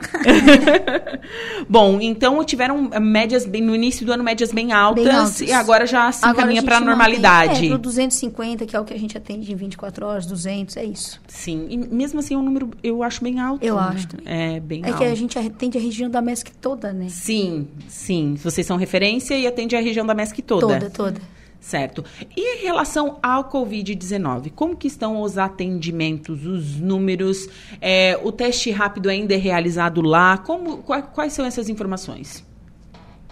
bom, 1.69 1.99
então 2.01 2.43
tiveram 2.43 2.89
eh, 2.91 2.99
médias 2.99 3.45
bem, 3.45 3.61
no 3.61 3.73
início 3.73 4.05
do 4.05 4.11
ano 4.11 4.21
médias 4.23 4.51
bem 4.51 4.73
altas, 4.73 5.05
Bem 5.05 5.13
altas. 5.15 5.39
e 5.39 5.53
agora 5.53 5.85
já 5.85 6.11
se 6.11 6.19
Agora 6.25 6.39
encaminha 6.41 6.61
para 6.63 6.75
a 6.75 6.79
mantém- 6.81 6.89
normalidade. 6.89 7.65
É, 7.65 7.69
pro 7.69 7.77
250, 7.77 8.65
que 8.65 8.75
é 8.75 8.79
o 8.79 8.83
que 8.83 8.93
a 8.93 8.99
gente 8.99 9.17
atende 9.17 9.49
em 9.51 9.55
24 9.55 10.05
horas, 10.05 10.25
200, 10.25 10.75
é 10.75 10.83
isso. 10.83 11.21
Sim, 11.29 11.65
e 11.69 11.77
mesmo 11.77 12.19
assim 12.19 12.33
é 12.33 12.37
um 12.37 12.43
número 12.43 12.71
eu 12.83 13.03
acho 13.03 13.23
bem 13.23 13.39
alto. 13.39 13.63
Eu 13.65 13.75
né? 13.75 13.81
acho 13.93 14.07
também. 14.09 14.25
É 14.27 14.59
bem 14.59 14.81
É 14.83 14.87
alto. 14.87 14.97
que 14.97 15.03
a 15.05 15.15
gente 15.15 15.39
atende 15.39 15.77
a 15.77 15.81
região 15.81 16.09
da 16.09 16.21
MESC 16.21 16.51
toda, 16.59 16.91
né? 16.91 17.07
Sim, 17.07 17.69
sim. 17.87 18.35
Vocês 18.43 18.67
são 18.67 18.75
referência 18.75 19.35
e 19.35 19.47
atende 19.47 19.77
a 19.77 19.81
região 19.81 20.05
da 20.05 20.13
MESC 20.13 20.41
toda. 20.41 20.67
Toda, 20.67 20.89
toda. 20.89 21.21
Certo. 21.61 22.03
E 22.35 22.57
em 22.57 22.63
relação 22.63 23.19
ao 23.21 23.45
Covid-19, 23.49 24.51
como 24.55 24.75
que 24.75 24.87
estão 24.87 25.21
os 25.21 25.37
atendimentos, 25.37 26.43
os 26.43 26.77
números? 26.79 27.47
É, 27.79 28.19
o 28.23 28.31
teste 28.31 28.71
rápido 28.71 29.07
ainda 29.09 29.35
é 29.35 29.37
realizado 29.37 30.01
lá? 30.01 30.39
Como, 30.39 30.79
qua- 30.79 31.03
quais 31.03 31.33
são 31.33 31.45
essas 31.45 31.69
informações? 31.69 32.43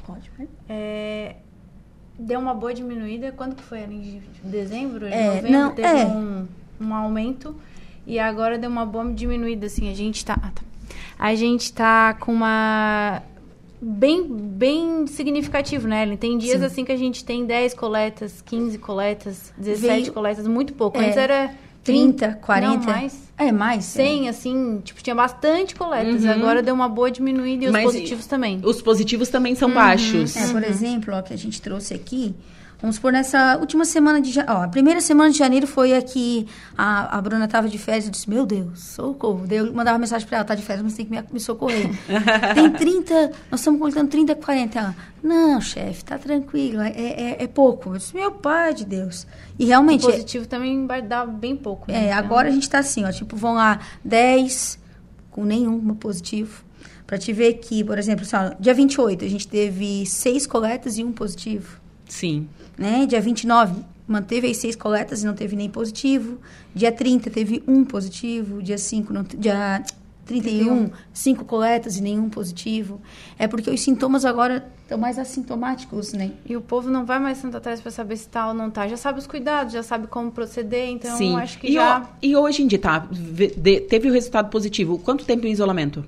Pode. 0.06 0.30
É, 0.70 1.38
deu 2.20 2.40
uma 2.40 2.54
boa 2.54 2.72
diminuída. 2.72 3.32
Quando 3.32 3.56
que 3.56 3.64
foi? 3.64 3.80
Em 3.80 4.22
dezembro? 4.44 5.08
Em 5.08 5.12
É, 5.12 5.28
novembro 5.28 5.52
não, 5.52 5.72
teve 5.74 5.88
é. 5.88 6.06
um, 6.06 6.48
um 6.80 6.94
aumento. 6.94 7.56
E 8.06 8.20
agora 8.20 8.60
deu 8.60 8.70
uma 8.70 8.86
boa 8.86 9.12
diminuída, 9.12 9.66
assim. 9.66 9.90
A 9.92 9.96
gente 9.96 10.24
tá... 10.24 10.36
ah, 10.42 10.52
tá. 10.54 10.62
A 11.18 11.34
gente 11.36 11.74
tá 11.74 12.14
com 12.14 12.32
uma... 12.32 13.22
Bem, 13.82 14.28
bem 14.28 15.08
significativo, 15.08 15.88
né, 15.88 16.04
Ellen? 16.04 16.18
Tem 16.18 16.38
dias, 16.38 16.60
Sim. 16.60 16.66
assim, 16.66 16.86
que 16.86 16.92
a 16.92 16.98
gente 16.98 17.24
tem 17.24 17.46
10 17.46 17.74
coletas, 17.74 18.42
15 18.46 18.78
coletas, 18.78 19.54
17 19.58 20.02
Veio- 20.02 20.14
coletas, 20.14 20.48
muito 20.48 20.74
pouco. 20.74 20.98
É, 21.00 21.06
Antes 21.06 21.18
era... 21.18 21.52
30, 21.82 22.34
40. 22.42 22.78
Não, 22.78 22.84
mais. 22.94 23.24
É, 23.38 23.52
mais. 23.54 23.86
100, 23.86 24.28
assim, 24.30 24.82
tipo, 24.84 25.02
tinha 25.02 25.16
bastante 25.16 25.76
coletas. 25.76 26.24
Uhum. 26.24 26.30
Agora 26.32 26.62
deu 26.62 26.76
uma 26.76 26.90
boa 26.90 27.10
diminuída 27.10 27.64
e 27.64 27.68
os 27.68 27.72
Mas 27.72 27.86
positivos 27.86 28.28
também. 28.28 28.60
Os 28.64 28.82
positivos 28.82 29.30
também 29.30 29.56
são 29.56 29.72
baixos. 29.74 30.36
É, 30.36 30.52
por 30.52 30.62
exemplo, 30.64 31.14
ó, 31.16 31.22
que 31.22 31.34
a 31.34 31.38
gente 31.38 31.62
trouxe 31.62 31.94
aqui, 31.94 32.36
vamos 32.82 32.96
supor, 32.96 33.12
nessa 33.12 33.58
última 33.58 33.84
semana 33.84 34.22
de 34.22 34.32
janeiro, 34.32 34.62
a 34.62 34.68
primeira 34.68 35.02
semana 35.02 35.30
de 35.30 35.38
janeiro 35.38 35.68
foi 35.68 35.94
a 35.94 36.02
que 36.02 36.48
a, 36.78 37.18
a 37.18 37.22
Bruna 37.22 37.48
tava 37.48 37.68
de 37.68 37.78
férias, 37.78 38.06
eu 38.06 38.12
disse, 38.12 38.30
meu 38.30 38.46
Deus, 38.46 38.80
socorro. 38.80 39.46
Daí 39.46 39.58
eu 39.58 39.74
mandava 39.74 39.98
mensagem 39.98 40.28
pra 40.28 40.38
ela, 40.38 40.46
tá 40.46 40.56
de 40.56 40.62
férias, 40.62 40.84
mas 40.84 40.94
tem 40.94 41.06
que 41.06 41.12
me, 41.12 41.22
me 41.32 41.40
socorrer. 41.40 41.90
tem 42.56 42.72
30, 42.72 43.32
nós 43.52 43.60
estamos 43.60 43.80
coletando 43.80 44.10
30, 44.10 44.36
40. 44.36 44.80
Ela, 44.80 44.96
não, 45.22 45.60
chefe, 45.60 46.06
tá 46.06 46.18
tranquilo, 46.18 46.82
é, 46.82 46.92
é, 46.92 47.44
é 47.44 47.48
pouco. 47.48 47.90
Eu 47.90 47.98
disse, 47.98 48.16
meu 48.16 48.32
pai 48.32 48.74
de 48.74 48.86
Deus. 48.86 49.28
E 49.58 49.66
realmente, 49.66 50.06
O 50.06 50.12
positivo 50.12 50.48
também 50.48 50.88
vai 50.88 51.02
dar 51.02 51.26
bem 51.26 51.56
pouco. 51.56 51.92
né? 51.92 51.98
é, 51.98 52.06
Então, 52.08 52.18
agora 52.18 52.48
a 52.48 52.52
gente 52.52 52.70
tá 52.70 52.80
assim, 52.80 53.04
ó, 53.04 53.12
tipo, 53.12 53.36
vão 53.36 53.56
lá 53.56 53.80
10 54.06 54.80
com 55.32 55.44
nenhum 55.44 55.94
positivo. 55.96 56.64
Pra 57.06 57.18
te 57.18 57.34
ver 57.34 57.54
que, 57.56 57.84
por 57.84 57.98
exemplo, 57.98 58.24
assim, 58.24 58.36
ó, 58.36 58.56
dia 58.60 58.74
28 58.74 59.26
a 59.26 59.28
gente 59.28 59.48
teve 59.48 60.06
seis 60.06 60.46
coletas 60.46 60.98
e 60.98 61.04
um 61.04 61.12
positivo 61.12 61.80
Sim. 62.08 62.48
Né? 62.80 63.06
Dia 63.06 63.22
29, 63.22 63.82
manteve 64.08 64.50
as 64.50 64.58
seis 64.58 64.76
coletas 64.76 65.22
e 65.22 65.26
não 65.26 65.34
teve 65.36 65.56
nem 65.56 65.70
positivo. 65.70 66.40
Dia 66.74 66.92
30, 66.92 67.30
teve 67.30 67.62
um 67.68 67.84
positivo. 67.84 68.62
Dia 68.64 68.78
5, 68.78 69.14
não, 69.14 69.24
dia 69.24 69.84
31, 70.26 70.92
cinco 71.12 71.44
coletas 71.44 71.98
e 71.98 72.02
nenhum 72.02 72.30
positivo. 72.30 73.02
É 73.38 73.48
porque 73.48 73.70
os 73.70 73.82
sintomas 73.82 74.26
agora 74.26 74.64
estão 74.84 74.96
mais 74.98 75.18
assintomáticos, 75.18 76.14
né? 76.14 76.32
E 76.48 76.56
o 76.56 76.62
povo 76.62 76.88
não 76.90 77.04
vai 77.04 77.18
mais 77.20 77.42
tanto 77.42 77.58
atrás 77.58 77.82
pra 77.82 77.90
saber 77.92 78.16
se 78.16 78.28
tá 78.30 78.48
ou 78.48 78.54
não 78.54 78.70
tá. 78.70 78.88
Já 78.88 78.96
sabe 78.96 79.18
os 79.20 79.26
cuidados, 79.26 79.74
já 79.74 79.82
sabe 79.82 80.06
como 80.08 80.32
proceder, 80.32 80.88
então 80.90 81.18
Sim. 81.18 81.36
acho 81.36 81.58
que 81.60 81.68
e, 81.70 81.74
já 81.74 82.00
ho- 82.02 82.08
e 82.22 82.36
hoje 82.36 82.62
em 82.62 82.68
dia, 82.68 82.78
tá? 82.80 83.08
de- 83.12 83.80
teve 83.82 84.08
o 84.10 84.14
resultado 84.14 84.50
positivo. 84.50 85.00
Quanto 85.00 85.26
tempo 85.26 85.48
em 85.48 85.52
isolamento? 85.52 86.06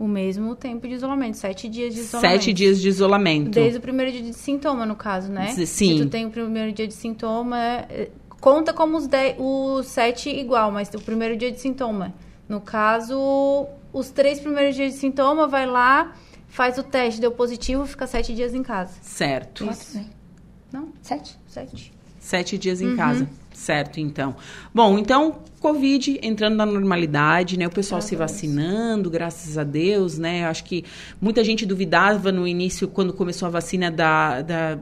O 0.00 0.08
mesmo 0.08 0.56
tempo 0.56 0.88
de 0.88 0.94
isolamento, 0.94 1.36
sete 1.36 1.68
dias 1.68 1.94
de 1.94 2.00
isolamento. 2.00 2.32
Sete 2.32 2.52
dias 2.54 2.80
de 2.80 2.88
isolamento. 2.88 3.50
Desde 3.50 3.78
o 3.78 3.80
primeiro 3.82 4.10
dia 4.10 4.22
de 4.22 4.32
sintoma, 4.32 4.86
no 4.86 4.96
caso, 4.96 5.30
né? 5.30 5.48
Sim. 5.48 5.66
Se 5.66 5.98
tu 5.98 6.08
tem 6.08 6.24
o 6.26 6.30
primeiro 6.30 6.72
dia 6.72 6.88
de 6.88 6.94
sintoma, 6.94 7.58
é, 7.90 8.08
conta 8.40 8.72
como 8.72 8.96
os, 8.96 9.06
dez, 9.06 9.36
os 9.38 9.86
sete 9.86 10.30
igual, 10.30 10.72
mas 10.72 10.88
o 10.94 11.00
primeiro 11.02 11.36
dia 11.36 11.52
de 11.52 11.60
sintoma. 11.60 12.14
No 12.48 12.62
caso, 12.62 13.66
os 13.92 14.08
três 14.10 14.40
primeiros 14.40 14.74
dias 14.74 14.94
de 14.94 14.98
sintoma, 14.98 15.46
vai 15.46 15.66
lá, 15.66 16.14
faz 16.48 16.78
o 16.78 16.82
teste, 16.82 17.20
deu 17.20 17.30
positivo, 17.30 17.84
fica 17.86 18.06
sete 18.06 18.34
dias 18.34 18.54
em 18.54 18.62
casa. 18.62 18.94
Certo. 19.02 19.66
Quatro, 19.66 19.84
né? 19.94 20.06
Não? 20.72 20.88
Sete? 21.02 21.36
Sete. 21.46 21.92
Sete 22.18 22.56
dias 22.56 22.80
Uhum. 22.80 22.94
em 22.94 22.96
casa. 22.96 23.28
Certo, 23.52 24.00
então. 24.00 24.36
Bom, 24.74 24.98
então, 24.98 25.40
Covid 25.60 26.18
entrando 26.22 26.56
na 26.56 26.64
normalidade, 26.64 27.58
né? 27.58 27.66
O 27.66 27.70
pessoal 27.70 28.00
se 28.00 28.16
vacinando, 28.16 29.10
graças 29.10 29.58
a 29.58 29.64
Deus, 29.64 30.16
né? 30.18 30.44
Eu 30.44 30.48
acho 30.48 30.64
que 30.64 30.84
muita 31.20 31.44
gente 31.44 31.66
duvidava 31.66 32.32
no 32.32 32.46
início, 32.48 32.88
quando 32.88 33.12
começou 33.12 33.46
a 33.46 33.50
vacina 33.50 33.90
da. 33.90 34.42
da 34.42 34.78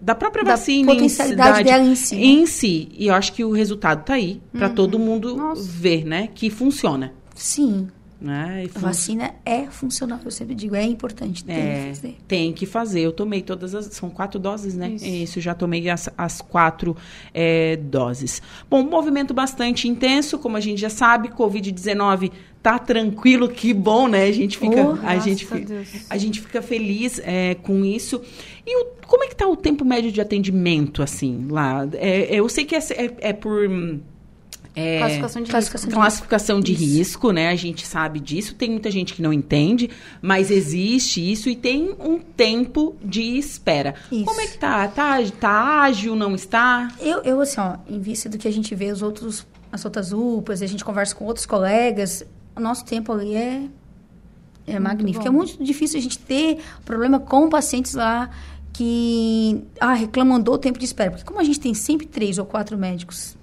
da 0.00 0.16
própria 0.16 0.42
Da 0.42 0.50
vacina 0.56 0.92
potencialidade 0.92 1.60
em 1.60 1.62
si, 1.62 1.64
dela 1.64 1.84
em 1.84 1.94
si, 1.94 2.14
né? 2.16 2.20
em 2.22 2.46
si. 2.46 2.88
E 2.98 3.06
eu 3.06 3.14
acho 3.14 3.32
que 3.32 3.44
o 3.44 3.52
resultado 3.52 4.04
tá 4.04 4.14
aí 4.14 4.42
para 4.52 4.66
Uhum. 4.68 4.74
todo 4.74 4.98
mundo 4.98 5.54
ver, 5.54 6.04
né? 6.04 6.28
Que 6.34 6.50
funciona. 6.50 7.12
Sim. 7.36 7.86
Né? 8.22 8.62
E 8.62 8.66
A 8.66 8.68
fun- 8.68 8.80
vacina 8.80 9.34
é 9.44 9.62
funcional, 9.66 10.20
eu 10.24 10.30
sempre 10.30 10.54
digo, 10.54 10.76
é 10.76 10.84
importante, 10.84 11.44
tem 11.44 11.56
que 11.56 11.60
É, 11.60 11.86
fazer. 11.92 12.16
tem 12.28 12.52
que 12.52 12.66
fazer. 12.66 13.00
Eu 13.00 13.10
tomei 13.12 13.42
todas 13.42 13.74
as. 13.74 13.86
São 13.86 14.08
quatro 14.08 14.38
doses, 14.38 14.76
né? 14.76 14.90
Isso, 14.92 15.40
já 15.40 15.54
tomei 15.54 15.90
as, 15.90 16.08
as 16.16 16.40
quatro 16.40 16.96
é, 17.34 17.74
doses. 17.76 18.40
Bom, 18.70 18.84
movimento 18.84 19.34
bastante 19.34 19.88
intenso, 19.88 20.38
como 20.38 20.56
a 20.56 20.60
gente 20.60 20.80
já 20.80 20.88
sabe, 20.88 21.30
Covid-19 21.30 22.30
tá 22.62 22.78
tranquilo, 22.78 23.48
que 23.48 23.74
bom, 23.74 24.06
né? 24.06 24.22
A 24.26 24.32
gente 24.32 24.56
fica, 24.56 24.80
Oh, 24.86 25.04
a 25.04 25.18
gente, 25.18 25.44
a 25.44 25.48
fi- 25.48 25.64
Deus. 25.64 25.88
a 26.08 26.16
gente 26.16 26.40
fica 26.40 26.62
feliz 26.62 27.20
é, 27.24 27.56
com 27.56 27.84
isso. 27.84 28.22
E 28.64 28.80
o- 28.80 28.86
como 29.08 29.24
é 29.24 29.26
que 29.26 29.34
tá 29.34 29.48
o 29.48 29.56
tempo 29.56 29.84
médio 29.84 30.12
de 30.12 30.20
atendimento, 30.20 31.02
assim, 31.02 31.48
lá? 31.50 31.88
É, 31.94 32.32
eu 32.32 32.48
sei 32.48 32.64
que 32.64 32.76
é, 32.76 32.78
é- 32.78 33.14
é 33.30 33.32
por. 33.32 33.68
É, 34.74 34.98
Classificação 34.98 35.42
de 35.42 35.50
Classificação 35.50 35.88
risco. 35.88 36.00
classificação 36.00 36.60
de 36.60 36.72
risco, 36.72 37.30
né? 37.30 37.48
A 37.48 37.54
gente 37.54 37.86
sabe 37.86 38.18
disso. 38.18 38.54
Tem 38.54 38.70
muita 38.70 38.90
gente 38.90 39.12
que 39.12 39.20
não 39.20 39.32
entende, 39.32 39.90
mas 40.20 40.50
existe 40.50 41.20
isso 41.20 41.50
e 41.50 41.56
tem 41.56 41.94
um 42.00 42.18
tempo 42.18 42.96
de 43.04 43.36
espera. 43.36 43.94
Isso. 44.10 44.24
Como 44.24 44.40
é 44.40 44.46
que 44.46 44.56
tá? 44.56 44.88
Tá, 44.88 45.18
tá 45.38 45.82
ágil, 45.82 46.16
não 46.16 46.34
está? 46.34 46.88
Eu, 47.00 47.22
eu, 47.22 47.40
assim, 47.40 47.60
ó, 47.60 47.76
em 47.86 48.00
vista 48.00 48.28
do 48.28 48.38
que 48.38 48.48
a 48.48 48.52
gente 48.52 48.74
vê 48.74 48.90
os 48.90 49.02
outros, 49.02 49.46
as 49.70 49.84
outras 49.84 50.12
UPAs, 50.12 50.62
a 50.62 50.66
gente 50.66 50.84
conversa 50.84 51.14
com 51.14 51.26
outros 51.26 51.44
colegas, 51.44 52.24
o 52.56 52.60
nosso 52.60 52.84
tempo 52.86 53.12
ali 53.12 53.34
é, 53.34 53.64
é 54.66 54.78
magnífico. 54.78 55.24
bom. 55.24 55.28
É 55.28 55.32
muito 55.32 55.62
difícil 55.62 55.98
a 55.98 56.02
gente 56.02 56.18
ter 56.18 56.58
problema 56.82 57.20
com 57.20 57.50
pacientes 57.50 57.92
lá 57.92 58.30
que 58.72 59.62
ah, 59.78 59.92
reclamam 59.92 60.40
do 60.40 60.56
tempo 60.56 60.78
de 60.78 60.86
espera. 60.86 61.10
Porque 61.10 61.24
como 61.24 61.38
a 61.38 61.44
gente 61.44 61.60
tem 61.60 61.74
sempre 61.74 62.06
três 62.06 62.38
ou 62.38 62.46
quatro 62.46 62.78
médicos 62.78 63.36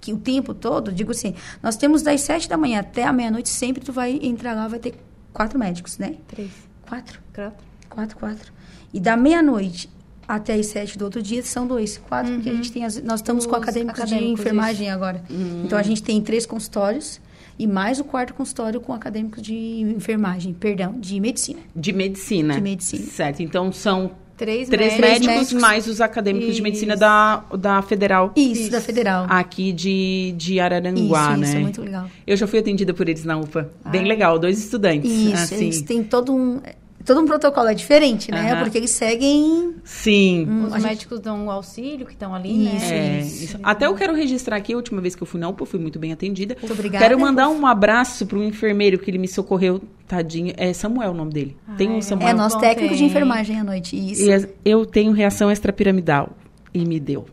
que 0.00 0.12
o 0.12 0.18
tempo 0.18 0.54
todo, 0.54 0.92
digo 0.92 1.10
assim, 1.10 1.34
nós 1.62 1.76
temos 1.76 2.02
das 2.02 2.20
sete 2.20 2.48
da 2.48 2.56
manhã 2.56 2.80
até 2.80 3.04
a 3.04 3.12
meia-noite, 3.12 3.48
sempre 3.48 3.84
tu 3.84 3.92
vai 3.92 4.18
entrar 4.22 4.54
lá, 4.54 4.68
vai 4.68 4.78
ter 4.78 4.94
quatro 5.32 5.58
médicos, 5.58 5.98
né? 5.98 6.14
Três. 6.26 6.50
Quatro. 6.86 7.20
Quatro. 7.34 7.64
Quatro, 7.88 8.16
quatro. 8.16 8.52
E 8.92 9.00
da 9.00 9.16
meia-noite 9.16 9.90
até 10.26 10.54
as 10.54 10.66
sete 10.66 10.98
do 10.98 11.04
outro 11.04 11.22
dia 11.22 11.42
são 11.42 11.66
dois. 11.66 11.96
Quatro, 11.96 12.34
porque 12.34 12.50
a 12.50 12.54
gente 12.54 12.70
tem 12.70 12.84
as, 12.84 13.02
nós 13.02 13.20
estamos 13.20 13.46
com 13.46 13.52
Os 13.52 13.62
acadêmicos, 13.62 13.96
de 13.96 14.02
acadêmicos, 14.02 14.40
enfermagem 14.40 14.90
agora. 14.90 15.22
Então 15.64 15.78
a 15.78 15.82
gente 15.82 16.02
tem 16.02 16.20
três 16.20 16.44
consultórios 16.44 17.20
e 17.58 17.66
mais 17.66 17.98
o 17.98 18.04
quarto 18.04 18.34
consultório 18.34 18.80
com 18.80 18.92
acadêmicos 18.92 19.42
de 19.42 19.54
enfermagem, 19.54 20.52
perdão, 20.52 20.92
de 20.92 21.18
medicina. 21.18 21.60
De 21.74 21.92
medicina. 21.92 22.54
De 22.54 22.60
medicina. 22.60 23.04
Certo. 23.04 23.42
Então 23.42 23.72
são 23.72 24.12
Três, 24.38 24.68
três 24.68 24.98
médicos. 24.98 25.26
médicos, 25.26 25.52
mais 25.54 25.86
os 25.88 26.00
acadêmicos 26.00 26.46
de 26.48 26.52
Isso. 26.54 26.62
medicina 26.62 26.96
da, 26.96 27.42
da 27.58 27.82
Federal. 27.82 28.32
Isso, 28.36 28.70
da 28.70 28.80
Federal. 28.80 29.26
Aqui 29.28 29.72
de, 29.72 30.32
de 30.36 30.60
Araranguá, 30.60 31.32
isso, 31.32 31.40
né? 31.40 31.48
isso, 31.48 31.58
muito 31.60 31.82
legal. 31.82 32.06
Eu 32.26 32.36
já 32.36 32.46
fui 32.46 32.60
atendida 32.60 32.94
por 32.94 33.08
eles 33.08 33.24
na 33.24 33.36
UPA. 33.36 33.70
Bem 33.90 34.02
Ah. 34.04 34.06
legal, 34.06 34.38
dois 34.38 34.58
estudantes. 34.58 35.10
Isso, 35.10 35.34
assim. 35.34 35.56
eles 35.64 35.82
têm 35.82 36.02
todo 36.04 36.32
um... 36.32 36.60
todo 37.08 37.20
um 37.20 37.24
protocolo 37.26 37.66
é 37.68 37.74
diferente, 37.74 38.30
né? 38.30 38.52
Aham. 38.52 38.62
Porque 38.62 38.78
eles 38.78 38.90
seguem. 38.90 39.74
Sim. 39.82 40.46
Hum, 40.48 40.64
Os 40.66 40.72
a 40.74 40.78
gente- 40.78 40.88
médicos 40.88 41.18
dão 41.20 41.46
o 41.46 41.50
auxílio 41.50 42.06
que 42.06 42.12
estão 42.12 42.34
ali, 42.34 42.66
Isso, 42.66 42.74
né? 42.90 43.18
É, 43.18 43.20
isso. 43.22 43.58
Até 43.62 43.86
eu 43.86 43.94
quero 43.94 44.14
registrar 44.14 44.56
aqui, 44.56 44.72
a 44.72 44.76
última 44.76 45.00
vez 45.00 45.14
que 45.16 45.22
eu 45.22 45.26
fui 45.26 45.40
na 45.40 45.48
UPA, 45.48 45.62
eu 45.62 45.66
fui 45.66 45.80
muito 45.80 45.98
bem 45.98 46.12
atendida. 46.12 46.56
Muito 46.60 46.72
obrigada. 46.72 47.04
Quero 47.04 47.18
mandar 47.18 47.48
um 47.48 47.66
abraço 47.66 48.26
pro 48.26 48.42
enfermeiro 48.44 48.98
que 48.98 49.10
ele 49.10 49.18
me 49.18 49.26
socorreu, 49.26 49.80
tadinho. 50.06 50.52
É 50.56 50.72
Samuel 50.72 51.10
o 51.10 51.14
nome 51.14 51.32
dele. 51.32 51.56
Tem 51.76 51.88
um 51.90 51.94
Ai, 51.96 52.02
Samuel. 52.02 52.28
É 52.28 52.32
nosso 52.34 52.56
bom, 52.56 52.60
técnico 52.60 52.92
de 52.94 52.98
tem. 53.00 53.08
enfermagem 53.08 53.58
à 53.58 53.64
noite. 53.64 53.96
Isso. 53.96 54.22
E 54.22 54.32
as- 54.32 54.46
eu 54.64 54.86
tenho 54.86 55.10
reação 55.12 55.50
extrapiramidal. 55.50 56.30
E 56.72 56.84
me 56.84 57.00
deu. 57.00 57.24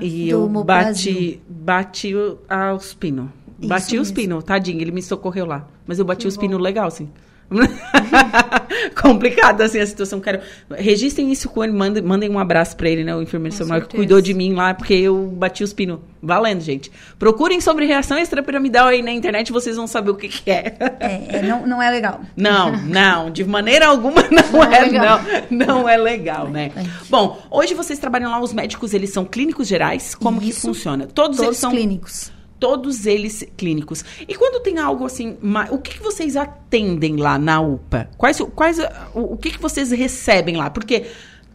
e 0.00 0.24
do 0.24 0.30
eu 0.30 0.48
bati, 0.64 1.40
bati 1.48 2.14
o- 2.14 2.38
aos 2.48 2.92
pinos. 2.94 3.28
Isso 3.60 3.68
Bati 3.68 3.96
os 3.96 4.10
pinos, 4.10 4.42
tadinho, 4.42 4.80
ele 4.80 4.90
me 4.90 5.00
socorreu 5.00 5.46
lá. 5.46 5.68
Mas 5.86 5.98
eu 6.00 6.04
bati 6.04 6.26
os 6.26 6.36
pinos 6.36 6.60
legal, 6.60 6.88
assim. 6.88 7.08
Complicada 9.00 9.64
assim 9.64 9.78
a 9.78 9.86
situação. 9.86 10.20
Quero. 10.20 10.40
Registrem 10.76 11.30
isso 11.30 11.48
com 11.48 11.62
ele, 11.62 11.72
mandem, 11.72 12.02
mandem 12.02 12.30
um 12.30 12.38
abraço 12.38 12.76
pra 12.76 12.88
ele, 12.88 13.04
né? 13.04 13.14
O 13.14 13.22
enfermeiro 13.22 13.54
Samuel 13.56 13.82
que 13.82 13.96
cuidou 13.96 14.20
de 14.20 14.34
mim 14.34 14.54
lá, 14.54 14.74
porque 14.74 14.94
eu 14.94 15.26
bati 15.28 15.62
os 15.62 15.72
pinos. 15.72 16.00
Valendo, 16.22 16.60
gente. 16.60 16.90
Procurem 17.18 17.60
sobre 17.60 17.84
reação 17.84 18.16
extrapiramidal 18.16 18.86
aí 18.88 19.02
na 19.02 19.12
internet, 19.12 19.52
vocês 19.52 19.76
vão 19.76 19.86
saber 19.86 20.10
o 20.10 20.14
que, 20.14 20.28
que 20.28 20.50
é. 20.50 20.74
É, 20.98 21.36
é, 21.36 21.42
não, 21.42 21.66
não 21.66 21.82
é 21.82 21.90
legal. 21.90 22.22
Não, 22.34 22.72
não, 22.72 23.30
de 23.30 23.44
maneira 23.44 23.86
alguma 23.86 24.22
não, 24.32 24.52
Não 24.52 24.64
é 24.64 24.78
é, 24.78 24.80
legal. 24.80 25.20
não, 25.50 25.66
não 25.66 25.88
é 25.88 25.96
legal, 25.96 26.48
né? 26.48 26.70
Bom, 27.10 27.42
hoje 27.50 27.74
vocês 27.74 27.98
trabalham 27.98 28.30
lá, 28.30 28.40
os 28.40 28.54
médicos, 28.54 28.94
eles 28.94 29.10
são 29.10 29.24
clínicos 29.24 29.68
gerais, 29.68 30.14
como 30.14 30.40
que 30.40 30.48
Isso. 30.50 30.62
funciona? 30.62 31.06
Todos, 31.06 31.38
eles 31.38 31.46
Todos 31.48 31.58
são 31.58 31.70
clínicos. 31.70 32.32
Todos 32.64 33.04
eles 33.04 33.44
clínicos. 33.58 34.02
E 34.26 34.34
quando 34.34 34.62
tem 34.62 34.78
algo 34.78 35.04
assim, 35.04 35.36
o 35.70 35.76
que, 35.76 35.98
que 35.98 36.02
vocês 36.02 36.34
atendem 36.34 37.16
lá 37.16 37.38
na 37.38 37.60
UPA? 37.60 38.08
Quais, 38.16 38.38
quais 38.54 38.78
o, 39.14 39.34
o 39.34 39.36
que, 39.36 39.50
que 39.50 39.60
vocês 39.60 39.90
recebem 39.90 40.56
lá? 40.56 40.70
Porque 40.70 41.04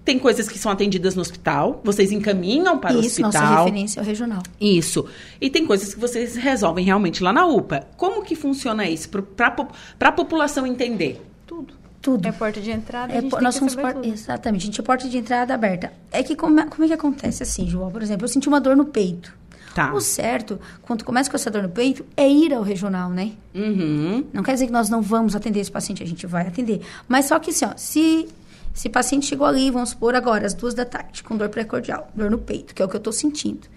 tem 0.06 0.20
coisas 0.20 0.48
que 0.48 0.60
são 0.60 0.72
atendidas 0.72 1.16
no 1.16 1.22
hospital, 1.22 1.82
vocês 1.84 2.12
encaminham 2.12 2.78
para 2.78 2.96
o 2.96 3.00
Isso, 3.00 3.22
nossa 3.24 3.40
hospital. 3.40 3.66
referência 3.66 4.00
é 4.00 4.04
o 4.04 4.06
regional. 4.06 4.44
Isso. 4.62 5.06
E 5.42 5.50
tem 5.50 5.66
coisas 5.66 5.92
que 5.96 6.00
vocês 6.00 6.36
resolvem 6.36 6.86
realmente 6.86 7.24
lá 7.24 7.34
na 7.34 7.44
UPA. 7.48 7.88
Como 7.98 8.22
que 8.24 8.36
funciona 8.36 8.88
isso? 8.88 9.10
Para 9.10 9.56
a 10.02 10.12
população 10.12 10.68
entender. 10.68 11.20
Tudo. 11.48 11.74
Tudo. 12.02 12.28
É 12.28 12.32
porta 12.32 12.62
de 12.62 12.70
entrada, 12.70 13.12
a 13.14 13.18
É, 13.18 13.22
gente 13.22 13.32
po- 13.32 13.38
tem 13.38 13.44
nós 13.44 13.56
que 13.56 13.60
somos 13.60 13.74
receber 13.74 13.94
por- 13.96 14.02
tudo. 14.04 14.14
exatamente, 14.14 14.62
a 14.62 14.66
gente 14.68 14.80
é 14.80 14.84
porta 14.84 15.10
de 15.10 15.18
entrada 15.18 15.54
aberta. 15.56 15.92
É 16.12 16.22
que 16.24 16.36
como, 16.36 16.60
é- 16.60 16.66
como 16.68 16.84
é 16.84 16.88
que 16.88 16.94
acontece 16.94 17.42
assim, 17.44 17.68
João? 17.68 17.90
Por 17.92 18.02
exemplo, 18.04 18.24
eu 18.26 18.30
senti 18.30 18.48
uma 18.48 18.62
dor 18.62 18.76
no 18.78 18.86
peito. 18.86 19.39
Tá. 19.74 19.94
O 19.94 20.02
certo, 20.02 20.60
quando 20.82 21.04
começa 21.04 21.30
com 21.30 21.36
essa 21.36 21.50
dor 21.52 21.64
no 21.64 21.70
peito, 21.70 22.06
é 22.18 22.28
ir 22.28 22.54
ao 22.54 22.64
regional, 22.64 23.10
né? 23.10 23.34
Uhum. 23.54 24.26
Não 24.34 24.44
quer 24.44 24.54
dizer 24.54 24.66
que 24.66 24.72
nós 24.72 24.90
não 24.90 25.02
vamos 25.02 25.36
atender 25.36 25.60
esse 25.60 25.72
paciente, 25.72 26.02
a 26.02 26.08
gente 26.08 26.26
vai 26.26 26.48
atender. 26.48 26.82
Mas 27.08 27.26
só 27.26 27.40
que 27.40 27.52
assim, 27.52 27.66
ó, 27.66 27.74
se 27.76 28.28
esse 28.76 28.90
paciente 28.90 29.26
chegou 29.26 29.46
ali, 29.46 29.70
vamos 29.70 29.90
supor 29.90 30.16
agora, 30.16 30.46
às 30.46 30.54
duas 30.54 30.74
da 30.74 30.86
tarde, 30.86 31.24
com 31.24 31.36
dor 31.38 31.50
precordial, 31.50 32.10
dor 32.16 32.32
no 32.32 32.38
peito, 32.38 32.74
que 32.74 32.82
é 32.82 32.86
o 32.86 32.90
que 32.90 32.96
eu 32.96 33.00
tô 33.00 33.12
sentindo. 33.12 33.68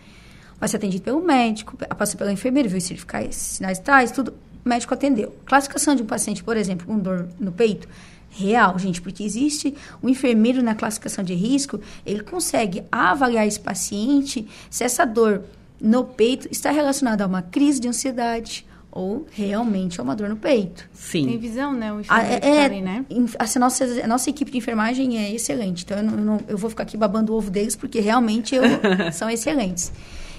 Vai 0.58 0.68
ser 0.68 0.76
atendido 0.76 1.02
pelo 1.02 1.20
médico, 1.20 1.76
passa 1.76 2.16
pela 2.16 2.32
enfermeira, 2.32 2.68
viu 2.68 2.80
certificar 2.80 3.22
esses 3.22 3.56
sinais 3.56 3.78
tais, 3.78 4.12
tudo. 4.12 4.32
O 4.64 4.68
médico 4.68 4.94
atendeu. 4.94 5.34
Classificação 5.44 5.94
de 5.96 6.04
um 6.04 6.06
paciente, 6.06 6.44
por 6.44 6.56
exemplo, 6.56 6.86
com 6.86 6.96
dor 6.96 7.28
no 7.40 7.50
peito, 7.50 7.88
real, 8.30 8.78
gente, 8.78 9.02
porque 9.02 9.22
existe 9.22 9.74
o 10.00 10.08
enfermeiro 10.08 10.62
na 10.62 10.74
classificação 10.74 11.22
de 11.22 11.34
risco, 11.34 11.80
ele 12.06 12.22
consegue 12.22 12.82
avaliar 12.90 13.46
esse 13.46 13.60
paciente 13.60 14.48
se 14.70 14.84
essa 14.84 15.04
dor 15.04 15.42
no 15.82 16.04
peito 16.04 16.48
está 16.50 16.70
relacionada 16.70 17.24
a 17.24 17.26
uma 17.26 17.42
crise 17.42 17.80
de 17.80 17.88
ansiedade 17.88 18.64
ou 18.90 19.26
realmente 19.32 19.98
a 20.00 20.04
uma 20.04 20.14
dor 20.14 20.28
no 20.28 20.36
peito. 20.36 20.88
Sim. 20.92 21.26
Tem 21.26 21.38
visão, 21.38 21.72
né? 21.72 21.92
O 21.92 21.96
Ah, 21.96 22.00
enfermeiro 22.22 22.34
é, 22.34 22.40
que 22.40 22.46
tá 22.46 22.46
é, 22.54 22.64
ali, 22.66 22.80
né? 22.82 23.04
a, 23.38 23.58
nossa, 23.58 23.84
a 23.84 24.06
nossa 24.06 24.30
equipe 24.30 24.50
de 24.50 24.58
enfermagem 24.58 25.18
é 25.18 25.32
excelente. 25.34 25.82
Então, 25.84 25.96
eu, 25.98 26.02
não, 26.04 26.18
eu 26.18 26.24
não- 26.24 26.40
eu 26.46 26.58
vou 26.58 26.68
ficar 26.70 26.82
aqui 26.82 26.96
babando 26.96 27.32
o 27.32 27.36
ovo 27.36 27.50
deles, 27.50 27.74
porque 27.74 28.00
realmente 28.00 28.54
eu- 28.54 28.62
são 29.12 29.28
excelentes. 29.30 29.90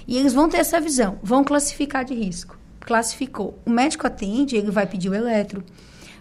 E 0.06 0.16
eles 0.16 0.32
vão 0.32 0.48
ter 0.48 0.58
essa 0.58 0.80
visão, 0.80 1.18
vão 1.22 1.42
classificar 1.42 2.04
de 2.04 2.14
risco. 2.14 2.56
Classificou. 2.80 3.58
O 3.66 3.70
médico 3.70 4.06
atende, 4.06 4.54
ele 4.56 4.70
vai 4.70 4.86
pedir 4.86 5.08
o 5.08 5.14
eletro, 5.14 5.64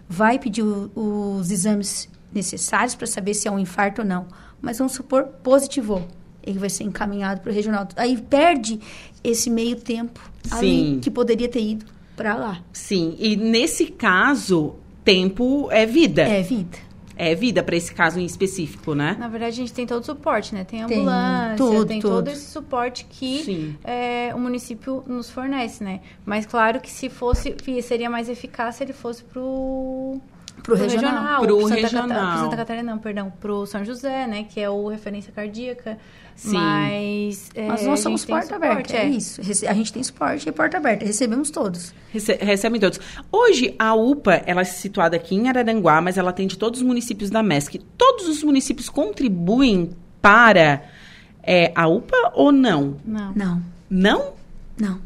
vai 0.09 0.39
pedir 0.39 0.63
o- 0.63 0.91
os 1.37 1.51
exames 1.51 2.09
necessários 2.33 2.95
para 2.95 3.05
saber 3.05 3.35
se 3.35 3.47
é 3.47 3.51
um 3.51 3.59
infarto 3.59 4.01
ou 4.01 4.07
não. 4.07 4.25
Mas 4.61 4.79
vamos 4.79 4.93
supor, 4.93 5.25
positivou. 5.43 6.07
Ele 6.45 6.59
vai 6.59 6.69
ser 6.69 6.83
encaminhado 6.83 7.41
para 7.41 7.51
o 7.51 7.53
regional. 7.53 7.87
Aí 7.95 8.17
perde 8.17 8.79
esse 9.23 9.49
meio 9.49 9.75
tempo 9.77 10.19
ali 10.51 10.95
Sim. 10.95 10.99
que 11.01 11.09
poderia 11.09 11.47
ter 11.47 11.61
ido 11.61 11.85
para 12.15 12.35
lá. 12.35 12.61
Sim. 12.71 13.15
E 13.17 13.35
nesse 13.35 13.87
caso, 13.87 14.75
tempo 15.03 15.67
é 15.71 15.85
vida. 15.85 16.21
É 16.23 16.41
vida. 16.41 16.77
É 17.15 17.35
vida 17.35 17.61
para 17.61 17.75
esse 17.75 17.93
caso 17.93 18.19
em 18.19 18.25
específico, 18.25 18.95
né? 18.95 19.15
Na 19.19 19.27
verdade, 19.27 19.53
a 19.53 19.55
gente 19.55 19.71
tem 19.71 19.85
todo 19.85 20.01
o 20.01 20.05
suporte, 20.05 20.53
né? 20.55 20.63
Tem 20.63 20.83
Tem 20.85 20.97
ambulância, 20.97 21.57
tudo, 21.57 21.85
tem 21.85 21.99
tudo. 21.99 22.15
todo 22.15 22.27
esse 22.27 22.49
suporte 22.49 23.05
que 23.07 23.75
é, 23.83 24.31
o 24.33 24.39
município 24.39 25.03
nos 25.05 25.29
fornece, 25.29 25.83
né? 25.83 26.01
Mas 26.25 26.45
claro 26.47 26.81
que 26.81 26.89
se 26.89 27.09
fosse, 27.09 27.55
seria 27.83 28.09
mais 28.09 28.29
eficaz 28.29 28.75
se 28.75 28.83
ele 28.83 28.93
fosse 28.93 29.23
pro... 29.23 30.19
Pro 30.63 30.75
regional. 30.75 31.41
Pro 31.41 31.61
Santa 31.67 31.75
regional. 31.75 32.07
Cata- 32.07 32.31
pro 32.31 32.39
Santa 32.45 32.55
Catarina, 32.57 32.91
não, 32.91 32.97
perdão. 32.99 33.31
Pro 33.39 33.65
São 33.65 33.83
José, 33.85 34.25
né? 34.25 34.45
Que 34.49 34.59
é 34.61 34.69
o 34.69 34.87
referência 34.87 35.31
cardíaca. 35.31 35.97
Sim. 36.35 36.53
Mas... 36.57 37.49
é, 37.53 37.67
Nós 37.67 37.81
não 37.83 37.89
gente 37.91 37.99
somos 38.01 38.25
porta 38.25 38.55
suporte, 38.55 38.65
aberta, 38.71 38.97
é. 38.97 39.05
isso. 39.07 39.39
Rece- 39.41 39.67
A 39.67 39.73
gente 39.73 39.93
tem 39.93 40.01
suporte 40.01 40.49
e 40.49 40.51
porta 40.51 40.77
aberta. 40.77 41.05
Recebemos 41.05 41.51
todos. 41.51 41.93
Rece 42.11 42.33
recebem 42.41 42.79
todos. 42.81 42.99
Hoje, 43.31 43.75
a 43.77 43.93
UPA, 43.93 44.41
ela 44.47 44.61
é 44.61 44.63
situada 44.63 45.15
aqui 45.15 45.35
em 45.35 45.47
Araranguá, 45.49 46.01
mas 46.01 46.17
ela 46.17 46.31
atende 46.31 46.57
todos 46.57 46.79
os 46.79 46.85
municípios 46.87 47.29
da 47.29 47.43
MESC. 47.43 47.79
Todos 47.97 48.27
os 48.27 48.41
municípios 48.43 48.89
contribuem 48.89 49.91
para 50.21 50.81
é, 51.43 51.71
a 51.75 51.87
UPA 51.87 52.31
ou 52.33 52.51
não? 52.51 52.97
Não. 53.05 53.33
Não, 53.35 53.61
Não? 53.89 54.33
não. 54.79 54.99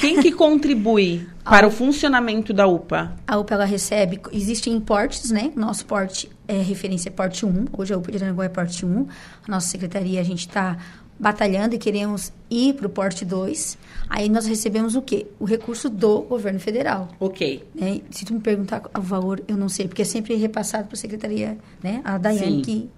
Quem 0.00 0.22
que 0.22 0.32
contribui 0.32 1.28
para 1.44 1.66
o 1.66 1.70
funcionamento 1.70 2.54
da 2.54 2.66
UPA? 2.66 3.14
A 3.26 3.36
UPA, 3.36 3.54
ela 3.54 3.64
recebe... 3.66 4.18
Existem 4.32 4.80
portes, 4.80 5.30
né? 5.30 5.52
Nosso 5.54 5.84
porte 5.84 6.30
é 6.48 6.60
referência 6.62 7.10
porte 7.10 7.44
1. 7.44 7.66
Hoje 7.76 7.92
a 7.92 7.98
UPA 7.98 8.12
de 8.12 8.24
Aranguá 8.24 8.46
é 8.46 8.48
porte 8.48 8.86
1. 8.86 9.06
A 9.46 9.50
nossa 9.50 9.68
secretaria, 9.68 10.18
a 10.18 10.24
gente 10.24 10.48
está 10.48 10.78
batalhando 11.18 11.74
e 11.74 11.78
queremos 11.78 12.32
ir 12.50 12.72
para 12.74 12.86
o 12.86 12.90
porte 12.90 13.26
2. 13.26 13.76
Aí 14.08 14.30
nós 14.30 14.46
recebemos 14.46 14.96
o 14.96 15.02
quê? 15.02 15.26
O 15.38 15.44
recurso 15.44 15.90
do 15.90 16.22
governo 16.22 16.58
federal. 16.58 17.08
Ok. 17.20 17.62
né? 17.74 18.00
Se 18.10 18.24
tu 18.24 18.32
me 18.32 18.40
perguntar 18.40 18.82
o 18.96 19.02
valor, 19.02 19.42
eu 19.46 19.56
não 19.56 19.68
sei, 19.68 19.86
porque 19.86 20.00
é 20.00 20.06
sempre 20.06 20.34
repassado 20.34 20.86
para 20.86 20.94
a 20.94 20.98
secretaria, 20.98 21.58
né? 21.82 22.00
A 22.04 22.16
Daiane 22.16 22.56
Sim. 22.56 22.62
que 22.62 22.90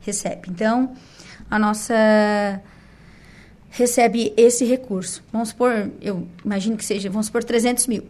recebe. 0.00 0.48
Então, 0.48 0.94
a 1.50 1.58
nossa 1.58 2.62
recebe 3.76 4.32
esse 4.36 4.64
recurso. 4.64 5.22
Vamos 5.32 5.50
supor, 5.50 5.90
eu 6.00 6.26
imagino 6.44 6.76
que 6.76 6.84
seja, 6.84 7.10
vamos 7.10 7.26
supor 7.26 7.44
300 7.44 7.86
mil. 7.86 8.04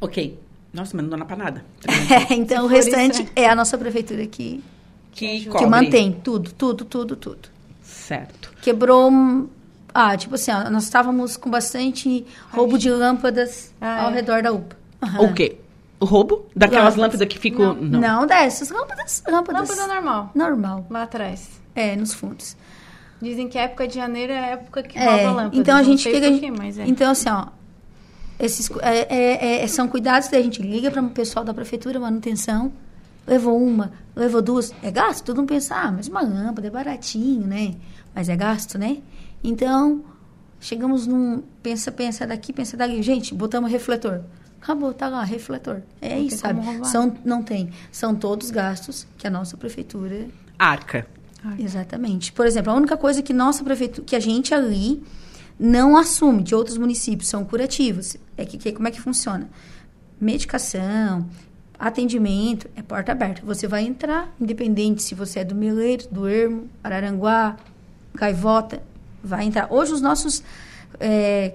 Ok. 0.00 0.38
Nossa, 0.72 0.96
mas 0.96 1.06
não 1.06 1.18
dá 1.18 1.24
pra 1.24 1.36
nada. 1.36 1.64
então, 2.30 2.64
o 2.64 2.68
restante 2.68 3.22
isso, 3.24 3.32
é 3.36 3.48
a 3.48 3.54
nossa 3.54 3.76
prefeitura 3.76 4.24
que, 4.26 4.62
Que, 5.12 5.40
que 5.40 5.46
cobre. 5.48 5.66
mantém 5.66 6.12
tudo, 6.12 6.52
tudo, 6.52 6.84
tudo, 6.84 7.16
tudo. 7.16 7.48
Certo. 7.82 8.52
Quebrou... 8.62 9.10
um- 9.10 9.48
Ah, 9.92 10.16
tipo 10.16 10.36
assim, 10.36 10.52
ó, 10.52 10.70
nós 10.70 10.84
estávamos 10.84 11.36
com 11.36 11.50
bastante 11.50 12.24
roubo 12.52 12.78
de 12.78 12.88
lâmpadas 12.90 13.72
Ah, 13.80 14.04
ao 14.04 14.10
é. 14.10 14.14
redor 14.14 14.42
da 14.42 14.52
UPA. 14.52 14.76
Aham. 15.02 15.22
O 15.24 15.34
quê? 15.34 15.56
O 15.98 16.04
roubo? 16.06 16.46
Daquelas 16.56 16.94
Lâmpadas. 16.96 17.20
lâmpadas 17.20 17.28
que 17.28 17.38
ficam... 17.38 17.74
Não. 17.74 18.26
dessas, 18.26 18.70
lâmpadas, 18.70 19.22
lâmpadas. 19.28 19.68
Lâmpada 19.68 19.92
normal. 19.94 20.30
Normal. 20.34 20.86
Lá 20.88 21.02
atrás. 21.02 21.50
É, 21.74 21.94
nos 21.96 22.14
fundos. 22.14 22.56
Dizem 23.20 23.48
que 23.48 23.58
a 23.58 23.62
época 23.62 23.86
de 23.86 23.94
janeiro 23.96 24.32
é 24.32 24.38
a 24.38 24.46
época 24.48 24.82
que 24.82 24.98
É, 24.98 25.04
rouba 25.04 25.30
lâmpada. 25.42 25.56
então 25.56 25.76
a 25.76 25.82
gente 25.82 26.08
por 26.08 26.20
quê, 26.20 26.50
mas 26.50 26.78
é. 26.78 26.86
Então, 26.86 27.10
assim, 27.10 27.28
ó. 27.28 27.46
Esses, 28.38 28.68
cu- 28.68 28.80
é, 28.80 29.06
é- 29.10 29.62
é- 29.62 29.66
são 29.66 29.86
cuidados 29.86 30.28
que 30.28 30.34
a 30.36 30.42
gente 30.42 30.62
liga 30.62 30.90
para 30.90 31.02
o 31.02 31.10
pessoal 31.10 31.44
da 31.44 31.52
prefeitura, 31.52 32.00
manutenção. 32.00 32.72
Levou 33.26 33.62
uma, 33.62 33.92
levou 34.16 34.40
duas. 34.40 34.72
É 34.82 34.90
gasto? 34.90 35.24
Todo 35.24 35.36
mundo 35.38 35.48
pensa, 35.48 35.74
ah, 35.76 35.92
mas 35.92 36.08
uma 36.08 36.22
lâmpada 36.22 36.66
é 36.66 36.70
baratinho, 36.70 37.46
né? 37.46 37.74
Mas 38.14 38.30
é 38.30 38.36
gasto, 38.36 38.78
né? 38.78 38.96
Então, 39.44 40.02
chegamos 40.58 41.06
num. 41.06 41.42
Pensa, 41.62 41.92
pensa 41.92 42.26
daqui, 42.26 42.52
pensa 42.52 42.76
dali. 42.78 43.02
Gente, 43.02 43.34
botamos 43.34 43.70
refletor. 43.70 44.22
Acabou, 44.62 44.92
tá 44.94 45.08
lá, 45.08 45.22
refletor. 45.22 45.82
É 46.00 46.16
Não 46.16 46.22
isso, 46.24 46.38
sabe? 46.38 46.60
São, 46.86 47.14
não 47.24 47.42
tem. 47.42 47.70
São 47.92 48.14
todos 48.14 48.50
gastos 48.50 49.06
que 49.18 49.26
a 49.26 49.30
nossa 49.30 49.56
prefeitura 49.56 50.26
Arca. 50.58 51.06
Exatamente. 51.58 52.32
Por 52.32 52.46
exemplo, 52.46 52.72
a 52.72 52.74
única 52.74 52.96
coisa 52.96 53.22
que 53.22 53.32
nossa 53.32 53.64
prefeitura, 53.64 54.04
que 54.06 54.14
a 54.16 54.20
gente 54.20 54.52
ali 54.54 55.02
não 55.58 55.96
assume 55.96 56.42
de 56.42 56.54
outros 56.54 56.76
municípios 56.78 57.28
são 57.28 57.44
curativos. 57.44 58.16
É 58.36 58.44
que, 58.44 58.58
que- 58.58 58.72
como 58.72 58.88
é 58.88 58.90
que 58.90 59.00
funciona? 59.00 59.48
Medicação, 60.20 61.26
atendimento, 61.78 62.68
é 62.76 62.82
porta 62.82 63.12
aberta. 63.12 63.40
Você 63.44 63.66
vai 63.66 63.84
entrar, 63.84 64.34
independente 64.40 65.02
se 65.02 65.14
você 65.14 65.40
é 65.40 65.44
do 65.44 65.54
Meleiro, 65.54 66.06
do 66.10 66.28
Ermo, 66.28 66.68
Araranguá, 66.84 67.56
Gaivota, 68.14 68.82
vai 69.24 69.46
entrar. 69.46 69.72
Hoje 69.72 69.92
os 69.94 70.00
nossos 70.00 70.42
é, 70.98 71.54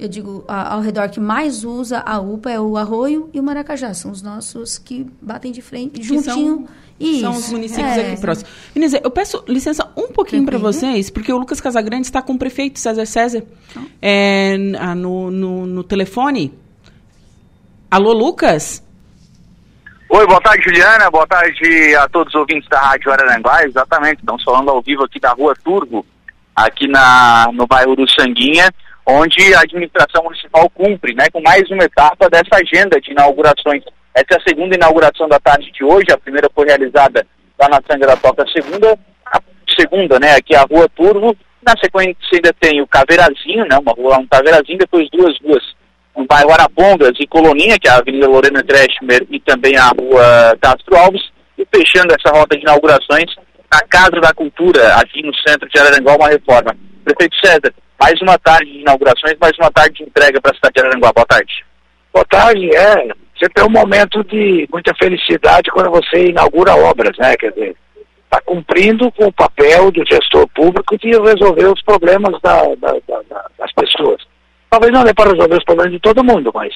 eu 0.00 0.08
digo, 0.08 0.44
a, 0.48 0.74
ao 0.74 0.80
redor 0.80 1.10
que 1.10 1.20
mais 1.20 1.62
usa 1.62 2.02
a 2.06 2.18
UPA 2.18 2.50
é 2.50 2.58
o 2.58 2.76
Arroio 2.76 3.28
e 3.34 3.38
o 3.38 3.42
Maracajá. 3.42 3.92
São 3.92 4.10
os 4.10 4.22
nossos 4.22 4.78
que 4.78 5.06
batem 5.20 5.52
de 5.52 5.60
frente, 5.60 6.02
juntinho. 6.02 6.66
Isso, 6.98 7.20
são 7.20 7.32
os 7.32 7.50
municípios 7.50 7.96
é. 7.96 8.12
aqui 8.12 8.20
próximos. 8.20 8.50
Inês, 8.74 8.94
eu 8.94 9.10
peço 9.10 9.44
licença 9.46 9.90
um 9.96 10.08
pouquinho 10.08 10.44
para 10.44 10.58
vocês, 10.58 11.10
porque 11.10 11.32
o 11.32 11.38
Lucas 11.38 11.60
Casagrande 11.60 12.06
está 12.06 12.22
com 12.22 12.32
o 12.32 12.38
prefeito 12.38 12.78
César 12.78 13.04
César 13.04 13.44
ah. 13.76 13.80
é, 14.00 14.56
no, 14.96 15.30
no, 15.30 15.66
no 15.66 15.84
telefone. 15.84 16.52
Alô, 17.90 18.12
Lucas? 18.12 18.82
Oi, 20.08 20.26
boa 20.26 20.40
tarde, 20.40 20.62
Juliana. 20.64 21.10
Boa 21.10 21.26
tarde 21.26 21.94
a 21.94 22.08
todos 22.08 22.34
os 22.34 22.40
ouvintes 22.40 22.68
da 22.68 22.80
Rádio 22.80 23.12
Araranguá. 23.12 23.64
Exatamente, 23.64 24.20
estamos 24.20 24.42
falando 24.42 24.70
ao 24.70 24.82
vivo 24.82 25.04
aqui 25.04 25.20
da 25.20 25.32
Rua 25.32 25.54
Turbo, 25.62 26.04
aqui 26.56 26.88
na, 26.88 27.48
no 27.52 27.66
bairro 27.66 27.94
do 27.94 28.08
Sanguinha 28.10 28.70
onde 29.10 29.54
a 29.54 29.60
administração 29.60 30.24
municipal 30.24 30.68
cumpre, 30.70 31.14
né, 31.14 31.26
com 31.32 31.40
mais 31.40 31.68
uma 31.70 31.84
etapa 31.84 32.28
dessa 32.30 32.56
agenda 32.56 33.00
de 33.00 33.10
inaugurações. 33.12 33.82
Essa 34.14 34.34
é 34.34 34.36
a 34.36 34.48
segunda 34.48 34.74
inauguração 34.74 35.28
da 35.28 35.38
tarde 35.38 35.70
de 35.72 35.84
hoje, 35.84 36.06
a 36.12 36.18
primeira 36.18 36.48
foi 36.54 36.66
realizada 36.66 37.26
lá 37.58 37.68
na 37.68 37.80
Sanga 37.90 38.06
da 38.06 38.16
Toca, 38.16 38.42
a 38.42 38.48
segunda, 38.48 38.98
a 39.26 39.40
segunda, 39.78 40.18
né, 40.18 40.34
aqui 40.36 40.54
a 40.54 40.62
Rua 40.62 40.88
Turvo, 40.88 41.36
na 41.66 41.74
sequência 41.82 42.16
ainda 42.32 42.52
tem 42.58 42.80
o 42.80 42.86
Caveirazinho, 42.86 43.66
né, 43.68 43.78
uma 43.78 43.92
rua 43.92 44.18
no 44.18 44.28
Caveirazinho, 44.28 44.78
depois 44.78 45.08
duas 45.10 45.38
ruas 45.40 45.62
no 46.16 46.26
bairro 46.26 46.50
Arapongas 46.50 47.12
e 47.20 47.26
Coloninha, 47.26 47.78
que 47.78 47.88
é 47.88 47.90
a 47.90 47.98
Avenida 47.98 48.26
Lorena 48.26 48.62
Dreschmer 48.62 49.26
e 49.30 49.38
também 49.40 49.76
a 49.76 49.88
Rua 49.88 50.56
Castro 50.60 50.96
Alves, 50.96 51.22
e 51.56 51.66
fechando 51.74 52.14
essa 52.14 52.34
rota 52.34 52.56
de 52.56 52.62
inaugurações, 52.62 53.32
a 53.70 53.80
Casa 53.82 54.20
da 54.20 54.32
Cultura, 54.32 54.96
aqui 54.96 55.22
no 55.22 55.32
centro 55.46 55.68
de 55.68 55.78
Araranguá, 55.78 56.16
uma 56.16 56.28
reforma. 56.28 56.74
Prefeito 57.04 57.36
César, 57.44 57.72
mais 57.98 58.20
uma 58.20 58.38
tarde 58.38 58.70
de 58.70 58.80
inaugurações, 58.80 59.36
mais 59.40 59.56
uma 59.58 59.70
tarde 59.70 59.98
de 59.98 60.04
entrega 60.04 60.40
para 60.40 60.52
a 60.52 60.54
cidade 60.54 60.74
de 60.74 60.86
Aranguá. 60.86 61.12
Boa 61.12 61.26
tarde. 61.26 61.64
Boa 62.12 62.24
tarde, 62.24 62.74
é. 62.74 63.08
Sempre 63.38 63.62
é 63.62 63.64
um 63.64 63.70
momento 63.70 64.22
de 64.24 64.68
muita 64.70 64.94
felicidade 64.94 65.70
quando 65.70 65.90
você 65.90 66.26
inaugura 66.26 66.74
obras, 66.74 67.16
né? 67.18 67.34
Quer 67.36 67.52
dizer, 67.52 67.76
está 68.24 68.40
cumprindo 68.42 69.10
com 69.12 69.26
o 69.26 69.32
papel 69.32 69.90
do 69.90 70.04
gestor 70.06 70.46
público 70.48 70.98
de 70.98 71.10
resolver 71.10 71.66
os 71.66 71.82
problemas 71.82 72.40
da, 72.42 72.62
da, 72.76 72.92
da, 73.08 73.44
das 73.58 73.72
pessoas. 73.72 74.22
Talvez 74.68 74.92
não 74.92 75.04
dê 75.04 75.14
para 75.14 75.30
resolver 75.30 75.56
os 75.56 75.64
problemas 75.64 75.92
de 75.92 76.00
todo 76.00 76.24
mundo, 76.24 76.50
mas 76.54 76.72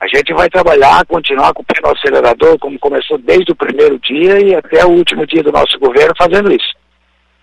a 0.00 0.06
gente 0.08 0.32
vai 0.32 0.48
trabalhar, 0.48 1.04
continuar 1.06 1.52
com 1.52 1.62
o 1.62 1.64
pé 1.64 1.78
no 1.82 1.90
acelerador, 1.90 2.58
como 2.58 2.78
começou 2.78 3.18
desde 3.18 3.52
o 3.52 3.56
primeiro 3.56 3.98
dia 3.98 4.40
e 4.40 4.54
até 4.54 4.84
o 4.84 4.90
último 4.90 5.26
dia 5.26 5.42
do 5.42 5.52
nosso 5.52 5.78
governo 5.78 6.14
fazendo 6.16 6.50
isso. 6.50 6.79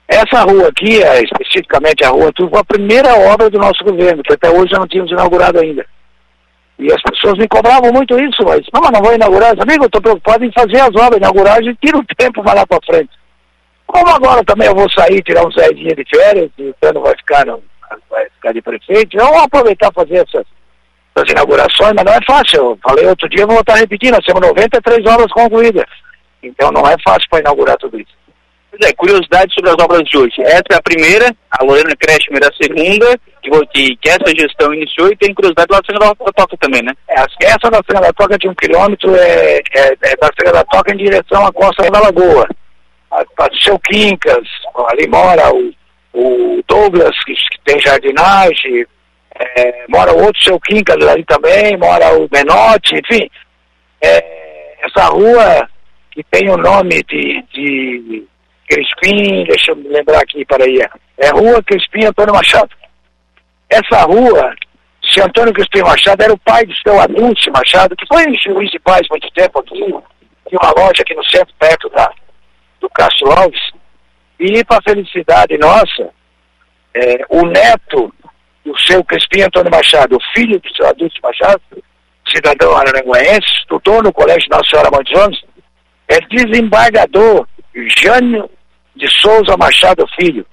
Essa 0.08 0.44
rua 0.44 0.70
aqui, 0.70 1.04
é, 1.04 1.22
especificamente 1.22 2.06
a 2.06 2.10
rua 2.10 2.32
Turvo, 2.32 2.52
foi 2.52 2.62
a 2.62 2.64
primeira 2.64 3.14
obra 3.34 3.50
do 3.50 3.60
nosso 3.60 3.84
governo, 3.84 4.24
que 4.24 4.34
até 4.34 4.50
hoje 4.50 4.72
não 4.74 4.88
tínhamos 4.88 5.12
inaugurado 5.12 5.60
ainda. 5.60 5.86
E 6.80 6.92
as 6.94 7.02
pessoas 7.02 7.38
me 7.38 7.48
cobravam 7.48 7.92
muito 7.92 8.18
isso, 8.20 8.44
mas, 8.46 8.62
não, 8.74 8.90
não 8.90 9.02
vou 9.02 9.14
inaugurar. 9.14 9.52
Amigo, 9.60 9.84
eu 9.84 9.88
estou 9.88 10.02
preocupado 10.02 10.46
em 10.46 10.52
fazer 10.52 10.80
as 10.80 10.96
obras, 10.96 11.18
inaugurar 11.18 11.62
e 11.62 11.76
tira 11.76 11.98
o 11.98 12.06
tempo 12.18 12.42
mais 12.44 12.58
lá 12.58 12.66
para 12.66 12.80
frente. 12.86 13.10
Como 13.86 14.08
agora 14.10 14.44
também 14.46 14.68
eu 14.68 14.76
vou 14.76 14.90
sair, 14.92 15.22
tirar 15.24 15.46
uns 15.46 15.56
10 15.56 15.76
dias 15.76 15.96
de 15.96 16.06
férias, 16.10 16.52
e 16.58 16.70
o 16.70 16.76
Tano 16.80 17.02
vai 17.02 17.16
ficar, 17.18 17.46
não, 17.46 17.62
vai 18.10 18.26
ficar 18.30 18.54
de 18.54 18.62
prefeito, 18.62 19.18
vamos 19.18 19.44
aproveitar 19.44 19.92
fazer 19.94 20.16
essas, 20.16 20.46
essas 21.16 21.32
inaugurações, 21.32 21.94
mas 21.96 22.06
não 22.06 22.14
é 22.14 22.20
fácil. 22.26 22.58
Eu 22.60 22.80
falei 22.82 23.08
outro 23.08 23.28
dia, 23.30 23.46
vou 23.46 23.56
voltar 23.56 23.76
repetindo, 23.76 24.16
nós 24.16 24.26
temos 24.26 24.42
93 24.42 25.06
obras 25.06 25.32
concluídas. 25.32 25.86
Então 26.44 26.72
não 26.72 26.88
é 26.88 26.96
fácil 27.04 27.28
para 27.30 27.40
inaugurar 27.40 27.78
tudo 27.78 28.00
isso. 28.00 28.16
Pois 28.78 28.92
é, 28.92 28.94
curiosidade 28.94 29.54
sobre 29.54 29.72
as 29.72 29.84
obras 29.84 30.04
de 30.04 30.18
hoje. 30.18 30.42
Essa 30.42 30.64
é 30.72 30.76
a 30.76 30.82
primeira, 30.82 31.36
a 31.52 31.64
Lorena 31.64 31.96
Kretschmer 31.96 32.44
é 32.44 32.48
a 32.48 32.54
segunda, 32.54 33.20
que, 33.74 33.96
que 33.96 34.10
essa 34.10 34.30
gestão 34.38 34.74
iniciou, 34.74 35.12
e 35.12 35.18
tem 35.18 35.34
curiosidade 35.34 35.68
lá 35.72 35.80
da 35.80 35.86
Serra 35.86 36.14
da 36.14 36.34
Toca 36.34 36.58
também, 36.58 36.84
né? 36.84 36.94
É, 37.10 37.16
essa 37.46 37.72
da 37.72 37.82
Serra 37.90 38.02
da 38.02 38.14
Toca 38.14 38.38
de 38.38 38.48
um 38.48 38.54
quilômetro 38.54 39.16
é, 39.16 39.58
é, 39.74 39.94
é 40.02 40.16
da 40.16 40.30
Serra 40.40 40.54
da 40.54 40.64
Toca 40.66 40.94
em 40.94 40.98
direção 40.98 41.46
à 41.46 41.52
costa 41.52 41.90
da 41.90 42.00
Lagoa. 42.00 42.48
A, 43.12 43.24
seu 43.64 43.80
Quincas, 43.80 44.48
ali 44.92 45.08
mora 45.08 45.52
o, 45.54 45.74
o 46.14 46.64
Douglas, 46.68 47.16
que, 47.26 47.34
que 47.34 47.60
tem 47.66 47.80
jardinagem, 47.80 48.86
é, 49.36 49.86
mora 49.90 50.14
outro 50.14 50.44
seu 50.44 50.60
Quincas 50.60 50.98
ali 51.08 51.24
também, 51.26 51.78
mora 51.78 52.16
o 52.16 52.28
Benote, 52.28 52.96
enfim. 52.96 53.28
É, 54.02 54.86
essa 54.86 55.08
rua 55.08 55.68
que 56.12 56.24
tem 56.24 56.50
o 56.50 56.58
nome 56.58 57.02
de, 57.04 57.44
de 57.54 58.28
Crispim, 58.68 59.46
deixa 59.46 59.72
eu 59.72 59.76
lembrar 59.76 60.20
aqui, 60.20 60.46
para 60.46 60.66
aí, 60.66 60.80
é 61.18 61.30
Rua 61.30 61.64
Crispim 61.64 62.06
Antônio 62.06 62.34
Machado. 62.34 62.70
Essa 63.70 64.04
rua, 64.04 64.54
se 65.12 65.22
Antônio 65.22 65.54
Crispim 65.54 65.82
Machado 65.82 66.22
era 66.22 66.34
o 66.34 66.40
pai 66.40 66.66
do 66.66 66.74
seu 66.76 67.00
Anúncio 67.00 67.52
Machado, 67.52 67.96
que 67.96 68.06
foi 68.08 68.24
juiz 68.46 68.70
de 68.70 68.80
paz 68.80 69.02
muito 69.10 69.30
tempo 69.32 69.60
aqui, 69.60 69.80
tinha 69.80 70.60
uma 70.62 70.74
loja 70.78 71.02
aqui 71.02 71.16
no 71.16 71.26
centro, 71.26 71.54
perto 71.60 71.90
da, 71.90 72.12
do 72.80 72.90
Castro 72.90 73.32
Alves, 73.32 73.72
e 74.40 74.64
para 74.66 74.82
felicidade 74.82 75.58
nossa, 75.58 76.10
é, 76.94 77.26
o 77.30 77.46
neto 77.46 78.14
do 78.66 78.78
seu 78.82 79.04
Crispim 79.04 79.42
Antônio 79.42 79.72
Machado, 79.72 80.18
o 80.18 80.34
filho 80.36 80.60
do 80.60 80.76
seu 80.76 80.88
Adulto 80.88 81.16
Machado, 81.24 81.62
cidadão 82.34 82.76
araranguense, 82.76 83.48
estudou 83.62 84.04
no 84.04 84.12
Colégio 84.12 84.50
Nossa 84.50 84.70
Senhora 84.70 84.92
Mãe 84.92 85.04
é 86.10 86.20
desembargador 86.22 87.46
Jânio 88.02 88.50
de 88.98 89.08
Souza 89.22 89.56
Machado 89.58 90.06
Filho, 90.20 90.46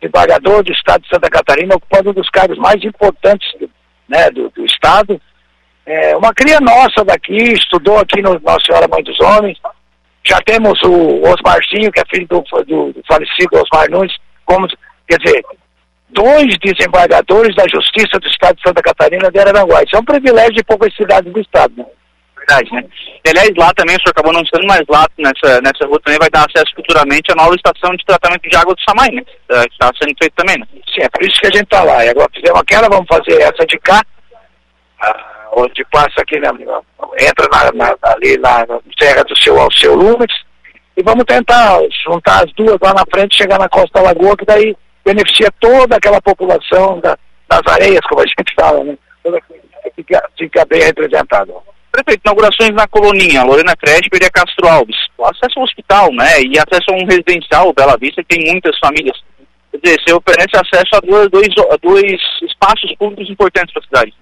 desembargador 0.00 0.62
do 0.62 0.72
Estado 0.72 1.02
de 1.02 1.08
Santa 1.08 1.28
Catarina, 1.28 1.74
ocupando 1.74 2.10
um 2.10 2.14
dos 2.14 2.28
cargos 2.30 2.56
mais 2.58 2.82
importantes 2.84 3.48
né, 4.08 4.30
do, 4.30 4.48
do 4.50 4.64
Estado. 4.64 5.20
É, 5.84 6.16
uma 6.16 6.32
cria 6.32 6.60
nossa 6.60 7.04
daqui, 7.04 7.36
estudou 7.52 7.98
aqui 7.98 8.22
no 8.22 8.38
Nossa 8.40 8.64
Senhora 8.66 8.88
Mãe 8.88 9.02
dos 9.02 9.18
Homens. 9.20 9.58
Já 10.24 10.38
temos 10.42 10.80
o 10.82 11.22
Osmarzinho, 11.22 11.90
que 11.90 12.00
é 12.00 12.04
filho 12.10 12.26
do, 12.28 12.40
do, 12.64 12.92
do 12.92 13.02
falecido 13.08 13.56
Osmar 13.56 13.90
Nunes, 13.90 14.14
como, 14.44 14.68
quer 15.08 15.18
dizer, 15.18 15.42
dois 16.10 16.46
desembargadores 16.62 17.54
da 17.56 17.64
Justiça 17.68 18.18
do 18.20 18.28
Estado 18.28 18.56
de 18.56 18.62
Santa 18.66 18.82
Catarina 18.82 19.30
de 19.30 19.38
Araranguá. 19.38 19.82
Isso 19.82 19.96
é 19.96 19.98
um 19.98 20.04
privilégio 20.04 20.54
de 20.54 20.64
poucas 20.64 20.94
cidades 20.94 21.32
do 21.32 21.40
Estado. 21.40 21.72
Né? 21.76 21.86
Verdade, 22.48 22.72
né? 22.72 22.84
E, 23.24 23.28
aliás, 23.28 23.50
lá 23.56 23.72
também, 23.74 23.94
o 23.96 24.00
senhor 24.00 24.10
acabou 24.10 24.32
não 24.32 24.44
sendo 24.46 24.66
mais 24.66 24.82
lá 24.88 25.06
nessa, 25.18 25.60
nessa 25.60 25.86
rua 25.86 26.00
também 26.02 26.18
vai 26.18 26.30
dar 26.30 26.46
acesso 26.48 26.74
futuramente 26.74 27.30
à 27.30 27.34
nova 27.34 27.54
estação 27.54 27.94
de 27.94 28.04
tratamento 28.04 28.48
de 28.48 28.56
água 28.56 28.74
do 28.74 28.82
Samai, 28.82 29.10
né? 29.10 29.22
Está 29.70 29.90
sendo 30.00 30.14
feito 30.18 30.34
também, 30.34 30.58
né? 30.58 30.66
Sim, 30.94 31.02
é 31.02 31.08
por 31.08 31.22
isso 31.22 31.38
que 31.40 31.46
a 31.46 31.50
gente 31.50 31.64
está 31.64 31.82
lá. 31.82 32.04
E 32.04 32.08
agora 32.08 32.28
fizemos 32.34 32.60
aquela, 32.60 32.88
vamos 32.88 33.06
fazer 33.06 33.40
essa 33.40 33.66
de 33.66 33.78
cá, 33.78 34.02
ah, 35.02 35.48
onde 35.52 35.84
passa 35.92 36.20
aqui, 36.20 36.38
na, 36.40 36.50
entra 37.20 37.48
na, 37.52 37.72
na, 37.72 37.96
ali 38.02 38.38
na, 38.38 38.66
Serra 38.98 39.22
do 39.24 39.36
Seu 39.38 39.58
Alceu 39.58 39.94
Lumes, 39.94 40.32
e 40.96 41.02
vamos 41.02 41.24
tentar 41.24 41.78
juntar 42.04 42.44
as 42.44 42.52
duas 42.54 42.78
lá 42.80 42.94
na 42.94 43.04
frente, 43.12 43.36
chegar 43.36 43.58
na 43.58 43.68
Costa 43.68 44.00
Lagoa, 44.00 44.36
que 44.36 44.44
daí 44.44 44.76
beneficia 45.04 45.50
toda 45.60 45.96
aquela 45.96 46.20
população 46.20 46.98
da, 47.00 47.16
das 47.48 47.62
areias, 47.72 48.00
como 48.08 48.20
a 48.20 48.26
gente 48.26 48.54
fala, 48.58 48.82
né? 48.82 48.98
Toda, 49.22 49.40
fica, 49.94 50.28
fica 50.36 50.64
bem 50.64 50.82
representado. 50.82 51.54
Prefeito, 51.98 52.22
inaugurações 52.24 52.70
na 52.74 52.86
Coloninha, 52.86 53.42
Lorena 53.42 53.74
Cresper 53.74 54.22
e 54.22 54.26
a 54.26 54.30
Castro 54.30 54.68
Alves. 54.68 54.96
O 55.16 55.24
acesso 55.24 55.58
ao 55.58 55.64
hospital, 55.64 56.12
né? 56.12 56.42
E 56.42 56.56
acesso 56.56 56.90
a 56.90 56.94
um 56.94 57.04
residencial, 57.04 57.72
Bela 57.72 57.96
Vista, 57.98 58.22
que 58.22 58.36
tem 58.36 58.52
muitas 58.52 58.78
famílias. 58.78 59.18
Quer 59.72 59.80
dizer, 59.82 60.00
você 60.00 60.14
oferece 60.14 60.54
acesso 60.54 60.94
a 60.94 61.00
dois, 61.00 61.28
dois, 61.28 61.48
dois 61.82 62.20
espaços 62.42 62.94
públicos 62.96 63.28
importantes 63.28 63.72
para 63.72 63.82
a 63.82 63.86
cidade. 63.86 64.14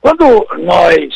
Quando 0.00 0.46
nós 0.60 1.14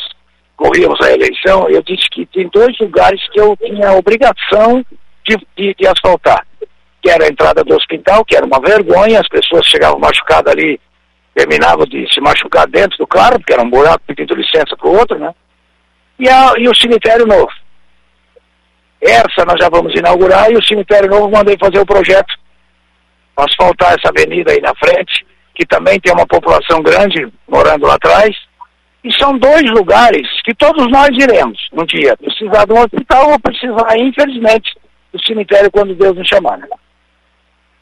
corríamos 0.56 1.00
a 1.00 1.10
eleição, 1.10 1.70
eu 1.70 1.82
disse 1.82 2.06
que 2.10 2.26
tem 2.26 2.48
dois 2.48 2.76
lugares 2.78 3.20
que 3.32 3.40
eu 3.40 3.56
tinha 3.56 3.92
obrigação 3.92 4.84
de, 5.26 5.36
de, 5.56 5.74
de 5.74 5.86
asfaltar. 5.86 6.46
Que 7.02 7.10
era 7.10 7.24
a 7.24 7.28
entrada 7.28 7.64
do 7.64 7.74
hospital, 7.74 8.24
que 8.26 8.36
era 8.36 8.44
uma 8.44 8.60
vergonha, 8.60 9.20
as 9.20 9.28
pessoas 9.28 9.66
chegavam 9.66 9.98
machucadas 9.98 10.52
ali, 10.52 10.78
terminavam 11.34 11.86
de 11.86 12.06
se 12.12 12.20
machucar 12.20 12.66
dentro 12.66 12.98
do 12.98 13.06
carro, 13.06 13.38
porque 13.38 13.54
era 13.54 13.62
um 13.62 13.70
buraco 13.70 14.04
pedindo 14.06 14.34
licença 14.34 14.76
para 14.76 14.88
o 14.88 14.96
outro, 14.98 15.18
né? 15.18 15.34
E, 16.18 16.28
a, 16.28 16.52
e 16.58 16.68
o 16.68 16.74
cemitério 16.74 17.26
novo. 17.26 17.50
Essa 19.00 19.44
nós 19.46 19.56
já 19.60 19.68
vamos 19.68 19.92
inaugurar 19.94 20.50
e 20.50 20.56
o 20.56 20.64
cemitério 20.64 21.10
novo 21.10 21.30
mandei 21.30 21.56
fazer 21.58 21.78
o 21.78 21.86
projeto 21.86 22.32
asfaltar 23.36 23.94
essa 23.94 24.08
avenida 24.08 24.52
aí 24.52 24.60
na 24.60 24.74
frente, 24.76 25.26
que 25.54 25.66
também 25.66 25.98
tem 26.00 26.12
uma 26.12 26.26
população 26.26 26.82
grande 26.82 27.28
morando 27.48 27.86
lá 27.86 27.94
atrás. 27.94 28.34
E 29.02 29.12
são 29.18 29.36
dois 29.36 29.64
lugares 29.70 30.26
que 30.44 30.54
todos 30.54 30.90
nós 30.90 31.10
iremos 31.10 31.68
um 31.72 31.84
dia. 31.84 32.16
Precisar 32.16 32.64
de 32.64 32.72
um 32.72 32.80
hospital 32.80 33.32
ou 33.32 33.38
precisar, 33.38 33.98
infelizmente, 33.98 34.74
do 35.12 35.22
cemitério 35.22 35.70
quando 35.70 35.94
Deus 35.94 36.16
nos 36.16 36.26
chamar. 36.26 36.56
Né? 36.58 36.66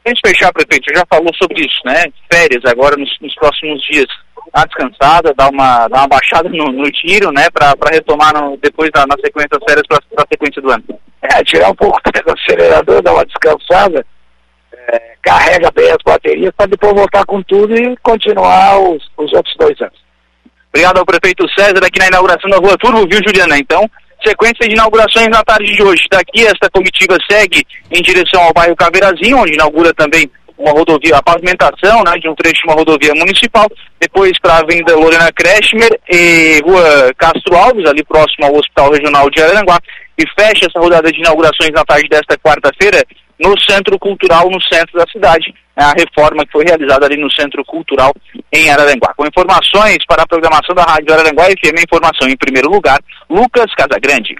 Antes 0.05 0.19
de 0.21 0.29
fechar, 0.29 0.51
prefeito, 0.51 0.93
já 0.93 1.05
falou 1.09 1.33
sobre 1.41 1.61
isso, 1.61 1.79
né? 1.85 2.03
Férias 2.31 2.61
agora 2.65 2.97
nos, 2.97 3.09
nos 3.21 3.33
próximos 3.35 3.81
dias 3.89 4.07
dar 4.51 4.61
uma 4.61 4.67
descansada, 4.67 5.33
dar 5.35 5.49
uma, 5.49 5.87
dar 5.87 5.99
uma 5.99 6.07
baixada 6.07 6.49
no, 6.49 6.71
no 6.71 6.91
tiro, 6.91 7.31
né, 7.31 7.47
para 7.51 7.75
retomar 7.91 8.33
no, 8.33 8.57
depois 8.57 8.89
da, 8.91 9.05
na 9.05 9.15
sequência 9.23 9.49
das 9.51 9.63
férias 9.67 9.87
para 9.87 10.23
a 10.23 10.27
sequência 10.31 10.61
do 10.61 10.71
ano. 10.71 10.83
É, 11.21 11.43
tirar 11.43 11.69
um 11.69 11.75
pouco 11.75 11.99
do 12.03 12.33
acelerador, 12.33 13.01
dar 13.01 13.13
uma 13.13 13.25
descansada. 13.25 14.05
É, 14.73 15.13
carrega 15.21 15.71
bem 15.71 15.89
as 15.89 15.97
baterias 16.03 16.51
para 16.57 16.67
depois 16.67 16.93
voltar 16.93 17.25
com 17.25 17.41
tudo 17.43 17.73
e 17.73 17.95
continuar 17.97 18.79
os, 18.79 19.09
os 19.17 19.31
outros 19.31 19.55
dois 19.57 19.79
anos. 19.79 20.03
Obrigado 20.69 20.97
ao 20.97 21.05
prefeito 21.05 21.47
César 21.57 21.85
aqui 21.85 21.99
na 21.99 22.07
inauguração 22.07 22.49
da 22.49 22.57
Rua 22.57 22.77
Turbo, 22.77 23.07
viu, 23.07 23.21
Juliana? 23.25 23.57
Então, 23.57 23.89
sequência 24.25 24.67
de 24.67 24.73
inaugurações 24.73 25.27
na 25.27 25.43
tarde 25.43 25.71
de 25.71 25.83
hoje. 25.83 26.03
Daqui, 26.11 26.45
esta 26.45 26.69
comitiva 26.69 27.15
segue 27.29 27.63
em 27.91 28.01
direção 28.01 28.41
ao 28.41 28.53
bairro 28.53 28.75
Caveirazinho, 28.75 29.37
onde 29.37 29.53
inaugura 29.53 29.93
também 29.93 30.29
uma 30.63 30.71
rodovia, 30.71 31.17
a 31.17 31.21
pavimentação 31.21 32.03
né, 32.03 32.13
de 32.19 32.29
um 32.29 32.35
trecho 32.35 32.61
de 32.61 32.67
uma 32.67 32.75
rodovia 32.75 33.13
municipal, 33.13 33.67
depois 33.99 34.31
para 34.41 34.53
a 34.53 34.59
Avenida 34.59 34.95
Lorena 34.95 35.29
Kretschmer 35.33 35.99
e 36.09 36.61
Rua 36.63 37.11
Castro 37.17 37.55
Alves, 37.55 37.85
ali 37.85 38.03
próximo 38.05 38.47
ao 38.47 38.55
Hospital 38.55 38.91
Regional 38.91 39.29
de 39.29 39.41
Araranguá, 39.41 39.77
e 40.17 40.23
fecha 40.39 40.67
essa 40.67 40.79
rodada 40.79 41.11
de 41.11 41.19
inaugurações 41.19 41.71
na 41.71 41.83
tarde 41.83 42.07
desta 42.07 42.37
quarta-feira 42.37 43.03
no 43.39 43.53
Centro 43.59 43.99
Cultural, 43.99 44.49
no 44.49 44.61
centro 44.61 44.97
da 44.97 45.05
cidade, 45.11 45.53
a 45.75 45.91
reforma 45.91 46.45
que 46.45 46.51
foi 46.51 46.63
realizada 46.63 47.05
ali 47.05 47.17
no 47.17 47.31
Centro 47.31 47.65
Cultural 47.65 48.13
em 48.53 48.69
Araranguá. 48.69 49.13
Com 49.17 49.25
informações 49.25 49.97
para 50.07 50.23
a 50.23 50.27
programação 50.27 50.73
da 50.75 50.83
Rádio 50.83 51.11
Araranguá 51.13 51.45
FM, 51.45 51.83
informação 51.83 52.29
em 52.29 52.37
primeiro 52.37 52.69
lugar, 52.69 52.99
Lucas 53.29 53.73
Casagrande. 53.75 54.35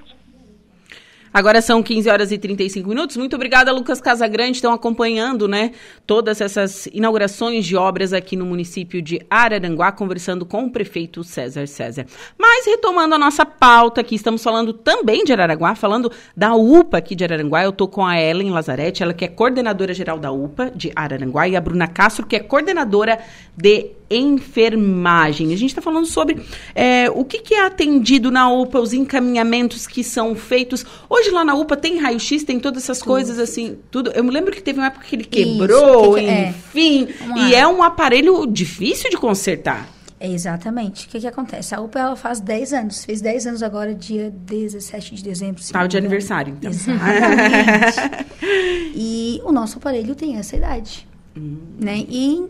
Agora 1.34 1.60
são 1.60 1.82
15 1.82 2.08
horas 2.08 2.30
e 2.30 2.38
35 2.38 2.88
minutos. 2.88 3.16
Muito 3.16 3.34
obrigada, 3.34 3.72
Lucas 3.72 4.00
Casagrande. 4.00 4.52
Estão 4.52 4.72
acompanhando, 4.72 5.48
né, 5.48 5.72
todas 6.06 6.40
essas 6.40 6.86
inaugurações 6.92 7.66
de 7.66 7.74
obras 7.74 8.12
aqui 8.12 8.36
no 8.36 8.46
município 8.46 9.02
de 9.02 9.20
Araranguá, 9.28 9.90
conversando 9.90 10.46
com 10.46 10.66
o 10.66 10.70
prefeito 10.70 11.24
César 11.24 11.66
César. 11.66 12.06
Mas 12.38 12.66
retomando 12.66 13.16
a 13.16 13.18
nossa 13.18 13.44
pauta 13.44 14.00
aqui, 14.00 14.14
estamos 14.14 14.44
falando 14.44 14.72
também 14.72 15.24
de 15.24 15.32
Araranguá, 15.32 15.74
falando 15.74 16.08
da 16.36 16.54
UPA 16.54 16.98
aqui 16.98 17.16
de 17.16 17.24
Araranguá. 17.24 17.64
Eu 17.64 17.70
estou 17.70 17.88
com 17.88 18.06
a 18.06 18.16
Ellen 18.16 18.52
Lazarete, 18.52 19.02
ela 19.02 19.12
que 19.12 19.24
é 19.24 19.28
coordenadora 19.28 19.92
geral 19.92 20.20
da 20.20 20.30
UPA 20.30 20.70
de 20.72 20.92
Araranguá, 20.94 21.48
e 21.48 21.56
a 21.56 21.60
Bruna 21.60 21.88
Castro, 21.88 22.26
que 22.26 22.36
é 22.36 22.40
coordenadora 22.40 23.18
de 23.56 23.90
enfermagem. 24.10 25.52
A 25.52 25.56
gente 25.56 25.70
está 25.70 25.82
falando 25.82 26.06
sobre 26.06 26.40
é, 26.74 27.10
o 27.10 27.24
que, 27.24 27.38
que, 27.38 27.54
é 27.54 27.64
atendido 27.64 28.30
na 28.30 28.50
UPA, 28.50 28.80
os 28.80 28.92
encaminhamentos 28.92 29.86
que 29.86 30.04
são 30.04 30.34
feitos. 30.34 30.84
Hoje 31.08 31.23
lá 31.30 31.44
na 31.44 31.54
UPA 31.54 31.76
tem 31.76 31.98
raio-x, 31.98 32.44
tem 32.44 32.58
todas 32.58 32.84
essas 32.84 32.98
tudo. 32.98 33.08
coisas 33.08 33.38
assim, 33.38 33.78
tudo. 33.90 34.10
Eu 34.12 34.24
me 34.24 34.30
lembro 34.30 34.52
que 34.52 34.62
teve 34.62 34.78
uma 34.78 34.86
época 34.86 35.06
que 35.06 35.16
ele 35.16 35.24
quebrou, 35.24 36.16
Isso, 36.16 36.18
que 36.18 36.20
que 36.20 36.30
é? 36.30 36.48
enfim. 36.48 37.08
É. 37.36 37.48
E 37.48 37.54
é 37.54 37.66
um 37.66 37.82
aparelho 37.82 38.46
difícil 38.46 39.10
de 39.10 39.16
consertar. 39.16 39.88
É 40.24 40.28
exatamente. 40.30 41.06
O 41.06 41.10
que, 41.10 41.20
que 41.20 41.26
acontece? 41.26 41.74
A 41.74 41.80
UPA 41.80 41.98
ela 41.98 42.16
faz 42.16 42.40
10 42.40 42.72
anos. 42.72 43.04
Fez 43.04 43.20
10 43.20 43.46
anos 43.48 43.62
agora, 43.62 43.94
dia 43.94 44.32
17 44.34 45.16
de 45.16 45.22
dezembro. 45.22 45.62
Tá 45.70 45.86
de 45.86 45.98
aniversário, 45.98 46.54
então. 46.56 46.70
Exatamente. 46.70 48.26
e 48.96 49.40
o 49.44 49.52
nosso 49.52 49.76
aparelho 49.76 50.14
tem 50.14 50.36
essa 50.36 50.56
idade. 50.56 51.06
Hum. 51.36 51.58
Né? 51.78 52.06
E 52.08 52.48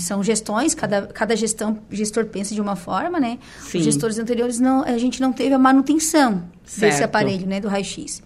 são 0.00 0.22
gestões, 0.22 0.74
cada, 0.74 1.06
cada 1.06 1.36
gestão, 1.36 1.78
gestor 1.90 2.26
pensa 2.26 2.54
de 2.54 2.60
uma 2.60 2.74
forma, 2.74 3.20
né? 3.20 3.38
Sim. 3.60 3.78
Os 3.78 3.84
gestores 3.84 4.18
anteriores, 4.18 4.58
não, 4.58 4.82
a 4.82 4.98
gente 4.98 5.20
não 5.20 5.32
teve 5.32 5.54
a 5.54 5.58
manutenção 5.58 6.44
certo. 6.64 6.90
desse 6.90 7.04
aparelho, 7.04 7.46
né? 7.46 7.60
Do 7.60 7.68
raio-x. 7.68 8.22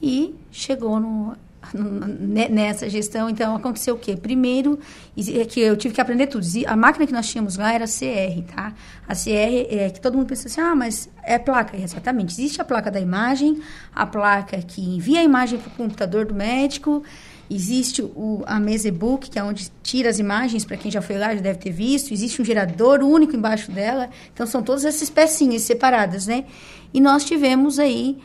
E 0.00 0.34
chegou 0.50 0.98
no, 0.98 1.36
no, 1.72 2.06
nessa 2.48 2.88
gestão, 2.88 3.28
então 3.28 3.54
aconteceu 3.54 3.94
o 3.94 3.98
quê? 3.98 4.16
Primeiro, 4.16 4.78
é 5.16 5.44
que 5.44 5.60
eu 5.60 5.76
tive 5.76 5.94
que 5.94 6.00
aprender 6.00 6.26
tudo. 6.26 6.46
A 6.66 6.76
máquina 6.76 7.06
que 7.06 7.12
nós 7.12 7.28
tínhamos 7.28 7.56
lá 7.56 7.72
era 7.72 7.84
CR, 7.86 8.42
tá? 8.54 8.72
A 9.06 9.14
CR 9.14 9.66
é 9.70 9.90
que 9.90 10.00
todo 10.00 10.16
mundo 10.16 10.26
pensa 10.26 10.48
assim, 10.48 10.60
ah, 10.60 10.74
mas 10.74 11.10
é 11.22 11.38
placa. 11.38 11.76
Exatamente. 11.76 12.32
Existe 12.32 12.60
a 12.60 12.64
placa 12.64 12.90
da 12.90 13.00
imagem, 13.00 13.60
a 13.94 14.06
placa 14.06 14.58
que 14.58 14.80
envia 14.80 15.20
a 15.20 15.24
imagem 15.24 15.58
para 15.58 15.68
o 15.68 15.72
computador 15.72 16.24
do 16.26 16.34
médico, 16.34 17.02
Existe 17.50 18.00
o, 18.00 18.42
a 18.46 18.58
mesa 18.58 18.88
e-book, 18.88 19.28
que 19.28 19.38
é 19.38 19.44
onde 19.44 19.70
tira 19.82 20.08
as 20.08 20.18
imagens, 20.18 20.64
para 20.64 20.76
quem 20.76 20.90
já 20.90 21.02
foi 21.02 21.18
lá 21.18 21.34
já 21.34 21.42
deve 21.42 21.58
ter 21.58 21.70
visto. 21.70 22.12
Existe 22.12 22.40
um 22.40 22.44
gerador 22.44 23.00
único 23.00 23.36
embaixo 23.36 23.70
dela. 23.70 24.08
Então, 24.32 24.46
são 24.46 24.62
todas 24.62 24.84
essas 24.84 25.10
pecinhas 25.10 25.62
separadas, 25.62 26.26
né? 26.26 26.46
E 26.92 27.00
nós 27.00 27.24
tivemos 27.24 27.78
aí, 27.78 28.18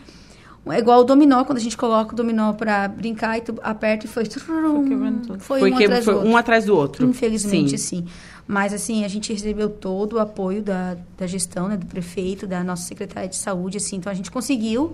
é 0.67 0.79
igual 0.79 1.01
o 1.01 1.03
dominó, 1.03 1.43
quando 1.43 1.57
a 1.57 1.61
gente 1.61 1.75
coloca 1.75 2.13
o 2.13 2.15
dominó 2.15 2.53
para 2.53 2.87
brincar 2.87 3.37
e 3.37 3.41
tu 3.41 3.55
aperta 3.61 4.05
e 4.05 4.09
foi... 4.09 4.23
Trum, 4.25 5.39
foi, 5.39 5.59
foi, 5.59 5.71
um, 5.71 5.75
atrás 5.75 6.05
foi 6.05 6.15
um, 6.15 6.37
atrás 6.37 6.65
do 6.65 6.75
outro. 6.75 7.05
Infelizmente, 7.05 7.77
sim. 7.77 8.03
sim. 8.03 8.07
Mas, 8.47 8.73
assim, 8.73 9.03
a 9.03 9.07
gente 9.07 9.33
recebeu 9.33 9.69
todo 9.69 10.13
o 10.13 10.19
apoio 10.19 10.63
da, 10.63 10.97
da 11.17 11.27
gestão, 11.27 11.67
né, 11.67 11.75
do 11.75 11.85
prefeito, 11.85 12.47
da 12.47 12.63
nossa 12.63 12.83
secretária 12.83 13.27
de 13.27 13.35
saúde, 13.35 13.77
assim. 13.77 13.97
Então, 13.97 14.11
a 14.11 14.15
gente 14.15 14.31
conseguiu, 14.31 14.93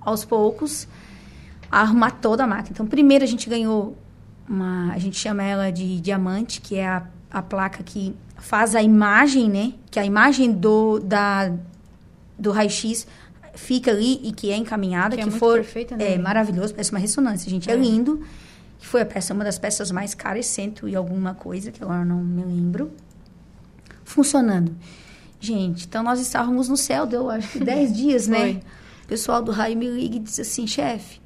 aos 0.00 0.24
poucos 0.24 0.86
a 1.70 1.80
arrumar 1.80 2.12
toda 2.12 2.44
a 2.44 2.46
máquina. 2.46 2.70
Então, 2.72 2.86
primeiro 2.86 3.24
a 3.24 3.26
gente 3.26 3.48
ganhou 3.48 3.96
uma, 4.48 4.92
a 4.92 4.98
gente 4.98 5.16
chama 5.16 5.42
ela 5.42 5.70
de 5.70 6.00
diamante, 6.00 6.60
que 6.60 6.76
é 6.76 6.86
a, 6.86 7.02
a 7.30 7.42
placa 7.42 7.82
que 7.82 8.14
faz 8.38 8.74
a 8.74 8.82
imagem, 8.82 9.48
né? 9.50 9.72
Que 9.90 9.98
a 9.98 10.04
imagem 10.04 10.52
do 10.52 11.00
da 11.00 11.52
do 12.38 12.52
raio-x 12.52 13.06
fica 13.54 13.90
ali 13.90 14.20
e 14.22 14.32
que 14.32 14.50
é 14.50 14.56
encaminhada, 14.56 15.16
que, 15.16 15.22
é 15.22 15.24
que 15.24 15.30
for 15.30 15.54
perfeita, 15.54 15.96
né? 15.96 16.14
é 16.14 16.18
maravilhoso, 16.18 16.74
parece 16.74 16.90
uma 16.90 17.00
ressonância, 17.00 17.50
gente, 17.50 17.70
é, 17.70 17.72
é 17.72 17.76
lindo. 17.76 18.22
Que 18.78 18.86
foi 18.86 19.00
a 19.00 19.06
peça 19.06 19.32
uma 19.32 19.42
das 19.42 19.58
peças 19.58 19.90
mais 19.90 20.14
caras, 20.14 20.46
cento 20.46 20.86
e 20.86 20.94
alguma 20.94 21.34
coisa, 21.34 21.72
que 21.72 21.82
agora 21.82 22.04
não 22.04 22.22
me 22.22 22.44
lembro. 22.44 22.92
Funcionando. 24.04 24.76
Gente, 25.40 25.86
então 25.86 26.02
nós 26.02 26.20
estávamos 26.20 26.68
no 26.68 26.76
céu, 26.76 27.06
deu 27.06 27.30
acho 27.30 27.48
que 27.52 27.60
10 27.60 27.92
dias, 27.96 28.26
né? 28.28 28.60
O 29.04 29.08
pessoal 29.08 29.42
do 29.42 29.50
raio 29.50 29.76
me 29.76 29.88
liga 29.88 30.16
e 30.16 30.18
diz 30.18 30.38
assim, 30.38 30.66
chefe, 30.66 31.20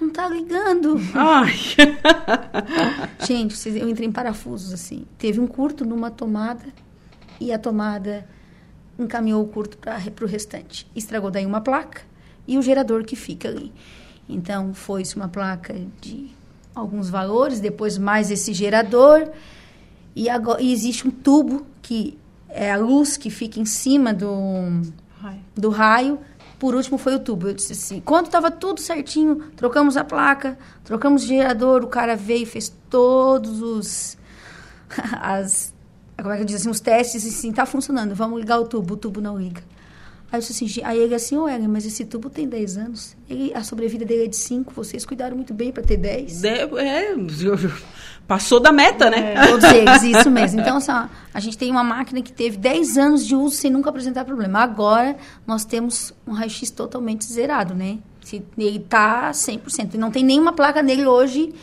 não 0.00 0.10
tá 0.10 0.28
ligando. 0.28 0.96
Ai. 1.14 1.54
Gente, 3.26 3.68
eu 3.68 3.88
entrei 3.88 4.08
em 4.08 4.12
parafusos, 4.12 4.72
assim. 4.72 5.06
Teve 5.18 5.40
um 5.40 5.46
curto 5.46 5.84
numa 5.84 6.10
tomada 6.10 6.66
e 7.40 7.52
a 7.52 7.58
tomada 7.58 8.26
encaminhou 8.98 9.42
o 9.42 9.48
curto 9.48 9.78
para 9.78 10.24
o 10.24 10.28
restante. 10.28 10.86
Estragou 10.94 11.30
daí 11.30 11.46
uma 11.46 11.60
placa 11.60 12.02
e 12.46 12.58
o 12.58 12.62
gerador 12.62 13.04
que 13.04 13.16
fica 13.16 13.48
ali. 13.48 13.72
Então, 14.28 14.74
foi-se 14.74 15.16
uma 15.16 15.28
placa 15.28 15.74
de 16.00 16.30
alguns 16.74 17.08
valores, 17.08 17.60
depois 17.60 17.98
mais 17.98 18.30
esse 18.30 18.52
gerador. 18.52 19.30
E, 20.16 20.28
agora, 20.28 20.62
e 20.62 20.72
existe 20.72 21.06
um 21.06 21.10
tubo 21.10 21.66
que 21.82 22.18
é 22.48 22.72
a 22.72 22.76
luz 22.76 23.16
que 23.16 23.30
fica 23.30 23.60
em 23.60 23.64
cima 23.64 24.14
do, 24.14 24.82
do 25.56 25.70
raio 25.70 26.18
por 26.58 26.74
último 26.74 26.98
foi 26.98 27.14
o 27.14 27.18
tubo. 27.18 27.48
Eu 27.48 27.54
disse 27.54 27.72
assim, 27.72 28.00
quando 28.00 28.26
estava 28.26 28.50
tudo 28.50 28.80
certinho, 28.80 29.50
trocamos 29.56 29.96
a 29.96 30.04
placa, 30.04 30.58
trocamos 30.82 31.24
o 31.24 31.26
gerador, 31.26 31.84
o 31.84 31.88
cara 31.88 32.16
veio 32.16 32.42
e 32.42 32.46
fez 32.46 32.74
todos 32.88 33.60
os 33.62 34.16
as 35.20 35.74
como 36.16 36.32
é 36.32 36.38
que 36.38 36.44
disse 36.44 36.60
assim, 36.60 36.70
os 36.70 36.80
testes 36.80 37.24
e 37.24 37.28
assim, 37.28 37.52
tá 37.52 37.66
funcionando, 37.66 38.14
vamos 38.14 38.38
ligar 38.38 38.58
o 38.60 38.64
tubo, 38.64 38.94
o 38.94 38.96
tubo 38.96 39.20
não 39.20 39.36
liga. 39.36 39.62
Aí 40.34 40.38
eu 40.38 40.40
disse 40.40 40.64
assim, 40.64 40.80
aí 40.82 40.98
ele 40.98 41.14
assim, 41.14 41.36
ô 41.36 41.48
Ellen, 41.48 41.68
mas 41.68 41.86
esse 41.86 42.04
tubo 42.04 42.28
tem 42.28 42.48
10 42.48 42.76
anos. 42.76 43.16
Ele, 43.30 43.54
a 43.54 43.62
sobrevida 43.62 44.04
dele 44.04 44.24
é 44.24 44.26
de 44.26 44.34
5, 44.34 44.72
vocês 44.74 45.06
cuidaram 45.06 45.36
muito 45.36 45.54
bem 45.54 45.70
para 45.70 45.84
ter 45.84 45.96
10. 45.96 46.42
É, 46.42 46.62
é, 46.62 47.14
passou 48.26 48.58
da 48.58 48.72
meta, 48.72 49.08
né? 49.08 49.34
É, 49.34 49.46
todos 49.46 49.64
eles, 49.70 50.02
isso 50.02 50.28
mesmo. 50.32 50.60
Então, 50.60 50.78
assim, 50.78 50.90
a 51.32 51.38
gente 51.40 51.56
tem 51.56 51.70
uma 51.70 51.84
máquina 51.84 52.20
que 52.20 52.32
teve 52.32 52.56
10 52.56 52.98
anos 52.98 53.24
de 53.24 53.36
uso 53.36 53.54
sem 53.54 53.70
nunca 53.70 53.90
apresentar 53.90 54.24
problema. 54.24 54.58
Agora, 54.58 55.16
nós 55.46 55.64
temos 55.64 56.12
um 56.26 56.32
raio-x 56.32 56.68
totalmente 56.72 57.24
zerado, 57.24 57.72
né? 57.72 57.98
Ele 58.58 58.78
está 58.78 59.30
100%. 59.30 59.94
Não 59.94 60.10
tem 60.10 60.24
nenhuma 60.24 60.52
placa 60.52 60.82
nele 60.82 61.06
hoje, 61.06 61.54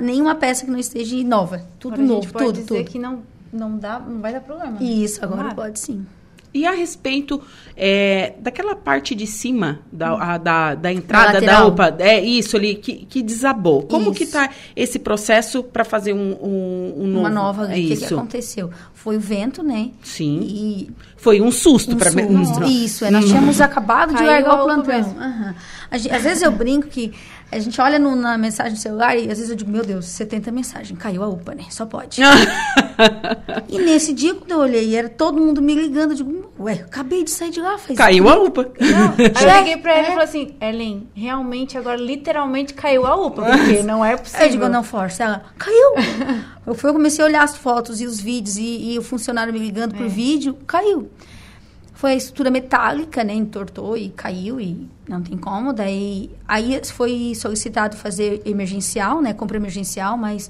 nenhuma 0.00 0.34
peça 0.34 0.64
que 0.64 0.70
não 0.70 0.78
esteja 0.78 1.14
nova. 1.24 1.62
Tudo 1.78 1.94
agora 1.94 2.08
novo, 2.08 2.20
a 2.20 2.22
gente 2.22 2.32
pode 2.32 2.44
tudo, 2.46 2.54
dizer 2.54 2.84
tudo. 2.84 2.90
que 2.90 2.98
não, 2.98 3.22
não, 3.52 3.76
dá, 3.76 3.98
não 3.98 4.20
vai 4.20 4.32
dar 4.32 4.40
problema. 4.40 4.82
Isso, 4.82 5.22
agora 5.22 5.54
pode 5.54 5.78
sim. 5.78 6.06
E 6.52 6.66
a 6.66 6.72
respeito 6.72 7.40
é, 7.76 8.34
daquela 8.40 8.74
parte 8.74 9.14
de 9.14 9.26
cima 9.26 9.80
da, 9.92 10.14
hum. 10.14 10.18
a, 10.20 10.38
da, 10.38 10.74
da 10.74 10.92
entrada 10.92 11.40
da 11.40 11.66
UPA, 11.66 11.94
é 11.98 12.20
isso 12.20 12.56
ali, 12.56 12.74
que, 12.74 13.06
que 13.06 13.22
desabou. 13.22 13.82
Como 13.82 14.06
isso. 14.06 14.14
que 14.14 14.24
está 14.24 14.50
esse 14.74 14.98
processo 14.98 15.62
para 15.62 15.84
fazer 15.84 16.12
um, 16.12 16.36
um, 16.42 16.94
um 16.96 17.06
novo? 17.06 17.20
Uma 17.20 17.30
nova, 17.30 17.64
o 17.64 17.68
que, 17.68 17.96
que, 17.96 18.04
aconteceu? 18.04 18.70
Foi 18.94 19.16
o 19.16 19.20
vento, 19.20 19.62
né? 19.62 19.90
Sim. 20.02 20.40
E 20.42 20.90
foi 21.16 21.40
um 21.40 21.50
susto 21.50 21.94
um 21.94 21.98
para 21.98 22.10
mim. 22.10 22.42
Isso, 22.66 23.04
é, 23.04 23.10
nós 23.10 23.26
tínhamos 23.26 23.60
acabado 23.60 24.14
de 24.14 24.22
largar 24.22 24.60
o 24.60 24.64
plantão. 24.64 25.00
Uhum. 25.00 25.54
às 25.90 26.22
vezes 26.22 26.42
eu 26.42 26.50
brinco 26.50 26.88
que 26.88 27.12
a 27.50 27.58
gente 27.58 27.80
olha 27.80 27.98
no, 27.98 28.14
na 28.14 28.36
mensagem 28.36 28.74
do 28.74 28.78
celular 28.78 29.16
e 29.16 29.22
às 29.22 29.38
vezes 29.38 29.48
eu 29.48 29.56
digo, 29.56 29.70
meu 29.70 29.82
Deus, 29.82 30.04
70 30.06 30.52
mensagens, 30.52 30.98
caiu 30.98 31.22
a 31.22 31.28
UPA, 31.28 31.54
né? 31.54 31.64
Só 31.70 31.86
pode. 31.86 32.20
e 33.68 33.78
nesse 33.78 34.12
dia, 34.12 34.34
quando 34.34 34.50
eu 34.50 34.58
olhei, 34.58 34.94
era 34.94 35.08
todo 35.08 35.40
mundo 35.40 35.62
me 35.62 35.74
ligando, 35.74 36.10
eu 36.10 36.16
digo, 36.16 36.52
ué, 36.60 36.74
acabei 36.74 37.24
de 37.24 37.30
sair 37.30 37.50
de 37.50 37.60
lá, 37.60 37.78
faz 37.78 37.96
Caiu 37.96 38.28
a 38.28 38.38
UPA. 38.38 38.70
Não, 38.78 39.14
aí 39.34 39.44
eu 39.44 39.58
liguei 39.58 39.76
pra 39.78 39.98
ele 39.98 40.08
é. 40.08 40.10
e 40.10 40.12
falei 40.12 40.24
assim, 40.24 40.56
Ellen, 40.60 41.08
realmente 41.14 41.78
agora 41.78 41.96
literalmente 41.96 42.74
caiu 42.74 43.06
a 43.06 43.16
UPA, 43.16 43.42
porque 43.44 43.80
não 43.84 44.04
é 44.04 44.16
possível. 44.16 44.46
Eu 44.46 44.50
digo, 44.50 44.68
não, 44.68 44.82
força. 44.82 45.24
Ela, 45.24 45.44
caiu. 45.56 45.94
eu 46.66 46.74
fui, 46.74 46.90
eu 46.90 46.94
comecei 46.94 47.24
a 47.24 47.28
olhar 47.28 47.42
as 47.42 47.56
fotos 47.56 48.00
e 48.00 48.04
os 48.04 48.20
vídeos 48.20 48.58
e, 48.58 48.92
e 48.92 48.98
o 48.98 49.02
funcionário 49.02 49.54
me 49.54 49.58
ligando 49.58 49.94
por 49.94 50.04
é. 50.04 50.08
vídeo, 50.08 50.54
caiu. 50.66 51.10
Foi 51.98 52.12
a 52.12 52.14
estrutura 52.14 52.48
metálica, 52.48 53.24
né? 53.24 53.34
Entortou 53.34 53.96
e 53.96 54.08
caiu 54.10 54.60
e 54.60 54.86
não 55.08 55.20
tem 55.20 55.36
como. 55.36 55.72
Daí, 55.72 56.30
aí 56.46 56.80
foi 56.84 57.32
solicitado 57.34 57.96
fazer 57.96 58.40
emergencial, 58.44 59.20
né? 59.20 59.34
Compra 59.34 59.56
emergencial, 59.56 60.16
mas 60.16 60.48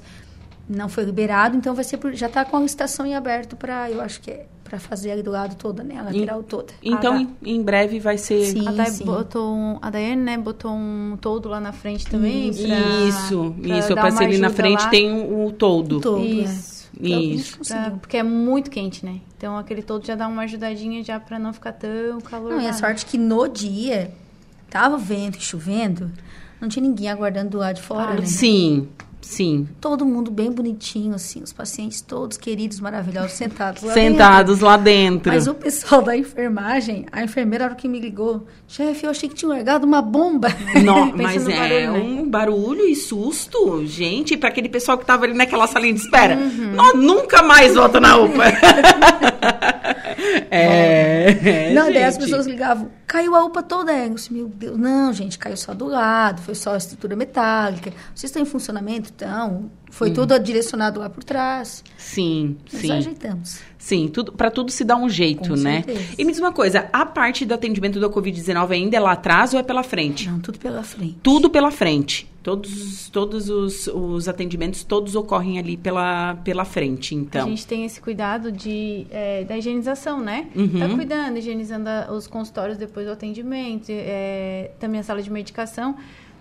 não 0.69 0.87
foi 0.87 1.05
liberado. 1.05 1.57
Então, 1.57 1.73
vai 1.73 1.83
ser 1.83 1.97
por, 1.97 2.13
já 2.13 2.27
está 2.27 2.45
com 2.45 2.55
a 2.57 2.59
licitação 2.59 3.03
em 3.03 3.15
aberto 3.15 3.55
para, 3.55 3.89
eu 3.89 3.99
acho 3.99 4.21
que 4.21 4.29
é 4.29 4.45
para 4.63 4.77
fazer 4.77 5.09
ali 5.09 5.23
do 5.23 5.31
lado 5.31 5.55
todo, 5.55 5.81
né? 5.81 5.97
A 5.97 6.03
lateral 6.03 6.43
toda. 6.43 6.71
Então, 6.83 7.13
Ah, 7.15 7.21
em, 7.21 7.55
em 7.55 7.63
breve 7.63 7.99
vai 7.99 8.19
ser... 8.19 8.45
Sim, 8.45 8.67
a, 8.67 8.71
Day 8.71 8.85
sim. 8.91 9.03
botou 9.03 9.51
um, 9.51 9.79
a 9.81 9.89
Daiane, 9.89 10.21
né, 10.21 10.37
botou 10.37 10.69
um 10.71 11.17
todo 11.19 11.49
lá 11.49 11.59
na 11.59 11.71
frente 11.71 12.05
também. 12.05 12.49
Isso. 12.49 12.67
pra- 12.67 12.77
Isso, 13.07 13.55
pra 13.59 13.77
isso. 13.79 13.91
Eu 13.91 13.95
passei 13.95 14.27
ali 14.27 14.37
na 14.37 14.51
frente, 14.51 14.83
lá. 14.83 14.89
tem 14.91 15.11
o, 15.11 15.47
o 15.47 15.51
todo. 15.51 15.99
Todo, 15.99 16.23
Isso. 16.23 16.78
Isso. 16.99 17.59
Pra- 17.67 17.91
porque 17.91 18.17
é 18.17 18.23
muito 18.23 18.69
quente, 18.69 19.05
né? 19.05 19.21
Então 19.37 19.57
aquele 19.57 19.81
todo 19.81 20.05
já 20.05 20.15
dá 20.15 20.27
uma 20.27 20.41
ajudadinha 20.43 21.03
já 21.03 21.19
pra 21.19 21.39
não 21.39 21.53
ficar 21.53 21.73
tão 21.73 22.19
calor. 22.21 22.51
Não, 22.51 22.61
e 22.61 22.67
a 22.67 22.73
sorte 22.73 23.05
que 23.05 23.17
no 23.17 23.47
dia 23.47 24.11
tava 24.69 24.97
vento 24.97 25.37
e 25.37 25.41
chovendo, 25.41 26.11
não 26.59 26.67
tinha 26.67 26.83
ninguém 26.83 27.09
aguardando 27.09 27.51
do 27.51 27.57
lado 27.57 27.75
de 27.77 27.81
fora, 27.81 28.15
né? 28.15 28.25
Sim, 28.25 28.89
sim. 29.21 29.67
Todo 29.79 30.05
mundo 30.05 30.31
bem 30.31 30.51
bonitinho, 30.51 31.15
assim, 31.15 31.41
os 31.41 31.53
pacientes 31.53 32.01
todos 32.01 32.37
queridos, 32.37 32.79
maravilhosos, 32.79 33.33
sentados 33.33 33.83
lá 33.83 33.93
Sentados 33.93 34.55
dentro. 34.55 34.65
lá 34.65 34.77
dentro. 34.77 35.31
Mas 35.31 35.47
o 35.47 35.53
pessoal 35.53 36.01
da 36.01 36.15
enfermagem, 36.15 37.05
a 37.11 37.23
enfermeira, 37.23 37.65
a 37.65 37.67
hora 37.67 37.75
que 37.75 37.87
me 37.87 37.99
ligou, 37.99 38.47
chefe, 38.67 39.05
eu 39.05 39.11
achei 39.11 39.29
que 39.29 39.35
tinha 39.35 39.49
largado 39.49 39.85
uma 39.85 40.01
bomba. 40.01 40.49
Não, 40.83 41.15
mas 41.15 41.47
é 41.47 41.87
barulho, 41.87 41.91
né? 41.93 42.21
um 42.21 42.29
barulho 42.29 42.85
e 42.85 42.95
susto, 42.95 43.85
gente, 43.85 44.37
para 44.37 44.49
aquele 44.49 44.69
pessoal 44.69 44.97
que 44.97 45.05
tava 45.05 45.25
ali 45.25 45.33
naquela 45.33 45.67
salinha 45.67 45.93
de 45.93 46.01
espera. 46.01 46.35
Uhum. 46.35 46.73
Nós 46.73 46.93
nunca 46.95 47.43
mais 47.43 47.75
volta 47.75 47.99
na 47.99 48.17
UPA. 48.17 48.45
é, 50.51 51.71
Não, 51.73 51.91
daí 51.91 52.03
as 52.03 52.15
gente. 52.15 52.23
pessoas 52.25 52.45
ligavam, 52.47 52.89
caiu 53.07 53.35
a 53.35 53.43
UPA 53.45 53.63
toda. 53.63 53.91
Eu 53.93 54.13
disse, 54.13 54.31
meu 54.33 54.47
Deus, 54.47 54.77
não, 54.77 55.13
gente, 55.13 55.37
caiu 55.39 55.57
só 55.57 55.73
do 55.73 55.85
lado, 55.85 56.41
foi 56.41 56.55
só 56.55 56.73
a 56.73 56.77
estrutura 56.77 57.15
metálica. 57.15 57.91
Vocês 58.13 58.29
estão 58.29 58.41
em 58.41 58.45
funcionamento? 58.45 59.11
Então, 59.15 59.71
foi 59.91 60.09
Hum. 60.11 60.13
tudo 60.13 60.37
direcionado 60.39 60.99
lá 60.99 61.09
por 61.09 61.23
trás. 61.23 61.83
Sim, 61.97 62.57
Nós 62.71 62.81
sim. 62.81 62.91
ajeitamos. 62.91 63.59
Sim, 63.79 64.09
tudo, 64.09 64.33
para 64.33 64.51
tudo 64.51 64.69
se 64.71 64.83
dá 64.83 64.97
um 64.97 65.09
jeito, 65.09 65.49
Com 65.49 65.55
né? 65.55 65.81
certeza. 65.83 66.15
E 66.17 66.25
me 66.25 66.31
diz 66.31 66.39
uma 66.39 66.51
coisa, 66.51 66.89
a 66.91 67.05
parte 67.05 67.45
do 67.45 67.53
atendimento 67.53 67.97
da 67.97 68.09
Covid-19 68.09 68.71
ainda 68.71 68.97
é 68.97 68.99
lá 68.99 69.13
atrás 69.13 69.53
ou 69.53 69.59
é 69.59 69.63
pela 69.63 69.83
frente? 69.83 70.29
Não, 70.29 70.39
tudo 70.39 70.59
pela 70.59 70.83
frente. 70.83 71.17
Tudo 71.23 71.49
pela 71.49 71.71
frente. 71.71 72.29
Todos, 72.43 73.09
todos 73.09 73.49
os, 73.49 73.87
os 73.87 74.27
atendimentos, 74.27 74.83
todos 74.83 75.15
ocorrem 75.15 75.59
ali 75.59 75.77
pela, 75.77 76.35
pela 76.35 76.65
frente, 76.65 77.15
então. 77.15 77.45
A 77.45 77.49
gente 77.49 77.65
tem 77.65 77.85
esse 77.85 78.01
cuidado 78.01 78.51
de, 78.51 79.07
é, 79.11 79.43
da 79.45 79.57
higienização, 79.57 80.19
né? 80.19 80.47
Uhum. 80.55 80.79
Tá 80.79 80.89
cuidando, 80.89 81.37
higienizando 81.37 81.89
os 82.11 82.27
consultórios 82.27 82.77
depois 82.77 83.05
do 83.05 83.13
atendimento, 83.13 83.87
é, 83.89 84.71
também 84.79 84.99
a 84.99 85.03
sala 85.03 85.21
de 85.21 85.31
medicação, 85.31 85.95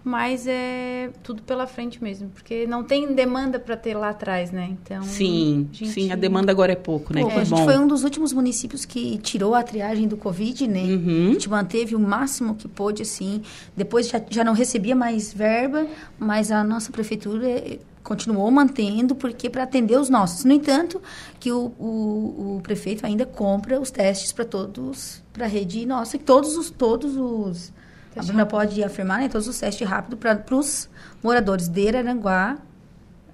mas 0.08 0.46
é 0.46 1.10
tudo 1.22 1.42
pela 1.42 1.66
frente 1.66 2.02
mesmo, 2.02 2.30
porque 2.30 2.66
não 2.66 2.82
tem 2.82 3.14
demanda 3.14 3.58
para 3.58 3.76
ter 3.76 3.94
lá 3.94 4.08
atrás, 4.08 4.50
né? 4.50 4.70
Então, 4.82 5.02
Sim, 5.02 5.68
gente- 5.70 5.92
sim, 5.92 6.10
a 6.10 6.16
demanda 6.16 6.50
agora 6.50 6.72
é 6.72 6.76
pouco, 6.76 7.12
né? 7.12 7.20
Pô, 7.20 7.28
que 7.28 7.34
a 7.34 7.44
gente 7.44 7.58
bom. 7.58 7.64
foi 7.64 7.78
um 7.78 7.86
dos 7.86 8.04
últimos 8.04 8.32
municípios 8.32 8.86
que 8.86 9.18
tirou 9.18 9.54
a 9.54 9.62
triagem 9.62 10.08
do 10.08 10.16
Covid, 10.16 10.66
né? 10.66 10.82
Uhum. 10.84 11.28
A 11.28 11.32
gente 11.34 11.50
manteve 11.50 11.94
o 11.94 12.00
máximo 12.00 12.54
que 12.54 12.66
pôde, 12.66 13.02
assim. 13.02 13.42
Depois 13.76 14.08
já, 14.08 14.20
já 14.30 14.42
não 14.42 14.54
recebia 14.54 14.96
mais 14.96 15.32
verba, 15.32 15.86
mas 16.18 16.50
a 16.50 16.64
nossa 16.64 16.90
prefeitura 16.90 17.46
eh, 17.46 17.78
continuou 18.02 18.50
mantendo, 18.50 19.14
porque 19.14 19.50
para 19.50 19.64
atender 19.64 19.98
os 20.00 20.08
nossos. 20.08 20.42
No 20.44 20.52
entanto, 20.52 21.02
que 21.38 21.52
o, 21.52 21.66
o, 21.78 22.56
o 22.56 22.60
prefeito 22.62 23.04
ainda 23.04 23.26
compra 23.26 23.78
os 23.78 23.90
testes 23.90 24.32
para 24.32 24.46
todos, 24.46 25.22
para 25.34 25.44
a 25.44 25.48
rede 25.48 25.84
nossa, 25.84 26.16
que 26.16 26.24
todos 26.24 26.56
os, 26.56 26.70
todos 26.70 27.14
os... 27.16 27.76
A 28.18 28.22
Bruna 28.22 28.40
rápido. 28.40 28.50
pode 28.50 28.84
afirmar, 28.84 29.20
né? 29.20 29.28
Todos 29.28 29.48
os 29.48 29.58
testes 29.58 29.86
rápidos 29.88 30.18
para 30.18 30.56
os 30.56 30.88
moradores 31.22 31.68
de 31.68 31.88
Araranguá. 31.88 32.58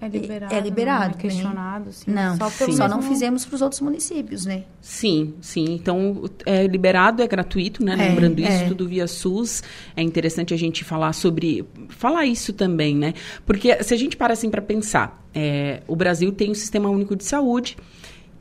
É 0.00 0.08
liberado. 0.08 0.54
É 0.54 0.60
liberado, 0.60 1.00
Não 1.00 1.06
é 1.06 1.14
né? 1.14 1.20
questionado, 1.20 1.92
sim. 1.92 2.10
Não, 2.10 2.36
só, 2.36 2.50
só, 2.50 2.66
pelo 2.66 2.88
não 2.88 3.00
fizemos 3.00 3.46
para 3.46 3.54
os 3.54 3.62
outros 3.62 3.80
municípios, 3.80 4.44
né? 4.44 4.64
Sim, 4.80 5.34
sim. 5.40 5.64
Então, 5.70 6.24
é 6.44 6.66
liberado, 6.66 7.22
é 7.22 7.26
gratuito, 7.26 7.82
né? 7.82 7.94
É, 7.94 8.08
Lembrando 8.10 8.38
isso, 8.40 8.50
é. 8.50 8.68
tudo 8.68 8.86
via 8.86 9.06
SUS. 9.06 9.62
É 9.96 10.02
interessante 10.02 10.52
a 10.52 10.58
gente 10.58 10.84
falar 10.84 11.12
sobre... 11.14 11.66
Falar 11.88 12.26
isso 12.26 12.52
também, 12.52 12.94
né? 12.94 13.14
Porque 13.46 13.82
se 13.82 13.94
a 13.94 13.96
gente 13.96 14.14
para 14.16 14.34
assim 14.34 14.50
para 14.50 14.60
pensar, 14.60 15.24
é, 15.34 15.82
o 15.88 15.96
Brasil 15.96 16.30
tem 16.32 16.50
um 16.50 16.54
Sistema 16.54 16.90
Único 16.90 17.16
de 17.16 17.24
Saúde 17.24 17.76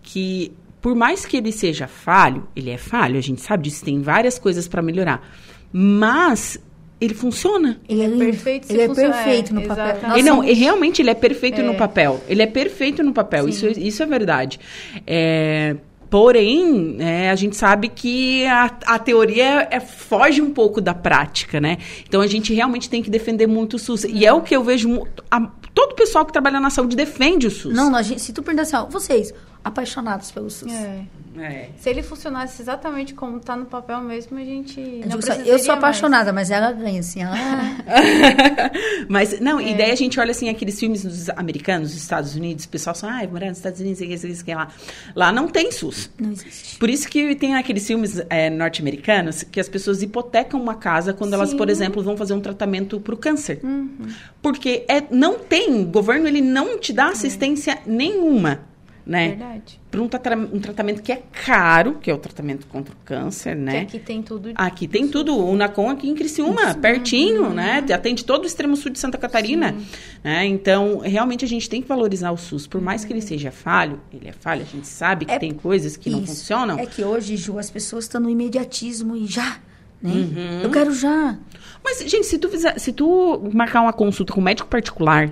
que, 0.01 0.51
por 0.81 0.93
mais 0.95 1.25
que 1.25 1.37
ele 1.37 1.51
seja 1.53 1.87
falho, 1.87 2.45
ele 2.53 2.71
é 2.71 2.77
falho, 2.77 3.17
a 3.17 3.21
gente 3.21 3.39
sabe 3.39 3.63
disso, 3.63 3.85
tem 3.85 4.01
várias 4.01 4.37
coisas 4.37 4.67
para 4.67 4.81
melhorar. 4.81 5.25
Mas 5.73 6.59
ele 7.01 7.13
funciona. 7.15 7.79
Ele 7.89 8.03
é, 8.03 8.07
lindo. 8.07 8.19
perfeito 8.19 8.71
Ele 8.71 8.81
é 8.83 8.87
funciona- 8.87 9.13
perfeito 9.13 9.51
é, 9.51 9.53
no 9.55 9.61
papel. 9.67 9.97
Ele 10.13 10.21
não, 10.23 10.43
e 10.43 10.53
realmente 10.53 11.01
ele 11.01 11.09
é 11.09 11.13
perfeito 11.15 11.59
É. 11.59 11.63
no 11.63 11.73
papel. 11.75 12.21
Ele 12.29 12.41
é 12.43 12.47
perfeito 12.47 13.03
no 13.03 13.11
papel. 13.11 13.49
Isso, 13.49 13.67
isso 13.67 14.01
é 14.01 14.05
verdade. 14.05 14.59
É, 15.05 15.75
porém, 16.09 16.95
é, 16.99 17.29
a 17.29 17.35
gente 17.35 17.55
sabe 17.57 17.89
que 17.89 18.45
a, 18.45 18.71
a 18.85 18.99
teoria 18.99 19.67
é, 19.69 19.79
foge 19.81 20.41
um 20.41 20.51
pouco 20.51 20.79
da 20.79 20.93
prática, 20.93 21.59
né? 21.59 21.79
Então 22.07 22.21
a 22.21 22.27
gente 22.27 22.53
realmente 22.53 22.89
tem 22.89 23.01
que 23.03 23.09
defender 23.09 23.47
muito 23.47 23.73
o 23.75 23.79
SUS. 23.79 24.03
E 24.05 24.25
é 24.25 24.31
o 24.31 24.41
que 24.41 24.55
eu 24.55 24.63
vejo. 24.63 25.05
a- 25.29 25.51
todo 25.73 25.93
o 25.93 25.95
pessoal 25.95 26.23
que 26.23 26.31
trabalha 26.31 26.59
na 26.59 26.69
saúde 26.69 26.95
defende 26.95 27.47
o 27.47 27.51
SUS. 27.51 27.73
Não, 27.73 27.89
nós, 27.89 28.05
se 28.07 28.31
tu 28.31 28.43
perguntar 28.43 28.61
assim, 28.61 28.75
ó, 28.75 28.85
vocês, 28.85 29.33
apaixonados 29.63 30.31
pelo 30.31 30.49
SUS. 30.49 30.71
É. 30.71 31.03
É. 31.35 31.69
Se 31.77 31.89
ele 31.89 32.03
funcionasse 32.03 32.61
exatamente 32.61 33.15
como 33.15 33.39
tá 33.39 33.55
no 33.55 33.65
papel 33.65 33.99
mesmo, 34.01 34.37
a 34.37 34.43
gente 34.43 34.79
Eu, 34.79 35.09
não 35.09 35.19
só, 35.21 35.33
eu 35.33 35.57
sou 35.57 35.69
mais. 35.69 35.69
apaixonada, 35.69 36.31
mas 36.31 36.51
ela 36.51 36.71
ganha 36.71 36.99
assim. 36.99 37.23
Ela... 37.23 37.35
Mas, 39.09 39.39
não, 39.39 39.59
É. 39.59 39.71
e 39.71 39.73
daí 39.75 39.91
a 39.91 39.95
gente 39.95 40.19
olha 40.19 40.31
assim, 40.31 40.49
aqueles 40.49 40.79
filmes 40.79 41.03
dos 41.03 41.29
americanos, 41.29 41.89
dos 41.91 42.01
Estados 42.01 42.35
Unidos, 42.35 42.65
o 42.65 42.69
pessoal 42.69 42.95
fala, 42.95 43.21
ah, 43.23 43.27
morar 43.27 43.47
nos 43.47 43.57
Estados 43.57 43.79
Unidos, 43.79 43.97
sei 43.97 44.07
o 44.07 44.11
que, 44.11 44.17
sei 44.17 44.29
o 44.29 44.33
que, 44.33 44.37
sei 44.37 44.43
o 44.43 44.45
que 44.45 44.55
lá. 44.55 44.67
Lá 45.15 45.31
não 45.31 45.47
tem 45.47 45.71
SUS. 45.71 46.09
Não 46.19 46.31
existe. 46.31 46.77
Por 46.77 46.89
isso 46.89 47.07
que 47.07 47.35
tem 47.35 47.55
aqueles 47.55 47.85
filmes 47.85 48.21
é, 48.29 48.49
norte-americanos 48.49 49.43
que 49.43 49.59
as 49.59 49.67
pessoas 49.69 50.01
hipotecam 50.03 50.61
uma 50.61 50.75
casa 50.75 51.13
quando 51.13 51.33
elas, 51.33 51.53
por 51.53 51.69
exemplo, 51.69 52.03
vão 52.03 52.15
fazer 52.15 52.33
um 52.33 52.41
tratamento 52.41 52.99
para 52.99 53.13
o 53.13 53.17
câncer. 53.17 53.59
Uhum. 53.63 54.07
Porque 54.41 54.85
é, 54.87 55.01
não 55.09 55.39
tem, 55.39 55.81
o 55.81 55.85
governo 55.85 56.27
ele 56.27 56.41
não 56.41 56.77
te 56.77 56.93
dá 56.93 57.07
assistência 57.09 57.79
nenhuma, 57.85 58.59
né? 59.05 59.29
Verdade. 59.29 59.79
Para 59.91 60.01
um, 60.01 60.07
trata- 60.07 60.35
um 60.35 60.59
tratamento 60.59 61.01
que 61.01 61.11
é 61.11 61.21
caro, 61.45 61.95
que 62.01 62.09
é 62.09 62.13
o 62.13 62.17
tratamento 62.17 62.65
contra 62.67 62.93
o 62.93 62.97
câncer, 63.05 63.55
né? 63.55 63.85
Que 63.85 63.97
aqui 63.97 63.99
tem 63.99 64.21
tudo. 64.21 64.51
Aqui 64.55 64.87
tem 64.87 65.07
tudo, 65.07 65.37
o 65.37 65.55
Nacon 65.55 65.89
aqui 65.89 66.09
em 66.09 66.15
Criciúma, 66.15 66.73
pertinho, 66.75 67.49
né? 67.49 67.83
Atende 67.93 68.23
todo 68.25 68.43
o 68.43 68.47
extremo 68.47 68.75
sul 68.75 68.91
de 68.91 68.99
Santa 68.99 69.17
Catarina. 69.17 69.75
Né? 70.23 70.45
Então, 70.45 70.99
realmente 70.99 71.43
a 71.45 71.47
gente 71.47 71.69
tem 71.69 71.81
que 71.81 71.87
valorizar 71.87 72.31
o 72.31 72.37
SUS. 72.37 72.65
Por 72.65 72.79
mais 72.81 73.03
que 73.05 73.11
ele 73.13 73.21
seja 73.21 73.51
falho, 73.51 73.99
ele 74.13 74.29
é 74.29 74.31
falho, 74.31 74.61
a 74.61 74.65
gente 74.65 74.87
sabe 74.87 75.25
que 75.25 75.31
É- 75.33 75.39
tem 75.39 75.53
coisas 75.53 75.97
que 75.97 76.09
não 76.09 76.19
Isso. 76.19 76.27
funcionam. 76.27 76.79
É 76.79 76.85
que 76.85 77.03
hoje, 77.03 77.35
Ju, 77.37 77.59
as 77.59 77.69
pessoas 77.69 78.05
estão 78.05 78.21
no 78.21 78.29
imediatismo 78.29 79.15
e 79.15 79.27
já, 79.27 79.57
né? 80.01 80.11
Uhum. 80.11 80.61
Eu 80.63 80.69
quero 80.71 80.93
já. 80.93 81.37
Mas, 81.83 81.99
gente, 81.99 82.25
se 82.25 82.37
tu, 82.37 82.49
fizer, 82.49 82.79
se 82.79 82.93
tu 82.93 83.49
marcar 83.53 83.81
uma 83.81 83.91
consulta 83.93 84.31
com 84.33 84.39
um 84.39 84.43
médico 84.43 84.69
particular, 84.69 85.29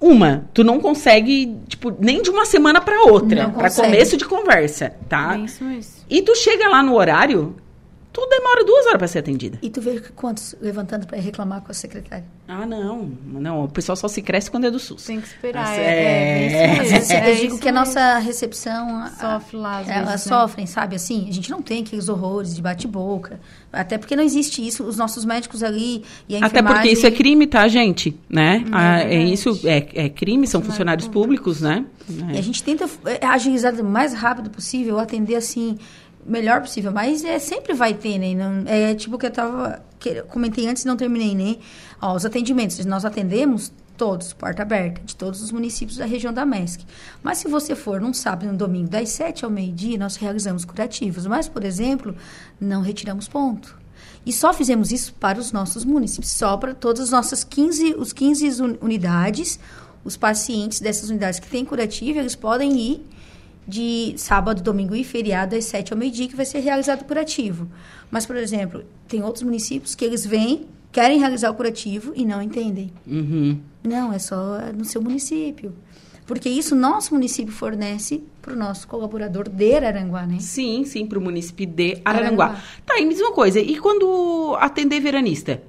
uma, 0.00 0.44
tu 0.54 0.62
não 0.62 0.80
consegue, 0.80 1.56
tipo, 1.66 1.94
nem 1.98 2.22
de 2.22 2.30
uma 2.30 2.44
semana 2.44 2.80
para 2.80 3.02
outra, 3.02 3.48
para 3.48 3.70
começo 3.70 4.16
de 4.16 4.24
conversa, 4.24 4.92
tá? 5.08 5.36
É 5.36 5.40
isso 5.40 5.64
mesmo. 5.64 5.92
E 6.08 6.22
tu 6.22 6.34
chega 6.36 6.68
lá 6.68 6.82
no 6.82 6.94
horário, 6.94 7.56
tu 8.20 8.28
demora 8.28 8.64
duas 8.64 8.86
horas 8.86 8.98
para 8.98 9.08
ser 9.08 9.18
atendida. 9.20 9.58
E 9.62 9.70
tu 9.70 9.80
vê 9.80 10.00
quantos 10.14 10.54
levantando 10.60 11.06
para 11.06 11.18
reclamar 11.18 11.62
com 11.62 11.70
a 11.70 11.74
secretária. 11.74 12.24
Ah, 12.46 12.66
não, 12.66 13.12
não, 13.24 13.64
o 13.64 13.68
pessoal 13.68 13.96
só 13.96 14.08
se 14.08 14.22
cresce 14.22 14.50
quando 14.50 14.66
é 14.66 14.70
do 14.70 14.78
SUS. 14.78 15.04
Tem 15.04 15.20
que 15.20 15.26
esperar. 15.26 15.66
Nossa, 15.66 15.80
é, 15.80 15.84
é, 15.84 16.78
é. 16.78 16.98
isso 16.98 17.12
eu 17.12 17.18
É 17.18 17.34
digo 17.34 17.46
isso 17.54 17.58
que 17.58 17.68
a 17.68 17.72
nossa 17.72 18.18
recepção... 18.18 19.06
Sofre 19.18 19.56
lá, 19.56 19.80
às 19.80 19.88
Elas 19.88 20.10
vezes, 20.10 20.26
né? 20.26 20.36
sofrem, 20.36 20.66
sabe? 20.66 20.96
Assim, 20.96 21.28
a 21.28 21.32
gente 21.32 21.50
não 21.50 21.60
tem 21.60 21.82
aqueles 21.82 22.08
horrores 22.08 22.54
de 22.54 22.62
bate-boca. 22.62 23.40
Até 23.72 23.98
porque 23.98 24.16
não 24.16 24.22
existe 24.22 24.66
isso. 24.66 24.84
Os 24.84 24.96
nossos 24.96 25.24
médicos 25.24 25.62
ali 25.62 26.02
e 26.28 26.36
a 26.36 26.46
Até 26.46 26.62
porque 26.62 26.88
isso 26.88 27.06
é 27.06 27.10
crime, 27.10 27.46
tá, 27.46 27.68
gente? 27.68 28.18
Né? 28.28 28.64
Ah, 28.72 29.00
é 29.00 29.02
é, 29.02 29.08
verdade. 29.08 29.32
isso, 29.32 29.60
é, 29.64 29.76
é 30.06 30.08
crime, 30.08 30.46
são 30.46 30.62
funcionários 30.62 31.06
públicos, 31.08 31.60
né? 31.60 31.84
E 32.32 32.38
a 32.38 32.42
gente 32.42 32.62
tenta 32.62 32.88
é, 33.04 33.26
agilizar 33.26 33.74
o 33.74 33.84
mais 33.84 34.14
rápido 34.14 34.50
possível, 34.50 34.98
atender 34.98 35.34
assim, 35.34 35.78
melhor 36.28 36.60
possível. 36.60 36.92
Mas 36.92 37.24
é, 37.24 37.38
sempre 37.38 37.74
vai 37.74 37.94
ter, 37.94 38.18
né? 38.18 38.34
Não, 38.34 38.64
é 38.66 38.94
tipo 38.94 39.18
que 39.18 39.26
eu 39.26 39.30
tava. 39.30 39.82
Que 39.98 40.10
eu 40.10 40.24
comentei 40.26 40.66
antes 40.68 40.84
e 40.84 40.86
não 40.86 40.96
terminei, 40.96 41.34
né? 41.34 41.56
Ó, 42.00 42.14
os 42.14 42.24
atendimentos, 42.24 42.84
nós 42.84 43.04
atendemos 43.04 43.72
todos, 43.96 44.32
porta 44.32 44.62
aberta, 44.62 45.00
de 45.04 45.16
todos 45.16 45.42
os 45.42 45.50
municípios 45.50 45.98
da 45.98 46.06
região 46.06 46.32
da 46.32 46.46
MESC. 46.46 46.84
Mas 47.20 47.38
se 47.38 47.48
você 47.48 47.74
for 47.74 48.00
num 48.00 48.14
sábado 48.14 48.46
num 48.46 48.56
domingo, 48.56 48.88
das 48.88 49.08
7 49.08 49.44
ao 49.44 49.50
meio-dia, 49.50 49.98
nós 49.98 50.14
realizamos 50.14 50.64
curativos. 50.64 51.26
Mas, 51.26 51.48
por 51.48 51.64
exemplo, 51.64 52.14
não 52.60 52.80
retiramos 52.80 53.26
ponto. 53.26 53.76
E 54.24 54.32
só 54.32 54.52
fizemos 54.52 54.92
isso 54.92 55.12
para 55.14 55.40
os 55.40 55.50
nossos 55.50 55.84
municípios, 55.84 56.30
só 56.30 56.56
para 56.56 56.74
todas 56.74 57.00
as 57.04 57.10
nossas 57.10 57.42
15, 57.42 57.94
os 57.94 58.12
15 58.12 58.62
uni- 58.62 58.78
unidades, 58.80 59.58
os 60.04 60.16
pacientes 60.16 60.80
dessas 60.80 61.10
unidades 61.10 61.40
que 61.40 61.48
têm 61.48 61.64
curativo, 61.64 62.18
eles 62.20 62.36
podem 62.36 62.78
ir 62.78 63.06
de 63.68 64.14
sábado, 64.16 64.62
domingo 64.62 64.96
e 64.96 65.04
feriado, 65.04 65.54
às 65.54 65.66
7 65.66 65.92
ao 65.92 65.98
meio-dia, 65.98 66.26
que 66.26 66.34
vai 66.34 66.46
ser 66.46 66.60
realizado 66.60 67.02
o 67.02 67.04
curativo. 67.04 67.68
Mas, 68.10 68.24
por 68.24 68.36
exemplo, 68.36 68.82
tem 69.06 69.22
outros 69.22 69.42
municípios 69.42 69.94
que 69.94 70.04
eles 70.04 70.24
vêm, 70.24 70.66
querem 70.90 71.18
realizar 71.18 71.50
o 71.50 71.54
curativo 71.54 72.12
e 72.16 72.24
não 72.24 72.40
entendem. 72.40 72.90
Uhum. 73.06 73.60
Não, 73.84 74.10
é 74.10 74.18
só 74.18 74.58
no 74.74 74.86
seu 74.86 75.02
município. 75.02 75.74
Porque 76.26 76.48
isso 76.48 76.74
nosso 76.74 77.14
município 77.14 77.52
fornece 77.52 78.22
para 78.40 78.52
o 78.52 78.56
nosso 78.56 78.86
colaborador 78.88 79.48
de 79.48 79.74
Araranguá, 79.74 80.26
né? 80.26 80.38
Sim, 80.40 80.84
sim, 80.84 81.06
para 81.06 81.18
o 81.18 81.22
município 81.22 81.66
de 81.66 82.00
Araranguá. 82.04 82.46
Araranguá. 82.46 82.64
Tá, 82.86 82.98
e 82.98 83.04
me 83.04 83.14
diz 83.14 83.20
uma 83.20 83.32
coisa, 83.32 83.60
e 83.60 83.78
quando 83.78 84.56
atender 84.60 85.00
veranista? 85.00 85.62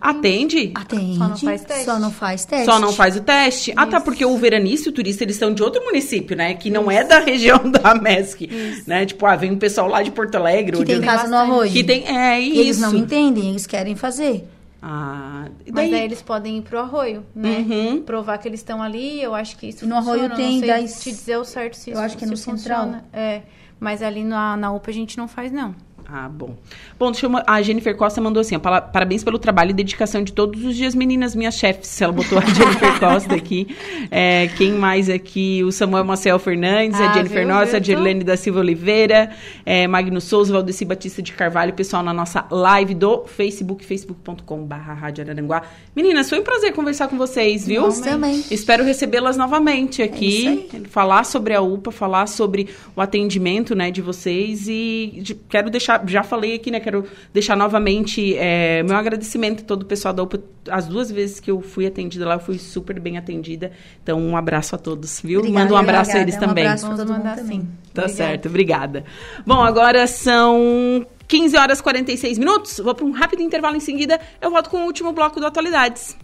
Atende? 0.00 0.72
Atende. 0.74 1.16
Só 1.16 1.28
não 1.28 1.36
faz 1.38 1.64
teste. 1.64 1.84
Só 1.84 1.98
não 1.98 2.10
faz 2.12 2.44
teste. 2.44 2.64
Só 2.66 2.78
não 2.78 2.92
faz 2.92 3.16
o 3.16 3.20
teste? 3.22 3.72
Ah, 3.76 3.86
tá, 3.86 4.00
porque 4.00 4.24
o 4.24 4.36
veranista 4.36 4.88
e 4.88 4.90
o 4.90 4.94
turista, 4.94 5.24
eles 5.24 5.36
são 5.36 5.52
de 5.52 5.62
outro 5.62 5.82
município, 5.84 6.36
né? 6.36 6.54
Que 6.54 6.70
não 6.70 6.90
é 6.90 7.02
da 7.04 7.18
região 7.20 7.58
da 7.70 7.94
MESC, 7.94 8.82
né? 8.86 9.06
Tipo, 9.06 9.24
ah, 9.26 9.34
vem 9.36 9.50
um 9.52 9.58
pessoal 9.58 9.88
lá 9.88 10.02
de 10.02 10.10
Porto 10.10 10.34
Alegre. 10.36 10.76
Que 10.76 10.84
tem 10.84 11.00
casa 11.00 11.26
no 11.28 11.36
arroio. 11.36 11.70
Que 11.72 11.82
tem, 11.82 12.06
é 12.06 12.38
isso. 12.40 12.60
Eles 12.60 12.80
não 12.80 12.94
entendem, 12.94 13.50
eles 13.50 13.66
querem 13.66 13.96
fazer. 13.96 14.46
Ah, 14.80 15.46
e 15.66 15.72
Mas 15.72 15.84
daí? 15.84 15.90
daí 15.90 16.04
eles 16.04 16.22
podem 16.22 16.58
ir 16.58 16.62
pro 16.62 16.78
arroio, 16.78 17.24
né? 17.34 17.64
Uhum. 17.68 18.02
Provar 18.02 18.38
que 18.38 18.46
eles 18.46 18.60
estão 18.60 18.80
ali, 18.80 19.20
eu 19.20 19.34
acho 19.34 19.56
que 19.56 19.68
isso 19.68 19.84
No 19.86 19.96
arroio 19.96 20.20
funciona, 20.30 20.36
tem 20.36 20.52
não 20.52 20.58
sei 20.60 20.68
das- 20.68 21.00
te 21.02 21.10
dizer 21.10 21.36
o 21.36 21.44
certo 21.44 21.74
se 21.76 21.90
Eu 21.90 21.94
isso 21.94 22.02
acho 22.02 22.16
que 22.16 22.24
é 22.24 22.28
no 22.28 22.36
central. 22.36 22.84
funciona. 22.84 23.04
É, 23.12 23.42
mas 23.80 24.02
ali 24.02 24.22
na, 24.22 24.56
na 24.56 24.70
UPA 24.72 24.90
a 24.90 24.94
gente 24.94 25.18
não 25.18 25.26
faz, 25.26 25.50
não. 25.50 25.74
Ah, 26.10 26.26
bom. 26.26 26.56
Bom, 26.98 27.10
deixa 27.12 27.26
eu, 27.26 27.32
a 27.46 27.60
Jennifer 27.60 27.94
Costa 27.94 28.18
mandou 28.18 28.40
assim, 28.40 28.56
ó, 28.56 28.58
"Pala- 28.58 28.80
parabéns 28.80 29.22
pelo 29.22 29.38
trabalho 29.38 29.70
e 29.70 29.74
dedicação 29.74 30.22
de 30.22 30.32
todos 30.32 30.64
os 30.64 30.74
dias, 30.74 30.94
meninas, 30.94 31.34
minhas 31.34 31.54
chefes. 31.54 32.00
Ela 32.00 32.14
botou 32.14 32.38
a 32.38 32.40
Jennifer 32.48 32.98
Costa 32.98 33.34
aqui. 33.34 33.76
É, 34.10 34.48
quem 34.56 34.72
mais 34.72 35.10
aqui? 35.10 35.62
O 35.64 35.70
Samuel 35.70 36.04
Marcel 36.04 36.38
Fernandes, 36.38 36.98
a 36.98 37.10
Ah, 37.10 37.12
Jennifer 37.12 37.44
viu, 37.44 37.48
Nossa, 37.54 37.76
a? 37.76 37.78
Dirlene 37.80 38.24
da 38.24 38.38
Silva 38.38 38.60
Oliveira, 38.60 39.30
é, 39.66 39.86
Magno 39.86 40.18
Souza, 40.18 40.50
Valdeci 40.50 40.82
Batista 40.86 41.20
de 41.20 41.32
Carvalho, 41.34 41.74
pessoal 41.74 42.02
na 42.02 42.14
nossa 42.14 42.46
live 42.50 42.94
do 42.94 43.24
Facebook, 43.26 43.84
facebook.com.br 43.84 44.74
Rádio 44.74 45.24
Araranguá. 45.24 45.62
Meninas, 45.94 46.30
foi 46.30 46.40
um 46.40 46.42
prazer 46.42 46.72
conversar 46.72 47.08
com 47.08 47.18
vocês, 47.18 47.66
viu? 47.66 47.82
Nós 47.82 48.00
também. 48.00 48.42
Espero 48.50 48.82
recebê-las 48.82 49.36
novamente 49.36 50.02
aqui, 50.02 50.70
falar 50.88 51.24
sobre 51.24 51.52
a 51.52 51.60
UPA, 51.60 51.90
falar 51.92 52.26
sobre 52.28 52.66
o 52.96 53.00
atendimento, 53.02 53.74
né, 53.74 53.90
de 53.90 54.00
vocês 54.00 54.66
e 54.68 55.18
de- 55.22 55.34
quero 55.34 55.68
deixar, 55.68 55.97
já 56.06 56.22
falei 56.22 56.54
aqui, 56.54 56.70
né, 56.70 56.80
quero 56.80 57.04
deixar 57.32 57.56
novamente 57.56 58.36
é, 58.36 58.82
meu 58.82 58.96
agradecimento 58.96 59.62
a 59.62 59.66
todo 59.66 59.82
o 59.82 59.86
pessoal 59.86 60.14
da 60.14 60.22
UPA. 60.22 60.40
As 60.70 60.86
duas 60.86 61.10
vezes 61.10 61.40
que 61.40 61.50
eu 61.50 61.60
fui 61.60 61.86
atendida 61.86 62.26
lá, 62.26 62.34
eu 62.34 62.40
fui 62.40 62.58
super 62.58 63.00
bem 63.00 63.16
atendida. 63.18 63.70
Então, 64.02 64.20
um 64.20 64.36
abraço 64.36 64.74
a 64.74 64.78
todos, 64.78 65.20
viu? 65.22 65.40
Obrigada, 65.40 65.64
Manda 65.64 65.74
um 65.74 65.78
abraço 65.78 66.10
a 66.10 66.14
obrigada. 66.20 66.24
eles 66.24 66.36
Um 66.36 66.40
também. 66.40 66.64
abraço 66.64 66.86
pra 66.86 66.94
Vamos 66.96 67.10
todo 67.10 67.16
mundo 67.24 67.34
também. 67.36 67.60
sim. 67.60 67.68
Tá 67.94 68.02
Obrigada. 68.02 68.08
certo, 68.12 68.48
obrigada. 68.48 69.04
Bom, 69.46 69.62
agora 69.62 70.06
são 70.06 71.06
15 71.26 71.56
horas 71.56 71.78
e 71.78 71.82
46 71.82 72.38
minutos. 72.38 72.78
Vou 72.78 72.94
para 72.94 73.04
um 73.04 73.10
rápido 73.12 73.42
intervalo 73.42 73.76
em 73.76 73.80
seguida. 73.80 74.20
Eu 74.40 74.50
volto 74.50 74.68
com 74.70 74.78
o 74.82 74.84
último 74.84 75.12
bloco 75.12 75.40
do 75.40 75.46
Atualidades. 75.46 76.16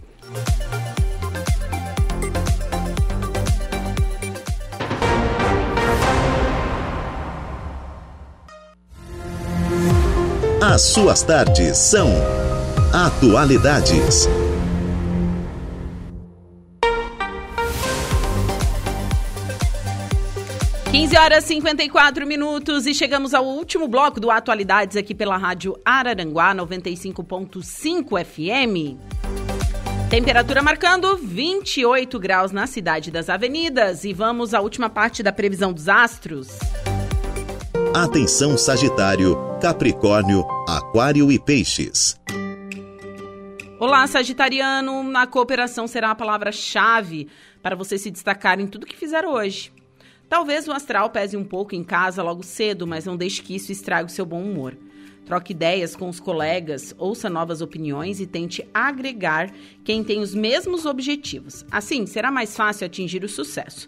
As 10.61 10.81
suas 10.81 11.21
tardes 11.21 11.77
são 11.77 12.09
Atualidades. 12.93 14.27
15 20.89 21.17
horas 21.17 21.43
e 21.43 21.47
54 21.47 22.25
minutos 22.25 22.87
e 22.87 22.93
chegamos 22.93 23.33
ao 23.33 23.45
último 23.45 23.85
bloco 23.87 24.17
do 24.19 24.31
Atualidades 24.31 24.95
aqui 24.95 25.13
pela 25.13 25.37
Rádio 25.37 25.77
Araranguá 25.83 26.55
95.5 26.55 28.23
FM. 28.23 28.97
Temperatura 30.09 30.63
marcando 30.63 31.17
28 31.17 32.17
graus 32.17 32.53
na 32.53 32.65
cidade 32.65 33.11
das 33.11 33.29
avenidas 33.29 34.05
e 34.05 34.13
vamos 34.13 34.53
à 34.53 34.61
última 34.61 34.89
parte 34.89 35.21
da 35.21 35.33
previsão 35.33 35.73
dos 35.73 35.89
astros. 35.89 36.47
Atenção 37.93 38.57
Sagitário, 38.57 39.37
Capricórnio, 39.61 40.45
Aquário 40.67 41.31
e 41.31 41.37
Peixes. 41.37 42.19
Olá, 43.79 44.07
Sagitariano. 44.07 45.03
Na 45.03 45.27
cooperação 45.27 45.87
será 45.87 46.11
a 46.11 46.15
palavra-chave 46.15 47.27
para 47.61 47.75
você 47.75 47.97
se 47.97 48.09
destacar 48.09 48.59
em 48.59 48.67
tudo 48.67 48.85
que 48.85 48.95
fizer 48.95 49.25
hoje. 49.25 49.71
Talvez 50.27 50.67
o 50.67 50.71
astral 50.71 51.09
pese 51.09 51.37
um 51.37 51.43
pouco 51.43 51.75
em 51.75 51.83
casa 51.83 52.23
logo 52.23 52.43
cedo, 52.43 52.87
mas 52.87 53.05
não 53.05 53.15
deixe 53.15 53.41
que 53.41 53.55
isso 53.55 53.71
estrague 53.71 54.09
o 54.09 54.13
seu 54.13 54.25
bom 54.25 54.41
humor. 54.41 54.77
Troque 55.25 55.53
ideias 55.53 55.95
com 55.95 56.07
os 56.09 56.19
colegas, 56.19 56.93
ouça 56.97 57.29
novas 57.29 57.61
opiniões 57.61 58.19
e 58.19 58.27
tente 58.27 58.67
agregar 58.73 59.51
quem 59.83 60.03
tem 60.03 60.19
os 60.19 60.35
mesmos 60.35 60.85
objetivos. 60.85 61.65
Assim, 61.71 62.05
será 62.05 62.31
mais 62.31 62.55
fácil 62.55 62.85
atingir 62.85 63.23
o 63.23 63.29
sucesso. 63.29 63.87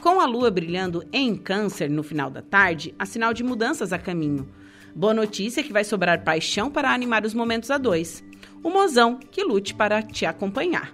Com 0.00 0.20
a 0.20 0.26
lua 0.26 0.50
brilhando 0.50 1.04
em 1.12 1.34
Câncer 1.34 1.90
no 1.90 2.04
final 2.04 2.30
da 2.30 2.40
tarde, 2.40 2.94
há 2.98 3.04
sinal 3.04 3.34
de 3.34 3.42
mudanças 3.42 3.92
a 3.92 3.98
caminho. 3.98 4.48
Boa 4.94 5.12
notícia 5.12 5.60
é 5.60 5.64
que 5.64 5.72
vai 5.72 5.82
sobrar 5.82 6.22
paixão 6.22 6.70
para 6.70 6.92
animar 6.92 7.24
os 7.24 7.34
momentos 7.34 7.70
a 7.70 7.78
dois. 7.78 8.24
O 8.62 8.70
mozão 8.70 9.16
que 9.16 9.42
lute 9.42 9.74
para 9.74 10.00
te 10.00 10.24
acompanhar. 10.24 10.92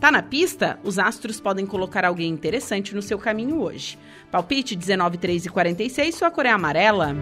Tá 0.00 0.12
na 0.12 0.22
pista? 0.22 0.78
Os 0.84 0.98
astros 0.98 1.40
podem 1.40 1.66
colocar 1.66 2.04
alguém 2.04 2.30
interessante 2.30 2.94
no 2.94 3.02
seu 3.02 3.18
caminho 3.18 3.60
hoje. 3.60 3.98
Palpite 4.30 4.76
19, 4.76 5.18
3 5.18 5.46
e 5.46 5.48
46, 5.48 6.14
sua 6.14 6.30
cor 6.30 6.46
é 6.46 6.50
amarela. 6.50 7.16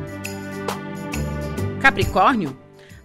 Capricórnio. 1.81 2.57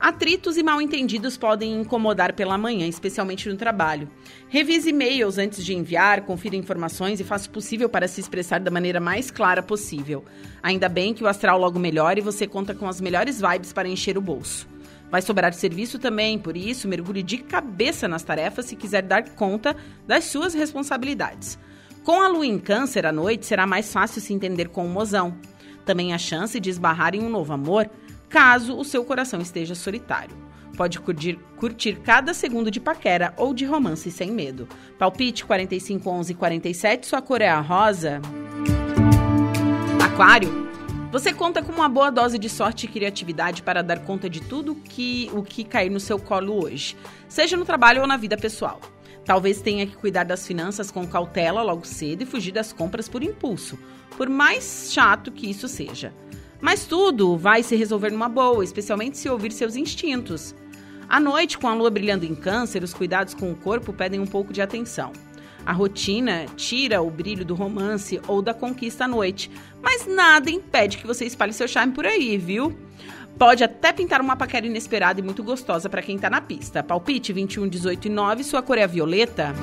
Atritos 0.05 0.55
e 0.55 0.61
mal-entendidos 0.61 1.35
podem 1.35 1.81
incomodar 1.81 2.33
pela 2.33 2.59
manhã, 2.59 2.85
especialmente 2.85 3.49
no 3.49 3.55
trabalho. 3.55 4.07
Revise 4.47 4.91
e-mails 4.91 5.39
antes 5.39 5.65
de 5.65 5.73
enviar, 5.73 6.21
confira 6.21 6.55
informações 6.55 7.19
e 7.19 7.23
faça 7.23 7.47
o 7.47 7.51
possível 7.51 7.89
para 7.89 8.07
se 8.07 8.21
expressar 8.21 8.59
da 8.59 8.69
maneira 8.69 8.99
mais 8.99 9.31
clara 9.31 9.63
possível. 9.63 10.23
Ainda 10.61 10.87
bem 10.87 11.11
que 11.11 11.23
o 11.23 11.27
astral 11.27 11.57
logo 11.57 11.79
melhora 11.79 12.19
e 12.19 12.21
você 12.21 12.45
conta 12.45 12.75
com 12.75 12.87
as 12.87 13.01
melhores 13.01 13.41
vibes 13.41 13.73
para 13.73 13.89
encher 13.89 14.15
o 14.15 14.21
bolso. 14.21 14.67
Vai 15.09 15.23
sobrar 15.23 15.55
serviço 15.55 15.97
também, 15.97 16.37
por 16.37 16.55
isso, 16.55 16.87
mergulhe 16.87 17.23
de 17.23 17.39
cabeça 17.39 18.07
nas 18.07 18.21
tarefas 18.21 18.67
se 18.67 18.75
quiser 18.75 19.01
dar 19.01 19.29
conta 19.29 19.75
das 20.05 20.25
suas 20.25 20.53
responsabilidades. 20.53 21.57
Com 22.03 22.21
a 22.21 22.27
lua 22.27 22.45
em 22.45 22.59
câncer 22.59 23.07
à 23.07 23.11
noite, 23.11 23.47
será 23.47 23.65
mais 23.65 23.91
fácil 23.91 24.21
se 24.21 24.31
entender 24.31 24.69
com 24.69 24.85
o 24.85 24.89
mozão. 24.89 25.35
Também 25.83 26.13
há 26.13 26.17
chance 26.19 26.59
de 26.59 26.69
esbarrar 26.69 27.15
em 27.15 27.23
um 27.23 27.29
novo 27.29 27.53
amor, 27.53 27.89
caso 28.29 28.77
o 28.77 28.83
seu 28.83 29.03
coração 29.03 29.39
esteja 29.39 29.75
solitário. 29.75 30.35
Pode 30.75 30.99
curtir, 30.99 31.39
curtir 31.55 32.01
cada 32.03 32.33
segundo 32.33 32.69
de 32.69 32.79
paquera 32.79 33.33
ou 33.37 33.53
de 33.53 33.65
romance 33.65 34.11
sem 34.11 34.31
medo. 34.31 34.67
Palpite 34.99 35.45
45 35.45 36.09
11 36.09 36.33
47, 36.33 37.07
sua 37.07 37.21
cor 37.21 37.41
é 37.41 37.49
a 37.49 37.61
rosa. 37.61 38.21
Aquário. 40.03 40.65
Você 41.11 41.31
conta 41.31 41.63
com 41.63 41.71
uma 41.71 41.87
boa 41.87 42.09
dose 42.09 42.37
de 42.37 42.49
sorte 42.49 42.85
e 42.85 42.89
criatividade 42.89 43.63
para 43.63 43.81
dar 43.81 43.99
conta 43.99 44.29
de 44.29 44.41
tudo 44.41 44.75
que, 44.75 45.31
o 45.33 45.41
que 45.41 45.63
cair 45.63 45.89
no 45.89 45.99
seu 45.99 46.19
colo 46.19 46.65
hoje, 46.65 46.97
seja 47.29 47.55
no 47.55 47.63
trabalho 47.63 48.01
ou 48.01 48.07
na 48.07 48.17
vida 48.17 48.35
pessoal. 48.35 48.81
Talvez 49.23 49.61
tenha 49.61 49.87
que 49.87 49.95
cuidar 49.95 50.25
das 50.25 50.45
finanças 50.45 50.91
com 50.91 51.07
cautela 51.07 51.63
logo 51.63 51.87
cedo 51.87 52.23
e 52.23 52.25
fugir 52.25 52.51
das 52.51 52.73
compras 52.73 53.07
por 53.07 53.23
impulso, 53.23 53.79
por 54.17 54.27
mais 54.27 54.89
chato 54.91 55.31
que 55.31 55.49
isso 55.49 55.69
seja. 55.69 56.13
Mas 56.65 56.83
tudo 56.87 57.37
vai 57.37 57.61
se 57.61 57.75
resolver 57.75 58.09
numa 58.09 58.27
boa, 58.27 58.63
especialmente 58.63 59.19
se 59.19 59.29
ouvir 59.29 59.51
seus 59.51 59.75
instintos. 59.75 60.55
À 61.07 61.19
noite, 61.19 61.59
com 61.59 61.67
a 61.67 61.75
lua 61.75 61.91
brilhando 61.91 62.25
em 62.25 62.33
câncer, 62.33 62.83
os 62.83 62.91
cuidados 62.91 63.35
com 63.35 63.51
o 63.51 63.55
corpo 63.55 63.93
pedem 63.93 64.19
um 64.19 64.25
pouco 64.25 64.51
de 64.51 64.63
atenção. 64.63 65.11
A 65.63 65.71
rotina 65.71 66.47
tira 66.55 67.03
o 67.03 67.11
brilho 67.11 67.45
do 67.45 67.53
romance 67.53 68.19
ou 68.27 68.41
da 68.41 68.51
conquista 68.51 69.05
à 69.05 69.07
noite, 69.07 69.51
mas 69.79 70.07
nada 70.07 70.49
impede 70.49 70.97
que 70.97 71.05
você 71.05 71.23
espalhe 71.23 71.53
seu 71.53 71.67
charme 71.67 71.93
por 71.93 72.07
aí, 72.07 72.35
viu? 72.35 72.75
Pode 73.37 73.63
até 73.63 73.93
pintar 73.93 74.19
uma 74.19 74.35
paquera 74.35 74.65
inesperada 74.65 75.19
e 75.19 75.23
muito 75.23 75.43
gostosa 75.43 75.87
para 75.87 76.01
quem 76.01 76.17
tá 76.17 76.31
na 76.31 76.41
pista. 76.41 76.81
Palpite 76.81 77.31
21, 77.31 77.67
18 77.67 78.07
e 78.07 78.09
9, 78.09 78.43
sua 78.43 78.63
cor 78.63 78.79
é 78.79 78.87
violeta. 78.87 79.53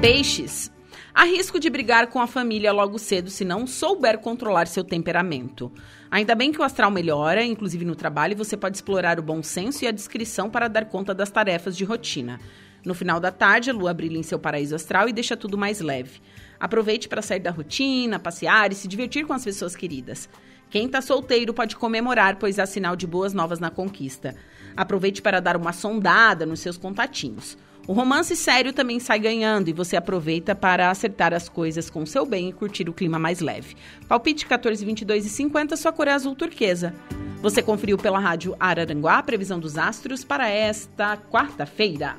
Peixes. 0.00 0.72
Há 1.14 1.24
risco 1.24 1.60
de 1.60 1.68
brigar 1.68 2.06
com 2.06 2.20
a 2.20 2.26
família 2.26 2.72
logo 2.72 2.98
cedo 2.98 3.28
se 3.28 3.44
não 3.44 3.66
souber 3.66 4.18
controlar 4.18 4.66
seu 4.66 4.82
temperamento. 4.82 5.70
Ainda 6.10 6.34
bem 6.34 6.50
que 6.50 6.58
o 6.58 6.62
astral 6.62 6.90
melhora, 6.90 7.44
inclusive 7.44 7.84
no 7.84 7.94
trabalho, 7.94 8.34
você 8.34 8.56
pode 8.56 8.78
explorar 8.78 9.20
o 9.20 9.22
bom 9.22 9.42
senso 9.42 9.84
e 9.84 9.86
a 9.86 9.92
discrição 9.92 10.48
para 10.48 10.68
dar 10.68 10.86
conta 10.86 11.12
das 11.12 11.30
tarefas 11.30 11.76
de 11.76 11.84
rotina. 11.84 12.40
No 12.82 12.94
final 12.94 13.20
da 13.20 13.30
tarde, 13.30 13.68
a 13.68 13.74
lua 13.74 13.92
brilha 13.92 14.16
em 14.16 14.22
seu 14.22 14.38
paraíso 14.38 14.74
astral 14.74 15.06
e 15.06 15.12
deixa 15.12 15.36
tudo 15.36 15.58
mais 15.58 15.80
leve. 15.80 16.18
Aproveite 16.58 17.08
para 17.08 17.20
sair 17.20 17.40
da 17.40 17.50
rotina, 17.50 18.18
passear 18.18 18.72
e 18.72 18.74
se 18.74 18.88
divertir 18.88 19.26
com 19.26 19.34
as 19.34 19.44
pessoas 19.44 19.76
queridas. 19.76 20.30
Quem 20.70 20.86
está 20.86 21.02
solteiro 21.02 21.52
pode 21.52 21.76
comemorar, 21.76 22.36
pois 22.36 22.58
há 22.58 22.64
sinal 22.64 22.96
de 22.96 23.06
boas 23.06 23.34
novas 23.34 23.60
na 23.60 23.68
conquista. 23.70 24.34
Aproveite 24.76 25.22
para 25.22 25.40
dar 25.40 25.56
uma 25.56 25.72
sondada 25.72 26.46
nos 26.46 26.60
seus 26.60 26.76
contatinhos. 26.76 27.56
O 27.86 27.92
romance 27.92 28.36
sério 28.36 28.72
também 28.72 29.00
sai 29.00 29.18
ganhando 29.18 29.68
e 29.68 29.72
você 29.72 29.96
aproveita 29.96 30.54
para 30.54 30.88
acertar 30.88 31.34
as 31.34 31.48
coisas 31.48 31.90
com 31.90 32.06
seu 32.06 32.24
bem 32.24 32.48
e 32.48 32.52
curtir 32.52 32.88
o 32.88 32.92
clima 32.92 33.18
mais 33.18 33.40
leve. 33.40 33.74
Palpite 34.06 34.46
14, 34.46 34.84
22 34.84 35.26
e 35.26 35.28
50, 35.28 35.76
sua 35.76 35.92
cor 35.92 36.06
é 36.06 36.12
azul 36.12 36.36
turquesa. 36.36 36.94
Você 37.40 37.60
conferiu 37.60 37.98
pela 37.98 38.20
rádio 38.20 38.54
Araranguá 38.60 39.18
a 39.18 39.22
previsão 39.22 39.58
dos 39.58 39.76
astros 39.76 40.22
para 40.22 40.48
esta 40.48 41.16
quarta-feira. 41.16 42.16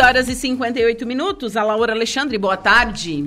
Horas 0.00 0.28
e 0.28 0.34
58 0.34 1.06
minutos. 1.06 1.56
A 1.56 1.62
Laura 1.62 1.92
Alexandre, 1.92 2.38
boa 2.38 2.56
tarde. 2.56 3.26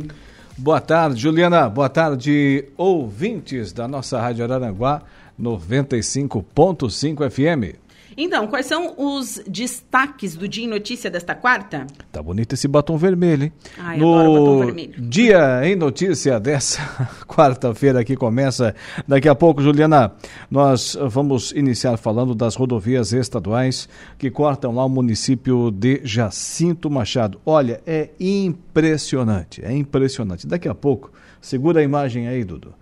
Boa 0.57 0.79
tarde, 0.79 1.21
Juliana. 1.21 1.69
Boa 1.69 1.89
tarde, 1.89 2.65
ouvintes 2.77 3.73
da 3.73 3.87
nossa 3.87 4.19
Rádio 4.19 4.43
Araranguá 4.43 5.01
95.5 5.39 7.29
FM. 7.29 7.84
Então, 8.17 8.47
quais 8.47 8.65
são 8.65 8.93
os 8.97 9.41
destaques 9.45 10.35
do 10.35 10.47
Dia 10.47 10.63
em 10.63 10.67
Notícia 10.67 11.11
desta 11.11 11.35
quarta? 11.35 11.85
Tá 12.11 12.23
bonito 12.23 12.53
esse 12.53 12.67
batom 12.67 12.97
vermelho, 12.97 13.43
hein? 13.43 13.53
Ai, 13.77 13.97
no 13.97 14.13
batom 14.13 14.65
vermelho. 14.65 15.01
Dia 15.01 15.61
em 15.65 15.75
Notícia 15.75 16.39
dessa 16.39 16.81
quarta-feira 17.27 18.05
que 18.05 18.15
começa 18.15 18.73
daqui 19.05 19.27
a 19.27 19.35
pouco, 19.35 19.61
Juliana, 19.61 20.13
nós 20.49 20.97
vamos 21.09 21.51
iniciar 21.51 21.97
falando 21.97 22.33
das 22.33 22.55
rodovias 22.55 23.11
estaduais 23.11 23.89
que 24.17 24.31
cortam 24.31 24.73
lá 24.73 24.85
o 24.85 24.89
município 24.89 25.69
de 25.69 25.99
Jacinto 26.03 26.89
Machado. 26.89 27.41
Olha, 27.45 27.81
é 27.85 28.11
impressionante, 28.19 29.63
é 29.63 29.73
impressionante. 29.73 30.47
Daqui 30.47 30.69
a 30.69 30.75
pouco, 30.75 31.11
segura 31.41 31.81
a 31.81 31.83
imagem 31.83 32.29
aí, 32.29 32.45
Dudu. 32.45 32.73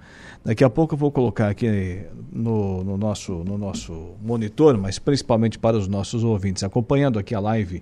Daqui 0.45 0.63
a 0.63 0.69
pouco 0.69 0.93
eu 0.93 0.97
vou 0.97 1.09
colocar 1.09 1.47
aqui 1.47 2.01
no, 2.31 2.83
no, 2.83 2.97
nosso, 2.97 3.43
no 3.45 3.57
nosso 3.57 4.11
monitor, 4.21 4.77
mas 4.77 4.99
principalmente 4.99 5.57
para 5.57 5.77
os 5.77 5.87
nossos 5.87 6.23
ouvintes, 6.23 6.63
acompanhando 6.63 7.17
aqui 7.17 7.33
a 7.33 7.39
live 7.39 7.81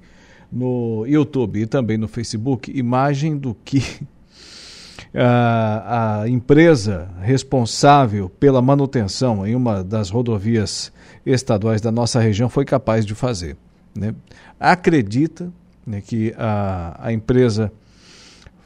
no 0.52 1.04
YouTube 1.08 1.62
e 1.62 1.66
também 1.66 1.98
no 1.98 2.08
Facebook, 2.08 2.72
imagem 2.78 3.36
do 3.36 3.56
que 3.66 3.82
a, 5.12 6.22
a 6.22 6.30
empresa 6.30 7.10
responsável 7.22 8.30
pela 8.30 8.62
manutenção 8.62 9.48
em 9.48 9.56
uma 9.56 9.84
das 9.84 10.12
rodovias 10.12 10.92
estaduais 11.26 11.82
da 11.82 11.92
nossa 11.92 12.20
região 12.20 12.48
foi 12.48 12.66
capaz 12.66 13.08
de 13.08 13.16
fazer. 13.16 13.58
Né? 13.96 14.14
Acredita 14.60 15.52
né, 15.86 16.00
que 16.00 16.32
a, 16.38 17.08
a 17.08 17.12
empresa 17.12 17.72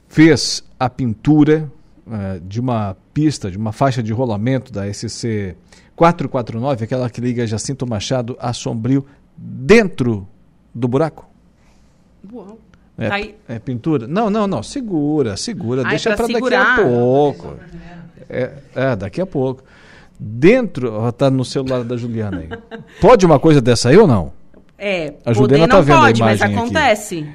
fez 0.07 0.63
a 0.77 0.89
pintura 0.89 1.71
uh, 2.07 2.39
de 2.41 2.59
uma 2.59 2.95
pista, 3.13 3.49
de 3.49 3.57
uma 3.57 3.71
faixa 3.71 4.01
de 4.01 4.11
rolamento 4.13 4.71
da 4.71 4.91
SC 4.91 5.55
449, 5.95 6.83
aquela 6.83 7.09
que 7.09 7.21
liga 7.21 7.45
Jacinto 7.47 7.87
Machado 7.87 8.37
a 8.39 8.53
Sombrio, 8.53 9.05
dentro 9.37 10.27
do 10.73 10.87
buraco? 10.87 11.27
Uau. 12.31 12.59
É, 12.97 13.55
é, 13.55 13.59
pintura? 13.59 14.07
Não, 14.07 14.29
não, 14.29 14.47
não. 14.47 14.63
Segura, 14.63 15.35
segura. 15.35 15.81
Ai, 15.83 15.91
deixa 15.91 16.15
para 16.15 16.27
daqui 16.27 16.55
a 16.55 16.75
pouco. 16.75 17.53
É, 18.29 18.51
é, 18.73 18.95
daqui 18.95 19.21
a 19.21 19.25
pouco. 19.25 19.63
Dentro, 20.17 21.07
está 21.09 21.29
no 21.29 21.43
celular 21.43 21.83
da 21.83 21.97
Juliana 21.97 22.39
aí. 22.39 22.49
Pode 23.01 23.25
uma 23.25 23.37
coisa 23.37 23.61
dessa 23.61 23.89
aí 23.89 23.97
ou 23.97 24.07
não? 24.07 24.31
É, 24.77 25.13
a 25.25 25.33
Juliana 25.33 25.67
tá 25.67 25.81
vendo 25.81 25.99
pode, 25.99 26.21
a 26.21 26.25
imagem 26.25 26.47
mas 26.47 26.57
acontece. 26.57 27.29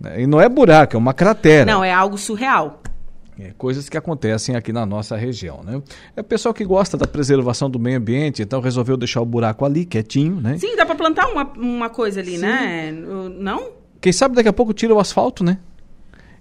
Aqui. 0.00 0.20
E 0.20 0.26
não 0.26 0.40
é 0.40 0.48
buraco, 0.48 0.96
é 0.96 0.98
uma 0.98 1.14
cratera. 1.14 1.64
Não, 1.64 1.82
é 1.82 1.92
algo 1.92 2.18
surreal. 2.18 2.81
É, 3.38 3.52
coisas 3.56 3.88
que 3.88 3.96
acontecem 3.96 4.54
aqui 4.54 4.72
na 4.72 4.84
nossa 4.84 5.16
região, 5.16 5.62
né? 5.62 5.82
É 6.14 6.20
o 6.20 6.24
pessoal 6.24 6.52
que 6.52 6.64
gosta 6.64 6.98
da 6.98 7.06
preservação 7.06 7.70
do 7.70 7.78
meio 7.78 7.96
ambiente, 7.96 8.42
então 8.42 8.60
resolveu 8.60 8.96
deixar 8.96 9.22
o 9.22 9.26
buraco 9.26 9.64
ali, 9.64 9.86
quietinho, 9.86 10.40
né? 10.40 10.58
Sim, 10.58 10.76
dá 10.76 10.84
para 10.84 10.94
plantar 10.94 11.28
uma, 11.28 11.44
uma 11.54 11.88
coisa 11.88 12.20
ali, 12.20 12.36
Sim. 12.36 12.42
né? 12.42 12.92
Não? 12.92 13.72
Quem 14.00 14.12
sabe 14.12 14.34
daqui 14.34 14.48
a 14.48 14.52
pouco 14.52 14.74
tira 14.74 14.94
o 14.94 14.98
asfalto, 14.98 15.42
né? 15.42 15.58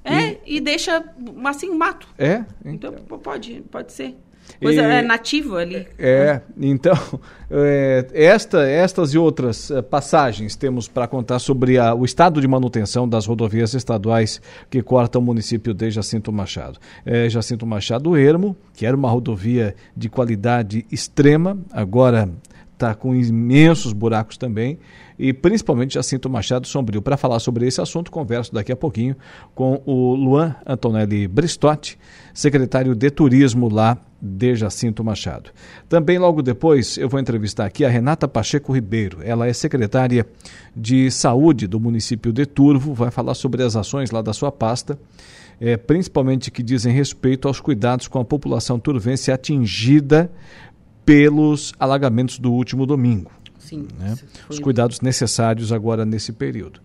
É, 0.04 0.38
e, 0.46 0.58
e 0.58 0.60
deixa 0.60 1.04
assim 1.46 1.70
um 1.70 1.78
mato. 1.78 2.08
É? 2.18 2.44
Então, 2.66 2.94
então 2.94 3.20
pode, 3.20 3.64
pode 3.72 3.94
ser. 3.94 4.18
Coisa 4.62 4.82
e, 4.82 4.86
é 4.86 5.02
nativo 5.02 5.56
ali. 5.56 5.88
É, 5.98 6.40
então, 6.60 6.94
é, 7.50 8.08
esta, 8.14 8.62
estas 8.62 9.12
e 9.14 9.18
outras 9.18 9.72
é, 9.72 9.82
passagens 9.82 10.56
temos 10.56 10.88
para 10.88 11.08
contar 11.08 11.40
sobre 11.40 11.80
a, 11.80 11.96
o 11.96 12.06
estado 12.06 12.40
de 12.40 12.48
manutenção 12.48 13.10
das 13.10 13.26
rodovias 13.26 13.74
estaduais 13.74 14.40
que 14.70 14.84
cortam 14.84 15.20
o 15.20 15.26
município 15.26 15.74
de 15.74 15.90
Jacinto 15.90 16.32
Machado. 16.32 16.78
É, 17.04 17.28
Jacinto 17.28 17.66
Machado 17.66 18.16
Ermo, 18.16 18.56
que 18.74 18.86
era 18.86 18.96
uma 18.96 19.10
rodovia 19.10 19.76
de 19.98 20.10
qualidade 20.10 20.86
extrema, 20.92 21.58
agora 21.72 22.30
está 22.74 22.94
com 22.94 23.16
imensos 23.16 23.94
buracos 23.94 24.38
também 24.38 24.78
e 25.18 25.34
principalmente 25.34 25.96
Jacinto 25.96 26.30
Machado 26.30 26.68
Sombrio. 26.68 27.02
Para 27.02 27.18
falar 27.18 27.40
sobre 27.40 27.68
esse 27.68 27.82
assunto, 27.82 28.12
converso 28.12 28.54
daqui 28.54 28.72
a 28.72 28.76
pouquinho 28.76 29.16
com 29.56 29.82
o 29.86 30.14
Luan 30.14 30.56
Antonelli 30.66 31.28
Bristotti, 31.28 31.98
secretário 32.34 32.94
de 32.94 33.10
Turismo 33.10 33.70
lá 33.70 33.98
de 34.22 34.56
Jacinto 34.56 35.04
Machado. 35.04 35.50
Também 35.90 36.20
logo 36.20 36.42
depois 36.42 36.98
eu 36.98 37.10
vou 37.10 37.20
entrevistar 37.20 37.66
aqui 37.66 37.84
a 37.84 37.90
Renata 37.90 38.28
Pacheco 38.28 38.72
Ribeiro. 38.72 39.20
Ela 39.24 39.48
é 39.48 39.54
secretária 39.54 40.26
de 40.76 41.10
Saúde 41.10 41.66
do 41.66 41.80
município 41.80 42.32
de 42.32 42.46
Turvo, 42.46 42.94
vai 42.94 43.10
falar 43.10 43.34
sobre 43.34 43.64
as 43.64 43.76
ações 43.76 44.12
lá 44.12 44.22
da 44.22 44.34
sua 44.34 44.52
pasta. 44.52 45.00
É, 45.60 45.78
principalmente 45.78 46.50
que 46.50 46.64
dizem 46.64 46.92
respeito 46.92 47.48
aos 47.48 47.60
cuidados 47.60 48.08
com 48.08 48.20
a 48.20 48.26
população 48.26 48.80
turvense 48.80 49.32
atingida 49.32 50.32
pelos 51.06 51.72
alagamentos 51.80 52.40
do 52.40 52.52
último 52.52 52.86
domingo. 52.86 53.32
Sim. 53.60 53.88
Né? 54.00 54.16
Os 54.50 54.60
cuidados 54.60 55.02
necessários 55.02 55.72
agora 55.72 56.04
nesse 56.04 56.34
período. 56.34 56.82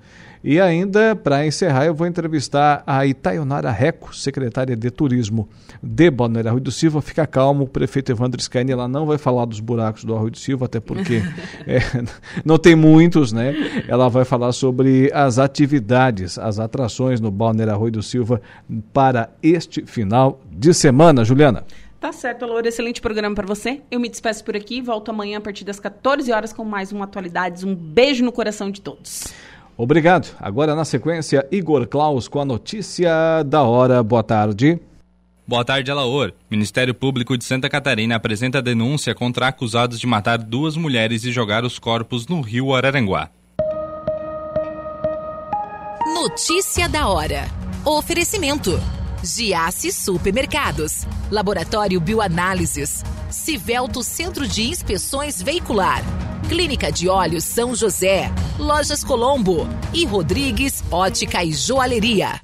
E 0.46 0.60
ainda, 0.60 1.16
para 1.16 1.44
encerrar, 1.44 1.86
eu 1.86 1.94
vou 1.94 2.06
entrevistar 2.06 2.84
a 2.86 3.04
Itaionara 3.04 3.68
Reco, 3.72 4.14
secretária 4.14 4.76
de 4.76 4.92
Turismo 4.92 5.48
de 5.82 6.08
Balneário 6.08 6.50
Arroio 6.50 6.62
do 6.62 6.70
Silva. 6.70 7.02
Fica 7.02 7.26
calmo, 7.26 7.64
o 7.64 7.66
prefeito 7.66 8.12
Evandro 8.12 8.40
Scaini 8.40 8.70
ela 8.70 8.86
não 8.86 9.06
vai 9.06 9.18
falar 9.18 9.44
dos 9.44 9.58
buracos 9.58 10.04
do 10.04 10.14
Arroio 10.14 10.30
do 10.30 10.38
Silva, 10.38 10.66
até 10.66 10.78
porque 10.78 11.20
é, 11.66 11.80
não 12.44 12.58
tem 12.58 12.76
muitos, 12.76 13.32
né? 13.32 13.56
Ela 13.88 14.08
vai 14.08 14.24
falar 14.24 14.52
sobre 14.52 15.10
as 15.12 15.40
atividades, 15.40 16.38
as 16.38 16.60
atrações 16.60 17.20
no 17.20 17.32
Balneário 17.32 17.74
Arroio 17.74 17.94
do 17.94 18.02
Silva 18.04 18.40
para 18.92 19.30
este 19.42 19.84
final 19.84 20.40
de 20.48 20.72
semana, 20.72 21.24
Juliana. 21.24 21.64
Tá 21.98 22.12
certo, 22.12 22.46
Laura. 22.46 22.68
Excelente 22.68 23.00
programa 23.00 23.34
para 23.34 23.48
você. 23.48 23.80
Eu 23.90 23.98
me 23.98 24.08
despeço 24.08 24.44
por 24.44 24.54
aqui. 24.54 24.80
Volto 24.80 25.10
amanhã 25.10 25.38
a 25.38 25.40
partir 25.40 25.64
das 25.64 25.80
14 25.80 26.30
horas 26.30 26.52
com 26.52 26.64
mais 26.64 26.92
um 26.92 27.02
Atualidades. 27.02 27.64
Um 27.64 27.74
beijo 27.74 28.24
no 28.24 28.30
coração 28.30 28.70
de 28.70 28.80
todos. 28.80 29.34
Obrigado. 29.76 30.34
Agora 30.40 30.74
na 30.74 30.84
sequência, 30.84 31.46
Igor 31.50 31.86
Klaus 31.86 32.28
com 32.28 32.40
a 32.40 32.44
notícia 32.44 33.42
da 33.44 33.62
hora. 33.62 34.02
Boa 34.02 34.22
tarde. 34.22 34.80
Boa 35.46 35.64
tarde, 35.64 35.90
Alaor. 35.90 36.32
Ministério 36.50 36.92
Público 36.92 37.36
de 37.38 37.44
Santa 37.44 37.68
Catarina 37.68 38.16
apresenta 38.16 38.60
denúncia 38.60 39.14
contra 39.14 39.46
acusados 39.46 40.00
de 40.00 40.06
matar 40.06 40.38
duas 40.38 40.76
mulheres 40.76 41.24
e 41.24 41.30
jogar 41.30 41.64
os 41.64 41.78
corpos 41.78 42.26
no 42.26 42.40
rio 42.40 42.74
Araranguá. 42.74 43.30
Notícia 46.14 46.88
da 46.88 47.08
hora. 47.08 47.44
Oferecimento. 47.84 48.95
Giasse 49.26 49.92
Supermercados, 49.92 51.04
Laboratório 51.30 52.00
Bioanálises, 52.00 53.02
Civelto 53.30 54.02
Centro 54.02 54.46
de 54.46 54.62
Inspeções 54.62 55.42
Veicular, 55.42 56.02
Clínica 56.48 56.92
de 56.92 57.08
Olhos 57.08 57.44
São 57.44 57.74
José, 57.74 58.30
Lojas 58.58 59.02
Colombo. 59.02 59.68
E 59.92 60.04
Rodrigues 60.04 60.84
Ótica 60.90 61.42
e 61.42 61.52
Joalheria. 61.52 62.40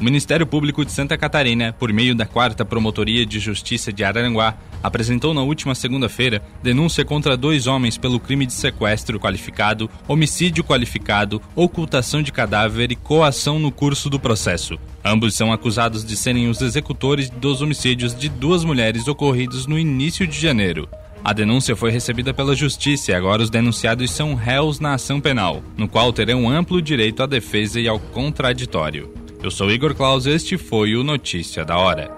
O 0.00 0.04
Ministério 0.04 0.46
Público 0.46 0.84
de 0.84 0.90
Santa 0.90 1.16
Catarina, 1.16 1.72
por 1.72 1.92
meio 1.92 2.14
da 2.14 2.26
Quarta 2.26 2.64
Promotoria 2.64 3.24
de 3.24 3.38
Justiça 3.38 3.92
de 3.92 4.02
Araranguá, 4.02 4.56
apresentou 4.82 5.32
na 5.32 5.40
última 5.42 5.74
segunda-feira 5.74 6.42
denúncia 6.62 7.04
contra 7.04 7.36
dois 7.36 7.66
homens 7.66 7.96
pelo 7.96 8.18
crime 8.18 8.44
de 8.44 8.52
sequestro 8.52 9.20
qualificado, 9.20 9.88
homicídio 10.08 10.64
qualificado, 10.64 11.40
ocultação 11.54 12.22
de 12.22 12.32
cadáver 12.32 12.90
e 12.90 12.96
coação 12.96 13.58
no 13.58 13.70
curso 13.70 14.10
do 14.10 14.18
processo. 14.18 14.78
Ambos 15.02 15.34
são 15.34 15.52
acusados 15.52 16.04
de 16.04 16.16
serem 16.16 16.48
os 16.48 16.60
executores 16.60 17.30
dos 17.30 17.62
homicídios 17.62 18.14
de 18.14 18.28
duas 18.28 18.64
mulheres 18.64 19.06
ocorridos 19.06 19.66
no 19.66 19.78
início 19.78 20.26
de 20.26 20.38
janeiro. 20.38 20.88
A 21.24 21.32
denúncia 21.32 21.74
foi 21.74 21.90
recebida 21.90 22.34
pela 22.34 22.54
Justiça 22.54 23.12
e 23.12 23.14
agora 23.14 23.42
os 23.42 23.48
denunciados 23.48 24.10
são 24.10 24.34
réus 24.34 24.80
na 24.80 24.94
ação 24.94 25.20
penal, 25.20 25.62
no 25.76 25.88
qual 25.88 26.12
terão 26.12 26.50
amplo 26.50 26.82
direito 26.82 27.22
à 27.22 27.26
defesa 27.26 27.80
e 27.80 27.88
ao 27.88 27.98
contraditório. 27.98 29.23
Eu 29.44 29.50
sou 29.50 29.70
Igor 29.70 29.94
Claus 29.94 30.24
e 30.24 30.30
este 30.30 30.56
foi 30.56 30.96
o 30.96 31.04
Notícia 31.04 31.66
da 31.66 31.76
Hora. 31.76 32.10